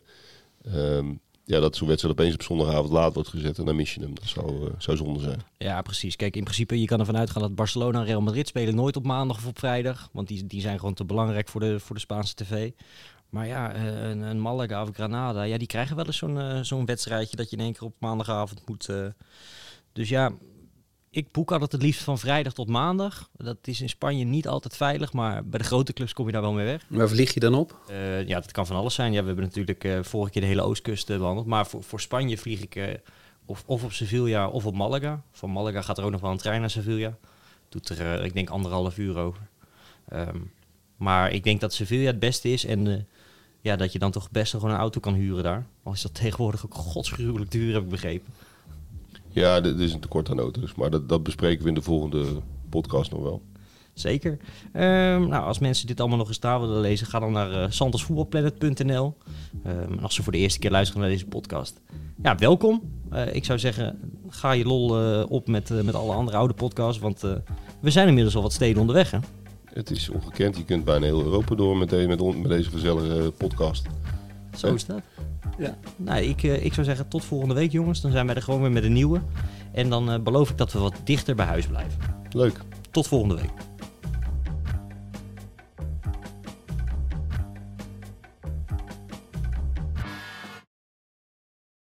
ehm, 0.97 1.15
ja, 1.49 1.61
dat 1.61 1.77
zo'n 1.77 1.89
wedstrijd 1.89 2.19
opeens 2.19 2.35
op 2.35 2.43
zondagavond 2.43 2.93
laat 2.93 3.15
wordt 3.15 3.29
gezet. 3.29 3.59
En 3.59 3.65
dan 3.65 3.77
mis 3.77 3.95
je 3.95 4.01
hem. 4.01 4.15
Dat 4.15 4.27
zou, 4.27 4.67
eh, 4.67 4.73
zou 4.79 4.97
zonde 4.97 5.21
zijn. 5.21 5.43
Ja, 5.59 5.83
precies. 5.83 6.17
Kijk, 6.17 6.37
in 6.37 6.43
principe, 6.43 6.81
je 6.81 6.87
kan 6.87 7.01
ervan 7.01 7.17
uitgaan 7.17 7.43
dat 7.43 7.55
Barcelona 7.55 7.99
en 7.99 8.05
Real 8.05 8.21
Madrid 8.21 8.49
spelen 8.49 8.75
nooit 8.75 8.97
op 8.97 9.07
maandag 9.07 9.37
of 9.37 9.47
op 9.47 9.59
vrijdag. 9.59 10.09
Want 10.13 10.29
die, 10.29 10.47
die 10.47 10.61
zijn 10.61 10.79
gewoon 10.79 10.95
te 10.95 11.05
belangrijk 11.05 11.49
voor 11.49 11.61
de, 11.61 11.81
voor 11.81 11.95
de 11.95 12.01
Spaanse 12.01 12.35
tv. 12.35 12.71
Maar 13.29 13.47
ja, 13.47 13.73
eh, 13.73 14.09
een, 14.11 14.21
een 14.21 14.41
Malaga 14.41 14.83
of 14.83 14.91
Granada, 14.93 15.43
ja, 15.43 15.59
die 15.59 15.67
krijgen 15.67 15.97
wel 15.97 16.07
eens 16.07 16.17
zo'n 16.17 16.39
eh, 16.39 16.61
zo'n 16.61 16.87
wedstrijdje 16.87 17.37
dat 17.37 17.51
je 17.51 17.57
in 17.57 17.63
één 17.63 17.73
keer 17.73 17.83
op 17.83 17.95
maandagavond 17.99 18.69
moet. 18.69 18.89
Dus 19.93 20.09
ja, 20.09 20.33
ik 21.19 21.33
boek 21.33 21.53
altijd 21.53 21.73
het 21.73 21.83
liefst 21.83 22.03
van 22.03 22.19
vrijdag 22.19 22.53
tot 22.53 22.69
maandag. 22.69 23.29
Dat 23.37 23.57
is 23.63 23.81
in 23.81 23.89
Spanje 23.89 24.25
niet 24.25 24.49
altijd 24.49 24.77
veilig, 24.77 25.13
maar 25.13 25.45
bij 25.45 25.59
de 25.59 25.65
grote 25.65 25.93
clubs 25.93 26.13
kom 26.13 26.27
je 26.27 26.33
daar 26.33 26.43
wel 26.43 26.53
mee 26.53 26.65
weg. 26.65 26.85
Waar 26.89 27.09
vlieg 27.09 27.35
je 27.35 27.41
dan 27.41 27.55
op? 27.55 27.79
Eh, 27.89 28.27
ja, 28.27 28.41
dat 28.41 28.53
kan 28.53 28.67
van 28.67 28.77
alles 28.77 28.95
zijn. 28.95 29.13
Ja, 29.13 29.21
we 29.21 29.27
hebben 29.27 29.45
natuurlijk 29.45 29.85
eh, 29.85 30.03
vorige 30.03 30.33
keer 30.33 30.43
de 30.43 30.49
hele 30.49 30.63
oostkust 30.63 31.11
eh, 31.11 31.19
behandeld. 31.19 31.47
Maar 31.47 31.67
voor, 31.67 31.83
voor 31.83 32.01
Spanje 32.01 32.39
vlieg 32.39 32.61
ik 32.61 33.01
of, 33.45 33.63
of 33.67 33.85
op 33.85 33.93
Sevilla 33.93 34.49
of 34.49 34.67
op 34.67 34.75
Malaga. 34.75 35.23
Van 35.33 35.51
Malaga 35.51 35.83
gaat 35.83 35.99
er 35.99 36.05
ook 36.05 36.11
nog 36.11 36.21
wel 36.21 36.31
een 36.31 36.37
trein 36.37 36.61
naar 36.61 36.71
Sevilla. 36.71 37.17
Doet 37.69 37.89
er, 37.89 38.25
ik 38.25 38.35
denk, 38.35 38.51
anderhalf 38.51 38.99
uur 38.99 39.17
over. 39.17 39.43
Ehm, 40.09 40.39
maar 40.97 41.33
ik 41.33 41.45
denk 41.45 41.61
dat 41.61 41.75
Sevilla 41.75 42.07
het 42.07 42.19
beste 42.19 42.49
is. 42.49 42.65
En 42.65 43.09
ja, 43.61 43.77
dat 43.77 43.93
je 43.93 43.99
dan 43.99 44.11
toch 44.11 44.31
best 44.31 44.53
wel 44.53 44.61
gewoon 44.61 44.77
een 44.77 44.83
auto 44.83 45.01
kan 45.01 45.15
huren 45.15 45.43
daar. 45.43 45.67
Al 45.83 45.93
is 45.93 46.03
dat 46.03 46.15
tegenwoordig 46.15 46.65
ook 46.65 46.75
godsgruwelijk 46.75 47.51
duur, 47.51 47.73
heb 47.73 47.83
ik 47.83 47.89
begrepen. 47.89 48.33
Ja, 49.31 49.57
er 49.57 49.81
is 49.81 49.93
een 49.93 50.01
tekort 50.01 50.31
aan 50.31 50.39
auto's. 50.41 50.75
Maar 50.75 50.91
dat, 50.91 51.09
dat 51.09 51.23
bespreken 51.23 51.63
we 51.63 51.69
in 51.69 51.75
de 51.75 51.83
volgende 51.83 52.25
podcast 52.71 53.11
nog 53.11 53.23
wel. 53.23 53.43
Zeker. 53.93 54.39
Ehm, 54.73 55.29
nou, 55.29 55.45
als 55.45 55.59
mensen 55.59 55.87
dit 55.87 56.01
allemaal 56.01 56.19
nog 56.19 56.29
eens 56.29 56.41
daar 56.41 56.61
willen 56.61 56.81
lezen, 56.81 57.07
ga 57.07 57.19
dan 57.19 57.33
naar 57.33 57.51
uh, 57.53 57.65
santosvoetbalplanet.nl. 57.69 59.17
Ehm, 59.65 59.93
en 59.93 60.01
als 60.01 60.15
ze 60.15 60.23
voor 60.23 60.33
de 60.33 60.39
eerste 60.39 60.59
keer 60.59 60.71
luisteren 60.71 61.01
naar 61.03 61.11
deze 61.11 61.27
podcast, 61.27 61.81
ja, 62.23 62.37
welkom. 62.37 62.83
Eh, 63.11 63.35
ik 63.35 63.45
zou 63.45 63.59
zeggen, 63.59 63.99
ga 64.29 64.53
je 64.53 64.65
lol 64.65 64.99
eh, 65.03 65.25
op 65.29 65.49
met, 65.49 65.71
eh, 65.71 65.81
met 65.81 65.95
alle 65.95 66.13
andere 66.15 66.37
oude 66.37 66.55
podcasts, 66.55 67.01
want 67.01 67.25
eh, 67.25 67.33
we 67.81 67.91
zijn 67.91 68.09
inmiddels 68.09 68.37
al 68.37 68.43
wat 68.43 68.53
steden 68.53 68.81
onderweg. 68.81 69.11
Hè? 69.11 69.19
Het 69.73 69.91
is 69.91 70.09
ongekend. 70.09 70.57
Je 70.57 70.65
kunt 70.65 70.85
bijna 70.85 71.05
heel 71.05 71.23
Europa 71.23 71.55
door 71.55 71.77
met, 71.77 71.91
de- 71.91 72.05
met, 72.09 72.37
met 72.39 72.49
deze 72.49 72.71
gezellige 72.71 73.33
podcast. 73.37 73.87
Zo 74.59 74.75
is 74.75 74.87
dat. 74.87 75.01
Ja. 75.59 75.77
Nou, 75.97 76.23
ik, 76.23 76.43
eh, 76.43 76.65
ik 76.65 76.75
zou 76.75 76.87
zeggen 76.87 77.09
tot 77.09 77.25
volgende 77.25 77.55
week 77.55 77.73
jongens. 77.73 78.01
Dan 78.01 78.11
zijn 78.11 78.27
wij 78.27 78.35
er 78.35 78.43
gewoon 78.43 78.61
weer 78.61 78.71
met 78.71 78.85
een 78.85 78.93
nieuwe. 78.93 79.21
En 79.73 79.91
dan 79.91 80.11
eh, 80.11 80.21
beloof 80.21 80.51
ik 80.51 80.57
dat 80.59 80.73
we 80.73 80.79
wat 80.79 80.95
dichter 81.05 81.35
bij 81.35 81.47
huis 81.47 81.67
blijven. 81.67 81.99
Leuk. 82.31 82.61
Tot 82.91 83.07
volgende 83.07 83.35
week. 83.35 83.68